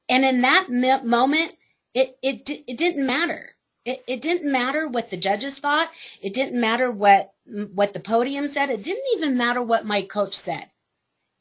And 0.07 0.25
in 0.25 0.41
that 0.41 0.69
moment, 1.05 1.55
it, 1.93 2.17
it, 2.21 2.49
it 2.67 2.77
didn't 2.77 3.05
matter. 3.05 3.55
It, 3.85 4.03
it 4.07 4.21
didn't 4.21 4.51
matter 4.51 4.87
what 4.87 5.09
the 5.09 5.17
judges 5.17 5.57
thought. 5.57 5.89
It 6.21 6.33
didn't 6.33 6.59
matter 6.59 6.91
what 6.91 7.31
what 7.73 7.93
the 7.93 7.99
podium 7.99 8.47
said. 8.47 8.69
It 8.69 8.83
didn't 8.83 9.05
even 9.15 9.35
matter 9.35 9.61
what 9.61 9.85
my 9.85 10.03
coach 10.03 10.35
said. 10.35 10.69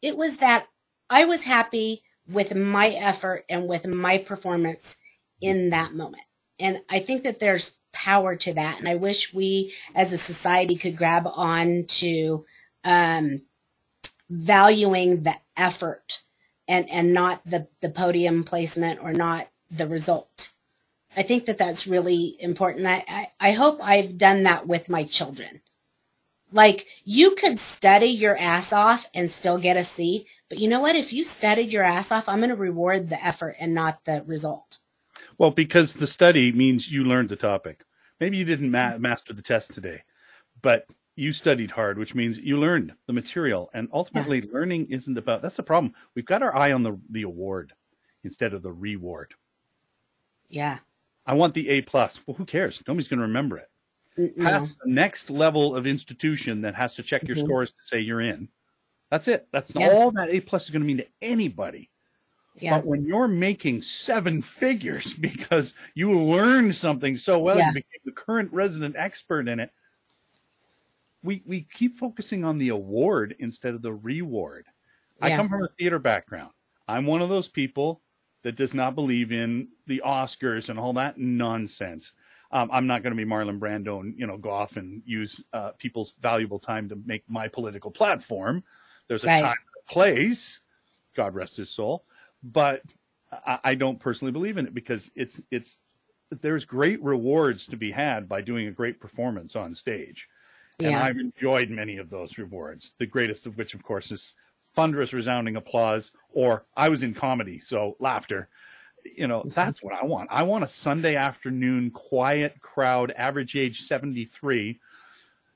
It 0.00 0.16
was 0.16 0.38
that 0.38 0.66
I 1.10 1.26
was 1.26 1.44
happy 1.44 2.02
with 2.26 2.54
my 2.54 2.88
effort 2.90 3.44
and 3.48 3.68
with 3.68 3.86
my 3.86 4.18
performance 4.18 4.96
in 5.40 5.70
that 5.70 5.94
moment. 5.94 6.22
And 6.58 6.80
I 6.88 7.00
think 7.00 7.24
that 7.24 7.40
there's 7.40 7.76
power 7.92 8.36
to 8.36 8.54
that. 8.54 8.78
And 8.78 8.88
I 8.88 8.94
wish 8.94 9.34
we 9.34 9.74
as 9.94 10.12
a 10.12 10.18
society 10.18 10.76
could 10.76 10.96
grab 10.96 11.26
on 11.26 11.84
to 11.88 12.44
um, 12.84 13.42
valuing 14.30 15.22
the 15.22 15.34
effort 15.56 16.22
and, 16.66 16.88
and 16.90 17.12
not 17.12 17.40
the, 17.44 17.66
the 17.80 17.88
podium 17.88 18.44
placement 18.44 19.02
or 19.02 19.12
not 19.12 19.48
the 19.70 19.86
result. 19.86 20.52
I 21.16 21.22
think 21.22 21.46
that 21.46 21.58
that's 21.58 21.86
really 21.86 22.36
important. 22.38 22.86
I, 22.86 23.04
I, 23.08 23.28
I 23.40 23.52
hope 23.52 23.80
I've 23.82 24.18
done 24.18 24.44
that 24.44 24.66
with 24.66 24.88
my 24.88 25.04
children. 25.04 25.62
Like 26.52 26.86
you 27.04 27.34
could 27.34 27.58
study 27.58 28.06
your 28.06 28.36
ass 28.36 28.72
off 28.72 29.08
and 29.14 29.30
still 29.30 29.58
get 29.58 29.76
a 29.76 29.84
C, 29.84 30.26
but 30.48 30.58
you 30.58 30.68
know 30.68 30.80
what? 30.80 30.96
If 30.96 31.12
you 31.12 31.24
studied 31.24 31.70
your 31.70 31.84
ass 31.84 32.10
off, 32.10 32.28
I'm 32.28 32.38
going 32.38 32.50
to 32.50 32.56
reward 32.56 33.08
the 33.08 33.22
effort 33.22 33.56
and 33.58 33.74
not 33.74 34.04
the 34.04 34.22
result. 34.26 34.78
Well, 35.36 35.50
because 35.50 35.94
the 35.94 36.06
study 36.06 36.52
means 36.52 36.90
you 36.90 37.04
learned 37.04 37.28
the 37.28 37.36
topic. 37.36 37.84
Maybe 38.18 38.38
you 38.38 38.44
didn't 38.44 38.70
ma- 38.70 38.98
master 38.98 39.32
the 39.32 39.42
test 39.42 39.72
today, 39.72 40.02
but 40.62 40.84
you 41.18 41.32
studied 41.32 41.70
hard, 41.70 41.98
which 41.98 42.14
means 42.14 42.38
you 42.38 42.58
learned 42.58 42.94
the 43.06 43.12
material. 43.12 43.70
And 43.74 43.88
ultimately, 43.92 44.38
yeah. 44.38 44.52
learning 44.52 44.86
isn't 44.90 45.18
about 45.18 45.42
that's 45.42 45.56
the 45.56 45.62
problem. 45.62 45.92
We've 46.14 46.24
got 46.24 46.42
our 46.42 46.54
eye 46.56 46.72
on 46.72 46.82
the, 46.82 46.98
the 47.10 47.22
award 47.22 47.72
instead 48.22 48.54
of 48.54 48.62
the 48.62 48.72
reward. 48.72 49.34
Yeah. 50.48 50.78
I 51.26 51.34
want 51.34 51.54
the 51.54 51.68
A 51.70 51.82
plus. 51.82 52.20
Well, 52.26 52.36
who 52.36 52.44
cares? 52.44 52.82
Nobody's 52.86 53.08
going 53.08 53.18
to 53.18 53.26
remember 53.26 53.58
it. 53.58 53.68
That's 54.36 54.70
the 54.70 54.90
next 54.90 55.30
level 55.30 55.76
of 55.76 55.86
institution 55.86 56.60
that 56.62 56.74
has 56.74 56.94
to 56.94 57.02
check 57.02 57.26
your 57.26 57.36
mm-hmm. 57.36 57.46
scores 57.46 57.70
to 57.70 57.76
say 57.82 58.00
you're 58.00 58.20
in. 58.20 58.48
That's 59.10 59.28
it. 59.28 59.48
That's 59.52 59.74
yeah. 59.74 59.90
all 59.90 60.10
that 60.12 60.30
A 60.30 60.40
plus 60.40 60.64
is 60.64 60.70
going 60.70 60.82
to 60.82 60.86
mean 60.86 60.98
to 60.98 61.06
anybody. 61.22 61.90
Yeah. 62.56 62.76
But 62.76 62.86
when 62.86 63.04
you're 63.04 63.28
making 63.28 63.82
seven 63.82 64.42
figures 64.42 65.14
because 65.20 65.74
you 65.94 66.18
learned 66.18 66.74
something 66.74 67.16
so 67.16 67.38
well, 67.38 67.58
yeah. 67.58 67.68
you 67.68 67.74
became 67.74 68.00
the 68.04 68.12
current 68.12 68.52
resident 68.52 68.96
expert 68.96 69.48
in 69.48 69.60
it. 69.60 69.70
We 71.22 71.42
we 71.46 71.66
keep 71.72 71.96
focusing 71.96 72.44
on 72.44 72.58
the 72.58 72.68
award 72.68 73.34
instead 73.38 73.74
of 73.74 73.82
the 73.82 73.92
reward. 73.92 74.66
Yeah. 75.20 75.26
I 75.26 75.36
come 75.36 75.48
from 75.48 75.64
a 75.64 75.68
theater 75.78 75.98
background. 75.98 76.50
I'm 76.86 77.06
one 77.06 77.22
of 77.22 77.28
those 77.28 77.48
people 77.48 78.02
that 78.42 78.56
does 78.56 78.72
not 78.72 78.94
believe 78.94 79.32
in 79.32 79.68
the 79.86 80.02
Oscars 80.04 80.68
and 80.68 80.78
all 80.78 80.92
that 80.94 81.18
nonsense. 81.18 82.12
Um, 82.50 82.70
I'm 82.72 82.86
not 82.86 83.02
going 83.02 83.14
to 83.14 83.16
be 83.16 83.28
Marlon 83.28 83.58
Brando 83.58 84.00
and 84.00 84.18
you 84.18 84.26
know 84.26 84.38
go 84.38 84.50
off 84.50 84.76
and 84.76 85.02
use 85.04 85.42
uh, 85.52 85.72
people's 85.78 86.14
valuable 86.20 86.58
time 86.58 86.88
to 86.88 86.98
make 87.04 87.24
my 87.28 87.48
political 87.48 87.90
platform. 87.90 88.62
There's 89.06 89.24
a 89.24 89.26
right. 89.26 89.42
time 89.42 89.50
and 89.50 89.84
a 89.86 89.92
place, 89.92 90.60
God 91.14 91.34
rest 91.34 91.56
his 91.56 91.70
soul, 91.70 92.04
but 92.42 92.82
I, 93.32 93.58
I 93.64 93.74
don't 93.74 93.98
personally 93.98 94.32
believe 94.32 94.56
in 94.56 94.66
it 94.66 94.74
because 94.74 95.10
it's 95.14 95.42
it's 95.50 95.80
there's 96.40 96.64
great 96.64 97.02
rewards 97.02 97.66
to 97.66 97.76
be 97.76 97.90
had 97.90 98.28
by 98.28 98.40
doing 98.40 98.68
a 98.68 98.72
great 98.72 99.00
performance 99.00 99.56
on 99.56 99.74
stage. 99.74 100.28
Yeah. 100.78 100.88
And 100.88 100.96
I've 100.96 101.18
enjoyed 101.18 101.70
many 101.70 101.98
of 101.98 102.10
those 102.10 102.38
rewards. 102.38 102.92
The 102.98 103.06
greatest 103.06 103.46
of 103.46 103.56
which, 103.56 103.74
of 103.74 103.82
course, 103.82 104.12
is 104.12 104.34
thunderous, 104.74 105.12
resounding 105.12 105.56
applause, 105.56 106.12
or 106.32 106.62
I 106.76 106.88
was 106.88 107.02
in 107.02 107.14
comedy, 107.14 107.58
so 107.58 107.96
laughter 107.98 108.48
you 109.16 109.26
know, 109.26 109.40
mm-hmm. 109.40 109.50
that's 109.50 109.82
what 109.82 109.94
I 109.94 110.04
want. 110.04 110.28
I 110.30 110.42
want 110.42 110.64
a 110.64 110.68
Sunday 110.68 111.16
afternoon, 111.16 111.90
quiet 111.90 112.60
crowd, 112.60 113.12
average 113.16 113.56
age 113.56 113.82
73, 113.82 114.78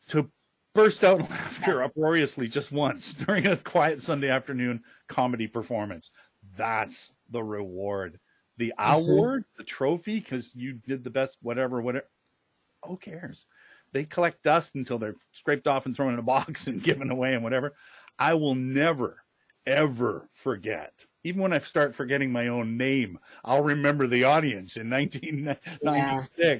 to 0.08 0.30
burst 0.74 1.04
out 1.04 1.28
laughter 1.30 1.82
uproariously 1.82 2.48
just 2.48 2.72
once 2.72 3.12
during 3.26 3.46
a 3.46 3.56
quiet 3.56 4.02
Sunday 4.02 4.28
afternoon 4.28 4.82
comedy 5.08 5.46
performance. 5.46 6.10
That's 6.56 7.12
the 7.30 7.42
reward. 7.42 8.18
The 8.58 8.72
mm-hmm. 8.78 9.00
award, 9.00 9.44
the 9.56 9.64
trophy, 9.64 10.20
because 10.20 10.54
you 10.54 10.74
did 10.74 11.04
the 11.04 11.10
best, 11.10 11.38
whatever, 11.42 11.80
whatever. 11.80 12.06
Who 12.84 12.96
cares? 12.96 13.46
They 13.92 14.04
collect 14.04 14.42
dust 14.42 14.74
until 14.74 14.98
they're 14.98 15.16
scraped 15.32 15.66
off 15.66 15.86
and 15.86 15.94
thrown 15.94 16.12
in 16.12 16.18
a 16.18 16.22
box 16.22 16.66
and 16.66 16.82
given 16.84 17.10
away 17.10 17.34
and 17.34 17.42
whatever. 17.42 17.74
I 18.18 18.34
will 18.34 18.54
never 18.54 19.22
ever 19.66 20.28
forget. 20.32 21.06
Even 21.24 21.40
when 21.40 21.52
I 21.52 21.58
start 21.58 21.94
forgetting 21.94 22.32
my 22.32 22.48
own 22.48 22.76
name, 22.76 23.18
I'll 23.44 23.62
remember 23.62 24.06
the 24.06 24.24
audience 24.24 24.76
in 24.76 24.90
1996 24.90 26.30
yeah. 26.36 26.58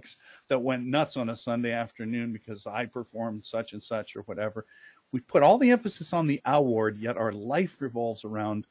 that 0.49 0.62
went 0.62 0.87
nuts 0.87 1.16
on 1.16 1.30
a 1.30 1.37
Sunday 1.37 1.72
afternoon 1.72 2.33
because 2.33 2.66
I 2.66 2.87
performed 2.87 3.45
such 3.45 3.72
and 3.72 3.83
such 3.83 4.14
or 4.14 4.22
whatever. 4.22 4.66
We 5.12 5.20
put 5.20 5.43
all 5.43 5.59
the 5.59 5.70
emphasis 5.70 6.12
on 6.12 6.26
the 6.26 6.41
award, 6.45 6.97
yet 6.99 7.16
our 7.16 7.33
life 7.33 7.76
revolves 7.80 8.24
around 8.24 8.66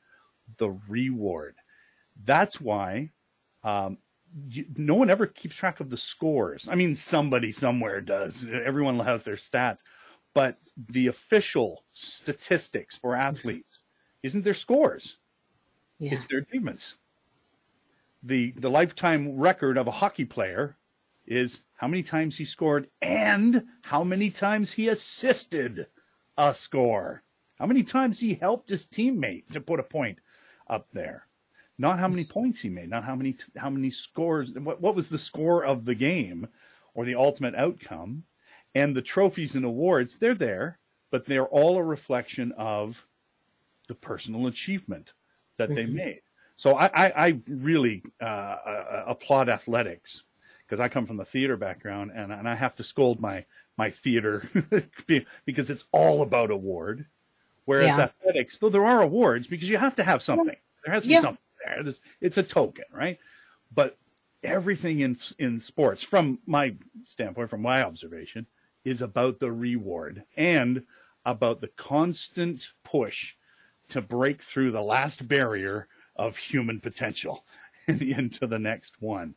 the 0.57 0.69
reward. 0.87 1.55
That's 2.23 2.59
why 2.61 3.09
um, 3.63 3.97
you, 4.47 4.65
no 4.77 4.95
one 4.95 5.09
ever 5.09 5.27
keeps 5.27 5.55
track 5.55 5.79
of 5.79 5.89
the 5.89 5.97
scores. 5.97 6.67
I 6.69 6.75
mean, 6.75 6.95
somebody 6.95 7.51
somewhere 7.51 8.01
does. 8.01 8.47
Everyone 8.49 8.99
has 8.99 9.23
their 9.23 9.35
stats, 9.35 9.79
but 10.33 10.57
the 10.89 11.07
official 11.07 11.85
statistics 11.93 12.95
for 12.95 13.15
athletes 13.15 13.83
isn't 14.23 14.43
their 14.43 14.53
scores. 14.53 15.17
Yeah. 15.99 16.13
It's 16.13 16.27
their 16.27 16.39
achievements. 16.39 16.95
The 18.23 18.51
the 18.51 18.69
lifetime 18.69 19.37
record 19.37 19.77
of 19.77 19.87
a 19.87 19.91
hockey 19.91 20.25
player 20.25 20.77
is 21.27 21.63
how 21.75 21.87
many 21.87 22.03
times 22.03 22.37
he 22.37 22.45
scored 22.45 22.89
and 23.01 23.63
how 23.81 24.03
many 24.03 24.29
times 24.29 24.71
he 24.71 24.89
assisted 24.89 25.87
a 26.37 26.53
score. 26.53 27.23
How 27.59 27.65
many 27.65 27.83
times 27.83 28.19
he 28.19 28.33
helped 28.33 28.69
his 28.69 28.87
teammate 28.87 29.49
to 29.51 29.61
put 29.61 29.79
a 29.79 29.83
point 29.83 30.19
up 30.67 30.87
there. 30.93 31.27
Not 31.81 31.97
how 31.97 32.07
many 32.07 32.23
points 32.23 32.59
he 32.61 32.69
made, 32.69 32.91
not 32.91 33.03
how 33.03 33.15
many 33.15 33.35
how 33.57 33.71
many 33.71 33.89
scores 33.89 34.51
what, 34.51 34.79
what 34.79 34.93
was 34.93 35.09
the 35.09 35.17
score 35.17 35.65
of 35.65 35.83
the 35.83 35.95
game 35.95 36.47
or 36.93 37.05
the 37.05 37.15
ultimate 37.15 37.55
outcome. 37.55 38.23
And 38.75 38.95
the 38.95 39.01
trophies 39.01 39.55
and 39.55 39.65
awards, 39.65 40.17
they're 40.17 40.35
there, 40.35 40.77
but 41.09 41.25
they're 41.25 41.47
all 41.47 41.79
a 41.79 41.83
reflection 41.83 42.51
of 42.51 43.03
the 43.87 43.95
personal 43.95 44.45
achievement 44.45 45.13
that 45.57 45.69
mm-hmm. 45.69 45.75
they 45.75 45.85
made. 45.87 46.21
So 46.55 46.75
I, 46.75 46.85
I, 46.85 47.13
I 47.27 47.39
really 47.47 48.03
uh, 48.21 48.25
uh, 48.25 49.03
applaud 49.07 49.49
athletics 49.49 50.21
because 50.63 50.79
I 50.79 50.87
come 50.87 51.07
from 51.07 51.17
the 51.17 51.25
theater 51.25 51.57
background 51.57 52.11
and, 52.13 52.31
and 52.31 52.47
I 52.47 52.53
have 52.53 52.75
to 52.75 52.83
scold 52.83 53.19
my 53.19 53.43
my 53.75 53.89
theater 53.89 54.47
because 55.45 55.71
it's 55.71 55.85
all 55.91 56.21
about 56.21 56.51
award. 56.51 57.05
Whereas 57.65 57.97
yeah. 57.97 58.03
athletics, 58.03 58.59
though 58.59 58.69
there 58.69 58.85
are 58.85 59.01
awards 59.01 59.47
because 59.47 59.67
you 59.67 59.79
have 59.79 59.95
to 59.95 60.03
have 60.03 60.21
something. 60.21 60.55
There 60.85 60.93
has 60.93 61.03
to 61.03 61.09
be 61.09 61.15
something 61.15 61.37
there. 61.65 61.83
This 61.83 62.01
it's 62.19 62.37
a 62.37 62.43
token, 62.43 62.85
right? 62.91 63.19
But 63.73 63.97
everything 64.43 64.99
in 65.01 65.17
in 65.39 65.59
sports, 65.59 66.03
from 66.03 66.39
my 66.45 66.75
standpoint, 67.05 67.49
from 67.49 67.61
my 67.61 67.83
observation, 67.83 68.47
is 68.83 69.01
about 69.01 69.39
the 69.39 69.51
reward 69.51 70.23
and 70.35 70.83
about 71.25 71.61
the 71.61 71.67
constant 71.69 72.69
push 72.83 73.33
to 73.89 74.01
break 74.01 74.41
through 74.41 74.71
the 74.71 74.81
last 74.81 75.27
barrier 75.27 75.87
of 76.15 76.37
human 76.37 76.79
potential 76.79 77.45
and 77.87 78.01
into 78.01 78.47
the 78.47 78.59
next 78.59 79.01
one. 79.01 79.35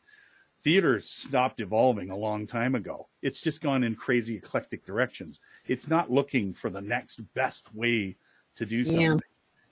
Theater 0.62 0.98
stopped 1.00 1.60
evolving 1.60 2.10
a 2.10 2.16
long 2.16 2.46
time 2.46 2.74
ago. 2.74 3.08
It's 3.20 3.42
just 3.42 3.60
gone 3.60 3.84
in 3.84 3.94
crazy 3.94 4.36
eclectic 4.36 4.86
directions. 4.86 5.40
It's 5.66 5.88
not 5.88 6.10
looking 6.10 6.54
for 6.54 6.70
the 6.70 6.80
next 6.80 7.20
best 7.34 7.74
way 7.74 8.16
to 8.56 8.64
do 8.64 8.84
something. 8.84 9.02
Yeah. 9.02 9.16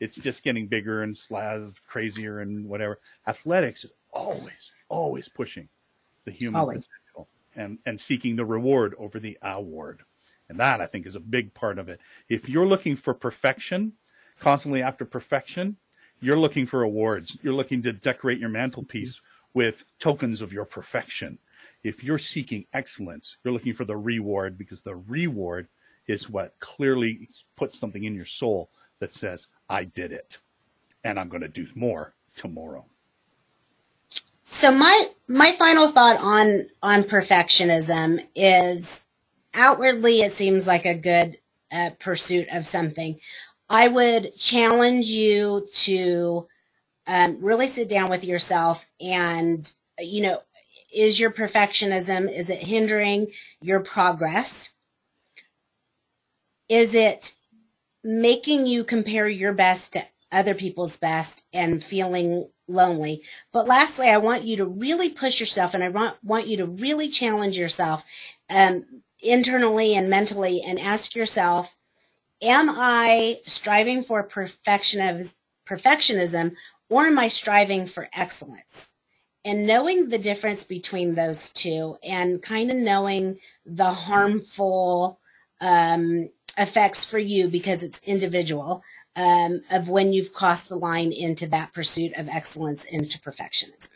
It's 0.03 0.17
just 0.17 0.43
getting 0.43 0.67
bigger 0.67 1.03
and 1.03 1.15
slaz 1.15 1.73
crazier 1.87 2.41
and 2.41 2.69
whatever. 2.69 2.99
Athletics 3.29 3.85
is 3.85 3.93
always, 4.13 4.73
always 4.89 5.29
pushing 5.29 5.69
the 6.25 6.33
human 6.33 6.61
Always. 6.61 6.89
potential 6.89 7.29
and, 7.55 7.79
and 7.87 8.01
seeking 8.01 8.35
the 8.35 8.45
reward 8.45 8.97
over 8.99 9.21
the 9.21 9.39
award. 9.43 10.01
And 10.49 10.59
that 10.59 10.81
I 10.81 10.87
think 10.87 11.07
is 11.07 11.15
a 11.15 11.21
big 11.21 11.55
part 11.55 11.79
of 11.79 11.89
it. 11.89 12.01
If 12.29 12.49
you're 12.49 12.67
looking 12.67 12.97
for 12.97 13.15
perfection, 13.15 13.93
constantly 14.41 14.83
after 14.83 15.05
perfection, 15.05 15.77
you're 16.21 16.37
looking 16.37 16.67
for 16.67 16.83
awards. 16.83 17.39
You're 17.41 17.55
looking 17.55 17.81
to 17.83 17.93
decorate 17.93 18.41
your 18.41 18.49
mantelpiece 18.49 19.21
with 19.55 19.85
tokens 20.01 20.43
of 20.43 20.53
your 20.53 20.65
perfection. 20.65 21.39
If 21.85 22.03
you're 22.03 22.19
seeking 22.19 22.67
excellence, 22.73 23.37
you're 23.45 23.55
looking 23.55 23.73
for 23.73 23.85
the 23.85 23.97
reward 23.97 24.59
because 24.59 24.81
the 24.81 24.97
reward 24.97 25.69
is 26.09 26.29
what 26.29 26.59
clearly 26.59 27.29
puts 27.57 27.79
something 27.79 28.03
in 28.03 28.17
your 28.17 28.25
soul 28.25 28.69
that 29.03 29.13
says, 29.13 29.49
I 29.73 29.85
did 29.85 30.13
it 30.13 30.37
and 31.03 31.19
I'm 31.19 31.31
going 31.31 31.41
to 31.41 31.49
do 31.49 31.67
more 31.75 32.15
tomorrow. 32.37 32.85
So 34.45 34.71
my 34.71 35.09
my 35.29 35.53
final 35.53 35.91
thought 35.91 36.19
on 36.21 36.69
on 36.83 37.05
perfectionism 37.05 38.27
is 38.37 39.03
outwardly 39.55 40.21
it 40.21 40.35
seems 40.35 40.67
like 40.67 40.85
a 40.85 40.95
good 40.95 41.39
uh, 41.73 41.91
pursuit 41.99 42.49
of 42.53 42.67
something. 42.67 43.19
I 43.71 43.89
would 43.89 44.37
challenge 44.37 45.07
you 45.07 45.67
to 45.75 46.47
um, 47.07 47.39
really 47.41 47.67
sit 47.67 47.89
down 47.89 48.11
with 48.11 48.25
yourself 48.25 48.85
and 49.01 49.73
you 49.99 50.21
know 50.21 50.43
is 50.95 51.19
your 51.19 51.31
perfectionism 51.31 52.31
is 52.31 52.51
it 52.51 52.59
hindering 52.59 53.29
your 53.63 53.81
progress? 53.81 54.75
Is 56.69 56.95
it 56.95 57.37
making 58.05 58.67
you 58.67 58.85
compare 58.85 59.29
your 59.29 59.53
best 59.53 59.93
to 59.95 60.05
other 60.31 60.55
people's 60.55 60.97
best 60.97 61.47
and 61.53 61.85
feeling 61.85 62.49
lonely. 62.67 63.23
But 63.53 63.69
lastly, 63.69 64.09
I 64.09 64.17
want 64.17 64.45
you 64.45 64.57
to 64.57 64.65
really 64.65 65.11
push 65.11 65.39
yourself 65.39 65.75
and 65.75 65.85
I 65.85 65.89
want, 65.91 66.17
want 66.25 66.47
you 66.47 66.57
to 66.59 66.67
really 66.67 67.09
challenge 67.09 67.59
yourself 67.59 68.05
um, 68.49 69.03
internally 69.21 69.95
and 69.95 70.09
mentally 70.09 70.63
and 70.63 70.81
ask 70.81 71.15
yourself, 71.15 71.77
am 72.41 72.71
I 72.71 73.41
striving 73.45 74.03
for 74.03 74.23
perfection 74.23 75.07
of, 75.07 75.35
perfectionism 75.69 76.55
or 76.89 77.07
am 77.07 77.19
I 77.19 77.29
striving 77.29 77.87
for 77.87 78.09
excellence? 78.13 78.89
And 79.45 79.67
knowing 79.67 80.09
the 80.09 80.19
difference 80.19 80.65
between 80.65 81.15
those 81.15 81.53
two 81.53 81.97
and 82.03 82.41
kind 82.43 82.71
of 82.71 82.77
knowing 82.77 83.39
the 83.67 83.93
harmful 83.93 85.19
um, 85.61 86.31
effects 86.59 87.05
for 87.05 87.19
you 87.19 87.49
because 87.49 87.83
it's 87.83 88.01
individual 88.05 88.83
um, 89.17 89.63
of 89.71 89.89
when 89.89 90.13
you've 90.13 90.33
crossed 90.33 90.69
the 90.69 90.77
line 90.77 91.13
into 91.13 91.47
that 91.49 91.73
pursuit 91.73 92.13
of 92.17 92.29
excellence 92.29 92.85
into 92.85 93.19
perfectionism. 93.19 93.89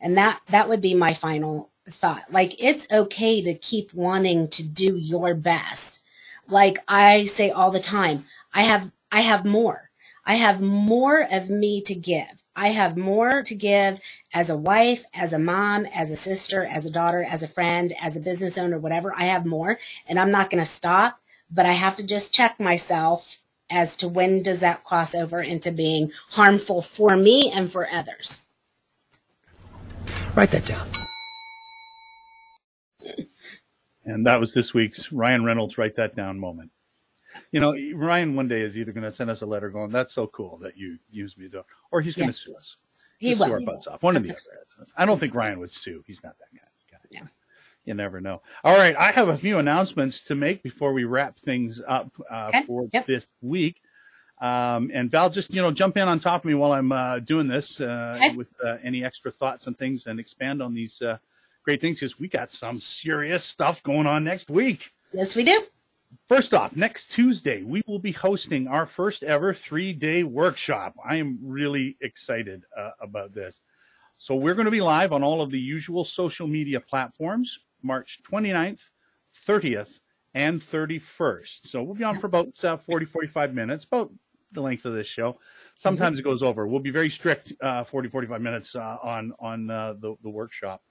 And 0.00 0.16
that, 0.16 0.40
that 0.48 0.68
would 0.68 0.80
be 0.80 0.94
my 0.94 1.14
final 1.14 1.70
thought. 1.88 2.24
Like, 2.30 2.56
it's 2.58 2.86
okay 2.92 3.42
to 3.42 3.54
keep 3.54 3.92
wanting 3.94 4.48
to 4.48 4.62
do 4.62 4.96
your 4.96 5.34
best. 5.34 6.02
Like 6.48 6.78
I 6.88 7.26
say 7.26 7.50
all 7.50 7.70
the 7.70 7.80
time, 7.80 8.26
I 8.52 8.62
have, 8.62 8.90
I 9.10 9.20
have 9.20 9.44
more. 9.44 9.90
I 10.24 10.36
have 10.36 10.60
more 10.60 11.26
of 11.30 11.50
me 11.50 11.82
to 11.82 11.94
give. 11.94 12.42
I 12.54 12.68
have 12.68 12.96
more 12.96 13.42
to 13.44 13.54
give 13.54 14.00
as 14.34 14.50
a 14.50 14.56
wife, 14.56 15.04
as 15.14 15.32
a 15.32 15.38
mom, 15.38 15.86
as 15.86 16.10
a 16.10 16.16
sister, 16.16 16.64
as 16.64 16.84
a 16.84 16.90
daughter, 16.90 17.24
as 17.24 17.42
a 17.42 17.48
friend, 17.48 17.94
as 18.00 18.16
a 18.16 18.20
business 18.20 18.58
owner, 18.58 18.78
whatever. 18.78 19.14
I 19.16 19.24
have 19.24 19.46
more 19.46 19.78
and 20.06 20.18
I'm 20.18 20.30
not 20.30 20.50
going 20.50 20.62
to 20.62 20.68
stop, 20.68 21.18
but 21.52 21.66
I 21.66 21.72
have 21.72 21.96
to 21.96 22.06
just 22.06 22.34
check 22.34 22.58
myself 22.60 23.40
as 23.70 23.96
to 23.98 24.08
when 24.08 24.42
does 24.42 24.60
that 24.60 24.84
cross 24.84 25.14
over 25.14 25.40
into 25.40 25.72
being 25.72 26.12
harmful 26.30 26.82
for 26.82 27.16
me 27.16 27.50
and 27.52 27.70
for 27.72 27.88
others. 27.90 28.44
Write 30.34 30.50
that 30.52 30.66
down. 30.66 30.86
And 34.04 34.26
that 34.26 34.40
was 34.40 34.52
this 34.54 34.74
week's 34.74 35.12
Ryan 35.12 35.44
Reynolds 35.44 35.78
write 35.78 35.96
that 35.96 36.16
down 36.16 36.38
moment. 36.38 36.70
You 37.52 37.60
know, 37.60 37.76
Ryan 37.94 38.36
one 38.36 38.48
day 38.48 38.60
is 38.62 38.76
either 38.76 38.92
going 38.92 39.04
to 39.04 39.12
send 39.12 39.30
us 39.30 39.42
a 39.42 39.46
letter 39.46 39.70
going, 39.70 39.90
"That's 39.90 40.12
so 40.12 40.26
cool 40.26 40.58
that 40.58 40.76
you 40.76 40.98
used 41.10 41.38
me 41.38 41.48
to," 41.50 41.64
or 41.90 42.00
he's 42.00 42.16
going 42.16 42.28
to 42.30 42.34
Yeah. 42.34 42.44
sue 42.44 42.56
us. 42.56 42.76
He 43.18 43.30
Just 43.30 43.42
sue 43.42 43.50
will. 43.50 43.52
our 43.52 43.60
butts 43.60 43.86
off. 43.86 44.02
One 44.02 44.16
of 44.16 44.24
the 44.26 44.32
other. 44.32 44.42
I 44.96 45.06
don't 45.06 45.18
think 45.18 45.34
Ryan 45.34 45.60
would 45.60 45.72
sue. 45.72 46.02
He's 46.06 46.22
not 46.22 46.36
that 46.38 46.52
guy. 46.54 46.68
You 47.84 47.94
never 47.94 48.20
know. 48.20 48.42
All 48.62 48.76
right, 48.76 48.94
I 48.96 49.10
have 49.10 49.28
a 49.28 49.36
few 49.36 49.58
announcements 49.58 50.22
to 50.24 50.36
make 50.36 50.62
before 50.62 50.92
we 50.92 51.04
wrap 51.04 51.36
things 51.36 51.80
up 51.86 52.12
uh, 52.30 52.48
Okay. 52.48 52.62
for 52.66 52.88
Yep. 52.92 53.06
this 53.06 53.26
week. 53.40 53.80
Um, 54.40 54.90
and 54.94 55.10
Val, 55.10 55.30
just 55.30 55.52
you 55.52 55.60
know, 55.62 55.72
jump 55.72 55.96
in 55.96 56.06
on 56.06 56.18
top 56.20 56.42
of 56.42 56.44
me 56.44 56.54
while 56.54 56.72
I'm 56.72 56.92
uh, 56.92 57.18
doing 57.20 57.48
this 57.48 57.80
uh, 57.80 58.18
Okay. 58.20 58.36
with 58.36 58.48
uh, 58.64 58.76
any 58.84 59.04
extra 59.04 59.32
thoughts 59.32 59.66
and 59.66 59.76
things, 59.76 60.06
and 60.06 60.20
expand 60.20 60.62
on 60.62 60.74
these 60.74 61.02
uh, 61.02 61.18
great 61.64 61.80
things 61.80 61.96
because 62.00 62.18
we 62.20 62.28
got 62.28 62.52
some 62.52 62.80
serious 62.80 63.44
stuff 63.44 63.82
going 63.82 64.06
on 64.06 64.22
next 64.24 64.48
week. 64.48 64.92
Yes, 65.12 65.34
we 65.34 65.44
do. 65.44 65.62
First 66.28 66.54
off, 66.54 66.76
next 66.76 67.10
Tuesday, 67.10 67.62
we 67.62 67.82
will 67.86 67.98
be 67.98 68.12
hosting 68.12 68.68
our 68.68 68.86
first 68.86 69.22
ever 69.24 69.52
three 69.54 69.92
day 69.92 70.22
workshop. 70.22 70.94
I 71.04 71.16
am 71.16 71.38
really 71.42 71.96
excited 72.00 72.64
uh, 72.76 72.90
about 73.00 73.34
this. 73.34 73.60
So, 74.18 74.36
we're 74.36 74.54
going 74.54 74.66
to 74.66 74.70
be 74.70 74.80
live 74.80 75.12
on 75.12 75.24
all 75.24 75.42
of 75.42 75.50
the 75.50 75.58
usual 75.58 76.04
social 76.04 76.46
media 76.46 76.78
platforms 76.80 77.58
March 77.82 78.20
29th, 78.30 78.90
30th, 79.46 79.98
and 80.34 80.60
31st. 80.60 81.66
So, 81.66 81.82
we'll 81.82 81.94
be 81.94 82.04
on 82.04 82.18
for 82.18 82.26
about 82.26 82.64
uh, 82.64 82.76
40, 82.76 83.06
45 83.06 83.54
minutes, 83.54 83.84
about 83.84 84.10
the 84.52 84.60
length 84.60 84.84
of 84.84 84.94
this 84.94 85.06
show. 85.06 85.38
Sometimes 85.74 86.18
it 86.18 86.22
goes 86.22 86.42
over. 86.42 86.66
We'll 86.66 86.80
be 86.80 86.90
very 86.90 87.10
strict 87.10 87.52
uh, 87.60 87.84
40, 87.84 88.08
45 88.08 88.40
minutes 88.40 88.74
uh, 88.74 88.98
on, 89.02 89.32
on 89.40 89.70
uh, 89.70 89.94
the, 89.94 90.14
the 90.22 90.30
workshop. 90.30 90.82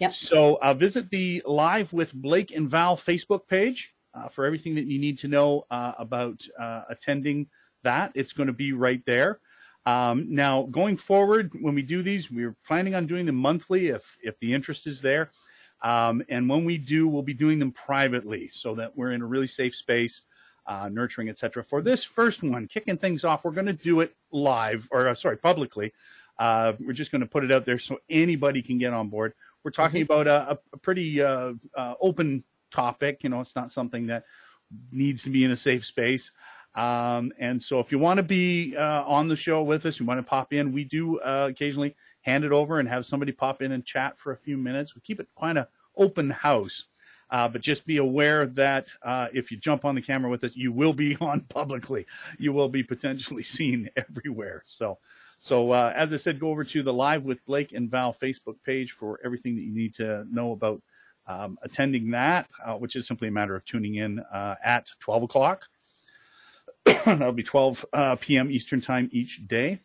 Yep. 0.00 0.12
So 0.12 0.58
uh, 0.60 0.74
visit 0.74 1.10
the 1.10 1.42
Live 1.46 1.92
with 1.92 2.12
Blake 2.12 2.50
and 2.50 2.68
Val 2.68 2.96
Facebook 2.96 3.46
page 3.46 3.94
uh, 4.12 4.28
for 4.28 4.44
everything 4.44 4.74
that 4.74 4.86
you 4.86 4.98
need 4.98 5.18
to 5.18 5.28
know 5.28 5.64
uh, 5.70 5.92
about 5.98 6.46
uh, 6.58 6.82
attending 6.88 7.46
that. 7.82 8.12
It's 8.14 8.32
going 8.32 8.48
to 8.48 8.52
be 8.52 8.72
right 8.72 9.02
there. 9.06 9.40
Um, 9.86 10.26
now, 10.34 10.62
going 10.70 10.96
forward, 10.96 11.52
when 11.60 11.74
we 11.74 11.82
do 11.82 12.02
these, 12.02 12.30
we're 12.30 12.56
planning 12.66 12.94
on 12.94 13.06
doing 13.06 13.26
them 13.26 13.36
monthly 13.36 13.88
if 13.88 14.16
if 14.22 14.38
the 14.40 14.52
interest 14.52 14.86
is 14.86 15.00
there. 15.00 15.30
Um, 15.84 16.24
and 16.30 16.48
when 16.48 16.64
we 16.64 16.78
do, 16.78 17.06
we'll 17.06 17.22
be 17.22 17.34
doing 17.34 17.58
them 17.58 17.70
privately 17.70 18.48
so 18.48 18.74
that 18.74 18.96
we're 18.96 19.12
in 19.12 19.20
a 19.20 19.26
really 19.26 19.46
safe 19.46 19.76
space, 19.76 20.22
uh, 20.66 20.88
nurturing, 20.90 21.28
etc. 21.28 21.62
For 21.62 21.82
this 21.82 22.02
first 22.02 22.42
one, 22.42 22.66
kicking 22.66 22.96
things 22.96 23.22
off, 23.22 23.44
we're 23.44 23.52
going 23.52 23.66
to 23.66 23.74
do 23.74 24.00
it 24.00 24.16
live, 24.32 24.88
or 24.90 25.06
uh, 25.06 25.14
sorry, 25.14 25.36
publicly. 25.36 25.92
Uh, 26.38 26.72
we're 26.80 26.94
just 26.94 27.12
going 27.12 27.20
to 27.20 27.26
put 27.26 27.44
it 27.44 27.52
out 27.52 27.66
there 27.66 27.78
so 27.78 27.98
anybody 28.08 28.62
can 28.62 28.78
get 28.78 28.94
on 28.94 29.08
board. 29.08 29.34
We're 29.62 29.70
talking 29.72 30.00
about 30.00 30.26
a, 30.26 30.52
a, 30.52 30.58
a 30.72 30.76
pretty 30.78 31.22
uh, 31.22 31.52
uh, 31.76 31.94
open 32.00 32.42
topic. 32.70 33.22
You 33.22 33.28
know, 33.28 33.40
it's 33.40 33.54
not 33.54 33.70
something 33.70 34.06
that 34.06 34.24
needs 34.90 35.22
to 35.24 35.30
be 35.30 35.44
in 35.44 35.50
a 35.50 35.56
safe 35.56 35.84
space. 35.84 36.32
Um, 36.74 37.30
and 37.38 37.62
so, 37.62 37.78
if 37.78 37.92
you 37.92 37.98
want 37.98 38.16
to 38.16 38.24
be 38.24 38.74
uh, 38.74 39.04
on 39.04 39.28
the 39.28 39.36
show 39.36 39.62
with 39.62 39.84
us, 39.86 40.00
you 40.00 40.06
want 40.06 40.18
to 40.18 40.24
pop 40.24 40.52
in, 40.54 40.72
we 40.72 40.84
do 40.84 41.20
uh, 41.20 41.48
occasionally 41.50 41.94
hand 42.24 42.44
it 42.44 42.52
over 42.52 42.78
and 42.80 42.88
have 42.88 43.06
somebody 43.06 43.32
pop 43.32 43.60
in 43.62 43.72
and 43.72 43.84
chat 43.84 44.18
for 44.18 44.32
a 44.32 44.36
few 44.36 44.56
minutes. 44.56 44.94
We 44.94 45.02
keep 45.02 45.20
it 45.20 45.28
kind 45.38 45.58
of 45.58 45.66
open 45.96 46.30
house. 46.30 46.84
Uh, 47.30 47.48
but 47.48 47.60
just 47.60 47.86
be 47.86 47.96
aware 47.96 48.46
that 48.46 48.88
uh, 49.02 49.28
if 49.32 49.50
you 49.50 49.56
jump 49.56 49.84
on 49.84 49.94
the 49.94 50.02
camera 50.02 50.30
with 50.30 50.44
us, 50.44 50.54
you 50.54 50.72
will 50.72 50.92
be 50.92 51.16
on 51.20 51.40
publicly. 51.42 52.06
You 52.38 52.52
will 52.52 52.68
be 52.68 52.82
potentially 52.82 53.42
seen 53.58 53.90
everywhere. 53.96 54.62
So, 54.66 54.98
so 55.38 55.72
uh, 55.72 55.92
as 55.94 56.12
I 56.12 56.16
said, 56.16 56.40
go 56.40 56.50
over 56.50 56.64
to 56.64 56.82
the 56.82 56.92
Live 56.92 57.24
with 57.24 57.44
Blake 57.44 57.72
and 57.72 57.90
Val 57.90 58.14
Facebook 58.14 58.56
page 58.64 58.92
for 58.92 59.20
everything 59.24 59.56
that 59.56 59.62
you 59.62 59.74
need 59.74 59.94
to 59.96 60.26
know 60.30 60.52
about 60.52 60.82
um, 61.26 61.58
attending 61.62 62.10
that, 62.10 62.50
uh, 62.64 62.74
which 62.74 62.96
is 62.96 63.06
simply 63.06 63.28
a 63.28 63.32
matter 63.32 63.54
of 63.54 63.64
tuning 63.64 63.96
in 63.96 64.20
uh, 64.20 64.54
at 64.64 64.90
12 65.00 65.24
o'clock. 65.24 65.66
That'll 66.84 67.32
be 67.32 67.42
12 67.42 67.86
uh, 67.92 68.16
p.m. 68.16 68.50
Eastern 68.50 68.80
time 68.80 69.08
each 69.12 69.46
day. 69.46 69.80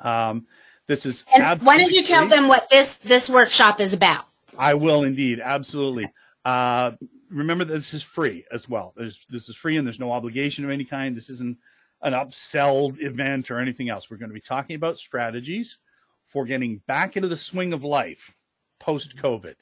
Um, 0.00 0.46
this 0.86 1.06
is 1.06 1.24
And 1.34 1.62
why 1.62 1.78
don't 1.78 1.90
you 1.90 2.02
tell 2.02 2.24
absolutely- 2.24 2.36
them 2.36 2.48
what 2.48 2.70
this 2.70 2.94
this 2.96 3.28
workshop 3.28 3.80
is 3.80 3.92
about? 3.92 4.26
I 4.56 4.74
will 4.74 5.02
indeed, 5.04 5.40
absolutely. 5.40 6.08
Uh, 6.44 6.92
remember, 7.28 7.64
this 7.64 7.92
is 7.94 8.02
free 8.02 8.44
as 8.52 8.68
well. 8.68 8.92
There's, 8.96 9.26
this 9.28 9.48
is 9.48 9.56
free, 9.56 9.76
and 9.76 9.86
there's 9.86 9.98
no 9.98 10.12
obligation 10.12 10.64
of 10.64 10.70
any 10.70 10.84
kind. 10.84 11.16
This 11.16 11.30
isn't 11.30 11.58
an 12.02 12.12
upsell 12.12 13.00
event 13.02 13.50
or 13.50 13.58
anything 13.58 13.88
else. 13.88 14.10
We're 14.10 14.18
going 14.18 14.28
to 14.28 14.34
be 14.34 14.40
talking 14.40 14.76
about 14.76 14.98
strategies 14.98 15.78
for 16.26 16.44
getting 16.44 16.80
back 16.86 17.16
into 17.16 17.28
the 17.28 17.36
swing 17.36 17.72
of 17.72 17.82
life 17.82 18.32
post 18.78 19.16
COVID. 19.16 19.54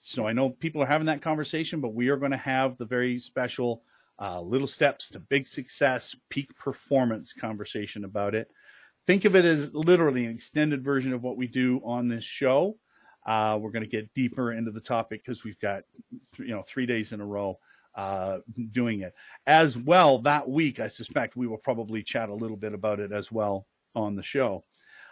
So 0.00 0.26
I 0.26 0.32
know 0.32 0.50
people 0.50 0.82
are 0.82 0.86
having 0.86 1.06
that 1.06 1.22
conversation, 1.22 1.80
but 1.80 1.94
we 1.94 2.08
are 2.08 2.16
going 2.16 2.30
to 2.32 2.36
have 2.36 2.76
the 2.76 2.84
very 2.84 3.18
special 3.18 3.82
uh, 4.20 4.40
little 4.40 4.66
steps 4.66 5.08
to 5.10 5.18
big 5.20 5.46
success, 5.46 6.14
peak 6.28 6.56
performance 6.56 7.32
conversation 7.32 8.04
about 8.04 8.34
it. 8.34 8.48
Think 9.06 9.24
of 9.24 9.36
it 9.36 9.44
as 9.44 9.74
literally 9.74 10.24
an 10.24 10.34
extended 10.34 10.82
version 10.82 11.12
of 11.12 11.22
what 11.22 11.36
we 11.36 11.46
do 11.46 11.80
on 11.84 12.08
this 12.08 12.24
show. 12.24 12.76
Uh, 13.26 13.58
we're 13.60 13.70
going 13.70 13.84
to 13.84 13.88
get 13.88 14.12
deeper 14.14 14.52
into 14.52 14.70
the 14.70 14.80
topic 14.80 15.22
because 15.24 15.44
we've 15.44 15.58
got, 15.60 15.82
you 16.38 16.48
know, 16.48 16.62
three 16.66 16.86
days 16.86 17.12
in 17.12 17.20
a 17.20 17.26
row 17.26 17.56
uh, 17.94 18.38
doing 18.72 19.00
it. 19.00 19.14
As 19.46 19.78
well, 19.78 20.18
that 20.20 20.48
week, 20.48 20.80
I 20.80 20.88
suspect 20.88 21.36
we 21.36 21.46
will 21.46 21.58
probably 21.58 22.02
chat 22.02 22.28
a 22.28 22.34
little 22.34 22.56
bit 22.56 22.74
about 22.74 23.00
it 23.00 23.12
as 23.12 23.30
well 23.30 23.66
on 23.94 24.16
the 24.16 24.22
show. 24.22 24.64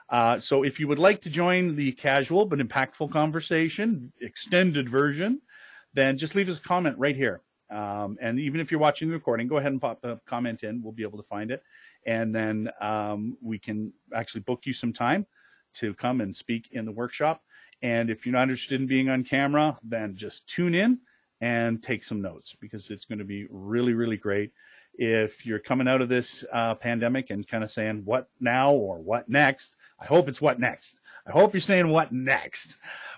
Uh, 0.09 0.38
so 0.38 0.62
if 0.62 0.78
you 0.78 0.88
would 0.88 0.99
like 0.99 1.22
to 1.22 1.30
join 1.30 1.74
the 1.74 1.93
casual 1.93 2.45
but 2.45 2.59
impactful 2.59 3.11
conversation, 3.11 4.12
extended 4.20 4.88
version, 4.88 5.40
then 5.95 6.18
just 6.18 6.34
leave 6.34 6.49
us 6.49 6.59
a 6.59 6.62
comment 6.62 6.99
right 6.99 7.16
here. 7.16 7.40
Um, 7.70 8.18
and 8.20 8.38
even 8.38 8.61
if 8.61 8.70
you're 8.70 8.80
watching 8.80 9.09
the 9.09 9.14
recording, 9.14 9.49
go 9.49 9.57
ahead 9.57 9.72
and 9.72 9.80
pop 9.80 10.03
the 10.03 10.20
comment 10.26 10.62
in. 10.62 10.82
We'll 10.82 10.93
be 10.93 11.05
able 11.05 11.18
to 11.18 11.28
find 11.28 11.51
it. 11.51 11.62
And 12.07 12.35
then 12.35 12.71
um, 12.81 13.37
we 13.41 13.59
can 13.59 13.93
actually 14.15 14.43
book 14.43 14.67
you 14.67 14.73
some 14.73 14.93
time 14.93 15.27
to 15.75 15.95
come 15.95 16.21
and 16.21 16.35
speak 16.35 16.69
in 16.73 16.85
the 16.85 16.93
workshop. 16.93 17.43
And 17.83 18.11
if 18.11 18.25
you're 18.25 18.33
not 18.33 18.43
interested 18.43 18.81
in 18.81 18.87
being 18.87 19.09
on 19.09 19.25
camera, 19.25 19.79
then 19.83 20.17
just 20.17 20.49
tune 20.49 20.75
in 20.75 20.99
and 21.41 21.83
take 21.83 22.05
some 22.05 22.23
notes 22.23 22.55
because 22.61 22.91
it's 22.91 23.05
going 23.05 23.19
to 23.19 23.25
be 23.25 23.47
really, 23.51 23.95
really 23.95 24.17
great. 24.17 24.53
If 24.95 25.47
you're 25.47 25.59
coming 25.59 25.89
out 25.89 26.03
of 26.03 26.09
this 26.09 26.45
uh, 26.53 26.75
pandemic 26.75 27.31
and 27.31 27.49
kind 27.49 27.65
of 27.65 27.71
saying, 27.71 28.03
what 28.05 28.29
now 28.41 28.73
or 28.73 28.99
what 29.01 29.29
next? 29.29 29.77
I 30.01 30.05
hope 30.05 30.29
it's 30.29 30.41
what 30.41 30.61
next. 30.61 31.01
I 31.27 31.33
hope 31.33 31.55
you're 31.55 31.61
saying 31.61 31.89
what 31.89 32.13
next. 32.13 32.77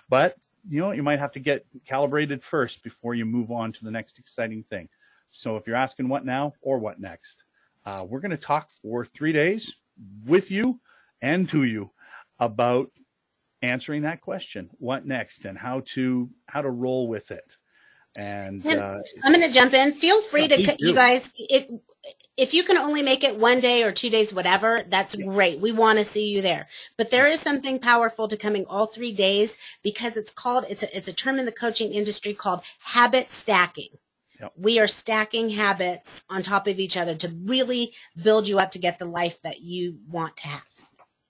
But 0.09 0.37
you 0.67 0.79
know, 0.79 0.91
you 0.91 1.03
might 1.03 1.19
have 1.19 1.31
to 1.33 1.39
get 1.39 1.65
calibrated 1.85 2.43
first 2.43 2.83
before 2.83 3.13
you 3.13 3.25
move 3.25 3.51
on 3.51 3.71
to 3.73 3.83
the 3.83 3.91
next 3.91 4.17
exciting 4.17 4.63
thing. 4.63 4.89
So 5.29 5.57
if 5.57 5.67
you're 5.67 5.75
asking 5.75 6.07
what 6.07 6.25
now 6.25 6.53
or 6.61 6.79
what 6.79 6.99
next, 6.99 7.43
uh, 7.85 8.05
we're 8.07 8.21
going 8.21 8.31
to 8.31 8.37
talk 8.37 8.69
for 8.81 9.05
three 9.05 9.33
days 9.33 9.75
with 10.27 10.51
you 10.51 10.79
and 11.21 11.49
to 11.49 11.63
you 11.63 11.91
about 12.39 12.91
answering 13.61 14.03
that 14.03 14.21
question, 14.21 14.69
what 14.79 15.05
next, 15.05 15.45
and 15.45 15.57
how 15.57 15.81
to 15.85 16.29
how 16.47 16.61
to 16.61 16.69
roll 16.69 17.07
with 17.07 17.31
it. 17.31 17.57
And 18.15 18.65
uh, 18.71 18.97
I'm 19.23 19.33
going 19.33 19.47
to 19.47 19.53
jump 19.53 19.73
in. 19.73 19.93
Feel 19.93 20.21
free 20.21 20.47
Yeah, 20.47 20.47
to, 20.47 20.57
you 20.79 20.93
guys, 20.95 21.31
if, 21.37 21.67
if 22.37 22.53
you 22.53 22.63
can 22.63 22.77
only 22.77 23.01
make 23.03 23.23
it 23.23 23.37
one 23.39 23.59
day 23.59 23.83
or 23.83 23.91
two 23.91 24.09
days, 24.09 24.33
whatever, 24.33 24.83
that's 24.89 25.15
Yeah. 25.15 25.25
great. 25.25 25.59
We 25.59 25.71
want 25.73 25.99
to 25.99 26.05
see 26.05 26.27
you 26.27 26.41
there. 26.41 26.67
But 26.97 27.11
there 27.11 27.27
is 27.27 27.41
something 27.41 27.79
powerful 27.79 28.27
to 28.29 28.37
coming 28.37 28.65
all 28.67 28.87
three 28.87 29.13
days 29.13 29.57
because 29.83 30.17
it's 30.17 30.33
called, 30.33 30.65
it's 30.69 30.83
a, 30.83 30.97
it's 30.97 31.09
a 31.09 31.13
term 31.13 31.39
in 31.39 31.45
the 31.45 31.51
coaching 31.51 31.93
industry 31.93 32.33
called 32.33 32.61
habit 32.79 33.31
stacking. 33.31 33.89
Yep. 34.39 34.53
We 34.57 34.79
are 34.79 34.87
stacking 34.87 35.49
habits 35.49 36.23
on 36.29 36.41
top 36.41 36.67
of 36.67 36.79
each 36.79 36.97
other 36.97 37.15
to 37.15 37.29
really 37.45 37.93
build 38.21 38.47
you 38.47 38.59
up 38.59 38.71
to 38.71 38.79
get 38.79 38.99
the 38.99 39.05
life 39.05 39.41
that 39.43 39.61
you 39.61 39.97
want 40.09 40.37
to 40.37 40.47
have. 40.47 40.63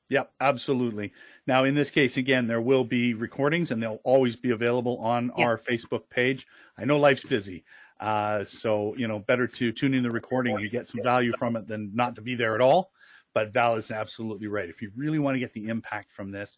Yep, 0.10 0.32
absolutely. 0.40 1.14
Now, 1.48 1.64
in 1.64 1.74
this 1.74 1.90
case, 1.90 2.18
again, 2.18 2.48
there 2.48 2.62
will 2.62 2.84
be 2.84 3.14
recordings 3.14 3.72
and 3.72 3.82
they'll 3.82 4.02
always 4.04 4.36
be 4.36 4.52
available 4.52 4.98
on 5.00 5.32
Yeah. 5.38 5.46
our 5.46 5.58
Facebook 5.58 6.10
page. 6.10 6.48
I 6.78 6.86
know 6.86 6.98
life's 6.98 7.24
busy. 7.24 7.64
Uh, 8.00 8.44
so, 8.44 8.96
you 8.98 9.08
know, 9.08 9.20
better 9.20 9.48
to 9.48 9.72
tune 9.72 9.94
in 9.94 10.04
the 10.04 10.12
recording 10.12 10.56
and 10.56 10.70
get 10.70 10.88
some 10.88 11.02
value 11.02 11.34
from 11.38 11.56
it 11.56 11.68
than 11.68 11.92
not 11.96 12.16
to 12.16 12.22
be 12.22 12.36
there 12.36 12.54
at 12.54 12.62
all. 12.62 12.92
But 13.34 13.52
Val 13.54 13.76
is 13.76 13.90
absolutely 13.92 14.48
right. 14.48 14.70
If 14.70 14.82
you 14.82 14.92
really 14.96 15.20
want 15.20 15.36
to 15.36 15.40
get 15.40 15.54
the 15.54 15.68
impact 15.70 16.12
from 16.12 16.32
this, 16.32 16.58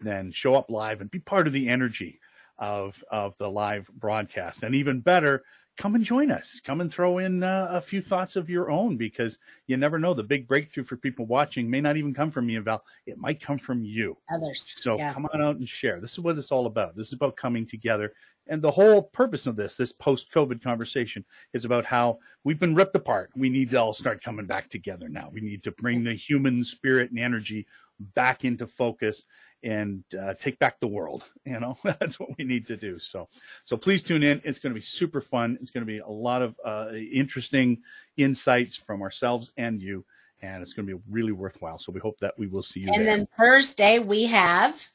then 0.00 0.30
show 0.30 0.54
up 0.54 0.70
live 0.70 1.00
and 1.00 1.10
be 1.10 1.18
part 1.18 1.46
of 1.46 1.52
the 1.52 1.68
energy 1.68 2.20
of, 2.58 3.02
of 3.10 3.36
the 3.38 3.50
live 3.50 3.88
broadcast. 3.94 4.62
And 4.62 4.74
even 4.74 5.00
better, 5.00 5.42
come 5.76 5.94
and 5.94 6.04
join 6.04 6.30
us. 6.30 6.60
Come 6.64 6.80
and 6.80 6.92
throw 6.92 7.18
in 7.18 7.42
uh, 7.42 7.68
a 7.70 7.80
few 7.80 8.00
thoughts 8.00 8.36
of 8.36 8.48
your 8.48 8.70
own 8.70 8.96
because 8.96 9.38
you 9.66 9.76
never 9.76 9.98
know. 9.98 10.14
The 10.14 10.22
big 10.22 10.46
breakthrough 10.46 10.84
for 10.84 10.96
people 10.96 11.26
watching 11.26 11.68
may 11.68 11.80
not 11.80 11.96
even 11.96 12.14
come 12.14 12.30
from 12.30 12.46
me 12.46 12.56
and 12.56 12.64
Val. 12.64 12.84
It 13.06 13.18
might 13.18 13.40
come 13.40 13.58
from 13.58 13.84
you. 13.84 14.16
Others. 14.32 14.76
So 14.80 14.96
yeah. 14.96 15.12
come 15.12 15.26
on 15.32 15.42
out 15.42 15.56
and 15.56 15.68
share. 15.68 16.00
This 16.00 16.12
is 16.12 16.20
what 16.20 16.38
it's 16.38 16.52
all 16.52 16.66
about. 16.66 16.96
This 16.96 17.08
is 17.08 17.12
about 17.14 17.36
coming 17.36 17.66
together. 17.66 18.12
And 18.46 18.60
the 18.60 18.70
whole 18.70 19.02
purpose 19.02 19.46
of 19.46 19.56
this, 19.56 19.74
this 19.74 19.92
post 19.92 20.30
COVID 20.32 20.62
conversation, 20.62 21.24
is 21.54 21.64
about 21.64 21.86
how 21.86 22.18
we've 22.44 22.58
been 22.58 22.74
ripped 22.74 22.94
apart. 22.94 23.30
We 23.34 23.48
need 23.48 23.70
to 23.70 23.80
all 23.80 23.94
start 23.94 24.22
coming 24.22 24.46
back 24.46 24.68
together 24.68 25.08
now. 25.08 25.30
We 25.32 25.40
need 25.40 25.62
to 25.64 25.72
bring 25.72 26.04
the 26.04 26.14
human 26.14 26.62
spirit 26.62 27.10
and 27.10 27.18
energy 27.18 27.66
back 28.14 28.44
into 28.44 28.66
focus 28.66 29.24
and 29.62 30.04
uh, 30.20 30.34
take 30.34 30.58
back 30.58 30.78
the 30.78 30.86
world. 30.86 31.24
You 31.44 31.60
know, 31.60 31.76
that's 31.84 32.20
what 32.20 32.30
we 32.38 32.44
need 32.44 32.66
to 32.66 32.76
do. 32.76 32.98
So, 32.98 33.28
so 33.62 33.76
please 33.76 34.02
tune 34.02 34.22
in. 34.22 34.40
It's 34.44 34.58
going 34.58 34.72
to 34.72 34.78
be 34.78 34.84
super 34.84 35.20
fun. 35.20 35.58
It's 35.60 35.70
going 35.70 35.82
to 35.82 35.90
be 35.92 35.98
a 35.98 36.08
lot 36.08 36.42
of 36.42 36.58
uh, 36.64 36.92
interesting 36.92 37.78
insights 38.16 38.76
from 38.76 39.02
ourselves 39.02 39.52
and 39.56 39.80
you, 39.80 40.04
and 40.42 40.62
it's 40.62 40.72
going 40.72 40.86
to 40.86 40.96
be 40.96 41.02
really 41.10 41.32
worthwhile. 41.32 41.78
So 41.78 41.92
we 41.92 42.00
hope 42.00 42.18
that 42.20 42.34
we 42.38 42.46
will 42.46 42.62
see 42.62 42.80
you 42.80 42.88
And 42.88 43.06
there. 43.06 43.16
then 43.16 43.26
Thursday 43.36 43.98
we 43.98 44.24
have 44.24 44.90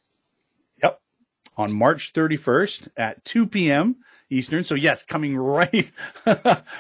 Yep. 0.84 1.02
On 1.58 1.76
March 1.76 2.14
31st 2.14 2.90
at 2.98 3.24
2 3.26 3.48
p.m. 3.48 3.98
Eastern. 4.30 4.64
So 4.64 4.76
yes, 4.76 5.04
coming 5.04 5.36
right, 5.38 5.92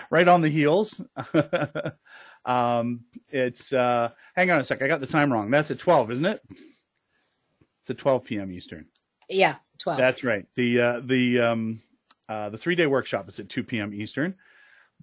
right 0.10 0.28
on 0.28 0.42
the 0.42 0.50
heels. 0.50 1.02
um, 2.46 3.02
it's, 3.30 3.74
uh, 3.74 4.10
hang 4.36 4.52
on 4.52 4.60
a 4.60 4.64
sec. 4.64 4.82
I 4.82 4.88
got 4.88 5.02
the 5.02 5.08
time 5.08 5.34
wrong. 5.34 5.50
That's 5.50 5.72
at 5.72 5.80
12, 5.80 6.12
isn't 6.12 6.26
it? 6.26 6.42
It's 7.90 7.98
at 7.98 8.02
12 8.04 8.24
p.m. 8.24 8.52
Eastern. 8.52 8.86
yeah, 9.30 9.56
12. 9.80 9.98
That's 9.98 10.24
right. 10.24 10.46
The, 10.56 10.80
uh, 10.80 11.02
the, 11.04 11.40
um, 11.40 11.82
uh, 12.28 12.50
the 12.50 12.58
three 12.58 12.76
day 12.76 12.86
workshop 12.86 13.28
is 13.28 13.40
at 13.40 13.50
2 13.50 13.64
p.m. 13.64 13.96
Eastern. 13.96 14.36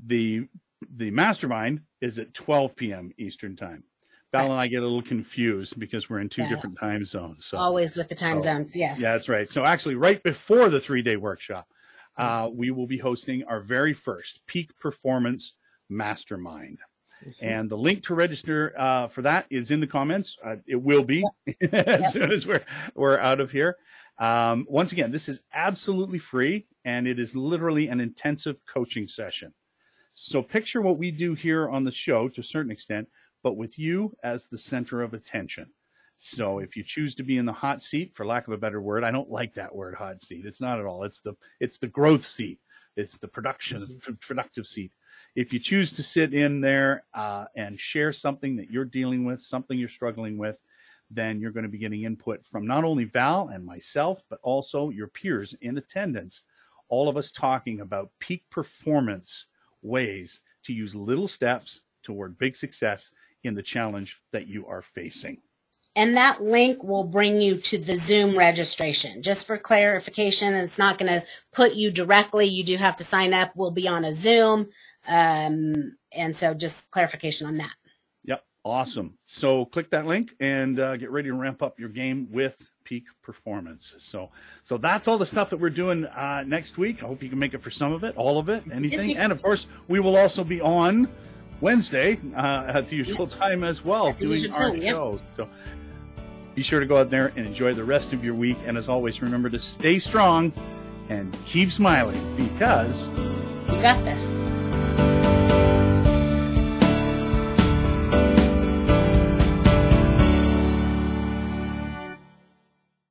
The, 0.07 0.47
the 0.95 1.11
mastermind 1.11 1.80
is 2.01 2.20
at 2.20 2.32
12 2.32 2.76
p.m. 2.76 3.11
Eastern 3.18 3.57
time. 3.57 3.82
Val 4.30 4.53
and 4.53 4.61
I 4.62 4.68
get 4.68 4.82
a 4.82 4.87
little 4.87 5.03
confused 5.03 5.80
because 5.80 6.09
we're 6.09 6.20
in 6.20 6.28
two 6.28 6.43
Yeah. 6.43 6.49
different 6.49 6.78
time 6.78 7.05
zones. 7.05 7.47
So 7.47 7.59
Always 7.59 7.97
with 7.97 8.09
the 8.09 8.14
time 8.14 8.41
So, 8.41 8.45
zones. 8.51 8.76
Yes. 8.76 9.01
yeah, 9.01 9.12
that's 9.14 9.28
right. 9.28 9.49
So 9.49 9.64
actually, 9.64 9.97
right 9.97 10.22
before 10.22 10.68
the 10.68 10.78
three 10.78 11.03
day 11.03 11.16
workshop, 11.16 11.66
uh, 12.16 12.49
we 12.53 12.70
will 12.70 12.87
be 12.87 12.99
hosting 12.99 13.43
our 13.45 13.59
very 13.61 13.95
first 13.95 14.47
peak 14.47 14.78
performance 14.78 15.57
mastermind. 15.89 16.78
And 17.41 17.71
the 17.71 17.77
link 17.77 18.05
to 18.05 18.14
register 18.14 18.75
uh, 18.77 19.09
for 19.09 19.23
that 19.23 19.47
is 19.51 19.71
in 19.71 19.81
the 19.81 19.87
comments. 19.87 20.39
Uh, 20.45 20.57
it 20.67 20.77
will 20.77 21.03
be 21.03 21.25
as 21.73 22.12
soon 22.12 22.31
as 22.31 22.47
we're 22.47 22.64
we're 22.95 23.19
out 23.19 23.41
of 23.41 23.51
here. 23.51 23.77
Um, 24.19 24.67
once 24.69 24.93
again, 24.93 25.11
this 25.11 25.29
is 25.29 25.43
absolutely 25.53 26.19
free, 26.19 26.67
and 26.85 27.07
it 27.07 27.19
is 27.19 27.37
literally 27.37 27.89
an 27.89 28.01
intensive 28.01 28.61
coaching 28.67 29.09
session. 29.09 29.53
So 30.14 30.43
picture 30.43 30.81
what 30.81 30.99
we 30.99 31.11
do 31.11 31.35
here 31.35 31.69
on 31.69 31.85
the 31.85 31.93
show 31.93 32.29
to 32.29 32.41
a 32.41 32.45
certain 32.45 32.73
extent, 32.73 33.09
but 33.43 33.57
with 33.57 33.79
you 33.79 34.17
as 34.23 34.47
the 34.47 34.57
center 34.57 35.03
of 35.03 35.12
attention. 35.12 35.67
So 36.19 36.61
if 36.61 36.77
you 36.77 36.83
choose 36.83 37.14
to 37.17 37.23
be 37.23 37.37
in 37.37 37.45
the 37.45 37.53
hot 37.53 37.83
seat, 37.83 38.14
for 38.14 38.25
lack 38.25 38.47
of 38.47 38.55
a 38.55 38.59
better 38.59 38.81
word, 38.81 39.05
I 39.05 39.11
don't 39.11 39.31
like 39.31 39.53
that 39.55 39.75
word 39.75 39.95
hot 39.95 40.23
seat. 40.23 40.47
It's 40.47 40.61
not 40.61 40.81
at 40.81 40.87
all. 40.87 41.05
It's 41.05 41.21
the 41.21 41.35
it's 41.61 41.77
the 41.77 41.87
growth 41.87 42.27
seat. 42.27 42.59
It's 42.97 43.19
the 43.19 43.29
production 43.29 44.01
productive 44.21 44.67
seat. 44.67 44.93
If 45.37 45.53
you 45.53 45.59
choose 45.59 45.93
to 45.93 46.03
sit 46.03 46.32
in 46.32 46.62
there 46.62 47.05
uh, 47.12 47.45
and 47.55 47.78
share 47.78 48.11
something 48.11 48.57
that 48.57 48.70
you're 48.70 48.87
dealing 48.87 49.26
with, 49.26 49.43
something 49.43 49.78
you're 49.78 49.89
struggling 49.91 50.39
with, 50.39 50.57
then 51.11 51.41
you're 51.41 51.53
going 51.53 51.64
to 51.64 51.70
be 51.70 51.78
getting 51.78 52.05
input 52.05 52.45
from 52.45 52.66
not 52.66 52.84
only 52.84 53.05
Val 53.05 53.49
and 53.49 53.64
myself, 53.64 54.22
but 54.30 54.41
also 54.43 54.89
your 54.89 55.09
peers 55.09 55.55
in 55.61 55.76
attendance. 55.76 56.43
All 56.89 57.07
of 57.07 57.18
us 57.18 57.30
talking 57.30 57.82
about 57.82 58.11
peak 58.18 58.45
performance 58.51 59.45
ways 59.82 60.41
to 60.64 60.72
use 60.72 60.95
little 60.95 61.28
steps 61.28 61.82
toward 62.03 62.39
big 62.39 62.57
success 62.57 63.11
in 63.45 63.55
the 63.55 63.62
challenge 63.62 64.20
that 64.32 64.49
you 64.49 64.66
are 64.66 64.82
facing. 64.82 65.37
And 65.97 66.14
that 66.18 66.42
link 66.42 66.84
will 66.84 67.05
bring 67.05 67.40
you 67.40 67.57
to 67.57 67.78
the 67.78 67.97
Zoom 67.97 68.36
registration. 68.36 69.22
Just 69.22 69.47
for 69.47 69.57
clarification, 69.57 70.53
it's 70.53 70.76
not 70.76 70.99
going 70.99 71.11
to 71.11 71.26
put 71.53 71.72
you 71.72 71.90
directly. 71.90 72.47
You 72.47 72.64
do 72.64 72.76
have 72.76 72.99
to 72.99 73.05
sign 73.05 73.32
up. 73.32 73.53
We'll 73.57 73.70
be 73.70 73.88
on 73.88 74.05
a 74.05 74.12
Zoom. 74.12 74.68
Um, 75.09 75.97
and 76.12 76.36
so 76.36 76.53
just 76.53 76.90
clarification 76.90 77.47
on 77.47 77.57
that. 77.57 77.72
Yep, 78.24 78.44
awesome. 78.62 79.14
So 79.24 79.64
click 79.64 79.90
that 79.90 80.07
link 80.07 80.34
and 80.38 80.78
uh, 80.78 80.99
get 80.99 81.11
ready 81.11 81.30
to 81.30 81.34
ramp 81.34 81.62
up 81.62 81.80
your 81.80 81.88
game 81.88 82.28
with 82.30 82.62
peak 82.84 83.05
performance. 83.22 83.94
So, 83.99 84.30
so 84.62 84.76
that's 84.76 85.09
all 85.09 85.16
the 85.16 85.24
stuff 85.24 85.49
that 85.49 85.57
we're 85.57 85.70
doing 85.70 86.05
uh, 86.05 86.44
next 86.47 86.76
week. 86.76 87.03
I 87.03 87.07
hope 87.07 87.22
you 87.22 87.30
can 87.30 87.38
make 87.38 87.55
it 87.55 87.62
for 87.62 87.70
some 87.70 87.92
of 87.92 88.05
it, 88.05 88.14
all 88.18 88.38
of 88.38 88.51
it, 88.51 88.64
anything. 88.70 89.16
And 89.16 89.32
of 89.32 89.40
course, 89.40 89.66
we 89.88 90.01
will 90.01 90.16
also 90.16 90.44
be 90.44 90.61
on 90.61 91.09
Wednesday 91.62 92.20
uh, 92.36 92.64
at 92.68 92.88
the 92.88 92.97
usual 92.97 93.26
time 93.26 93.64
as 93.64 93.82
well, 93.82 94.09
At 94.09 94.18
doing 94.18 94.53
our 94.53 94.72
time, 94.72 94.82
show. 94.82 95.20
So. 95.38 95.49
Be 96.57 96.62
sure 96.62 96.80
to 96.80 96.86
go 96.86 96.96
out 96.96 97.11
there 97.11 97.34
and 97.36 97.46
enjoy 97.46 97.74
the 97.74 97.84
rest 97.84 98.14
of 98.14 98.24
your 98.24 98.34
week. 98.34 98.57
And 98.66 98.78
as 98.78 98.88
always, 98.88 99.20
remember 99.20 99.50
to 99.50 99.59
stay 99.59 99.98
strong 99.98 100.54
and 101.11 101.36
keep 101.44 101.70
smiling 101.70 102.18
because 102.34 103.07
You 103.68 103.82
got 103.82 104.02
this. 104.04 104.55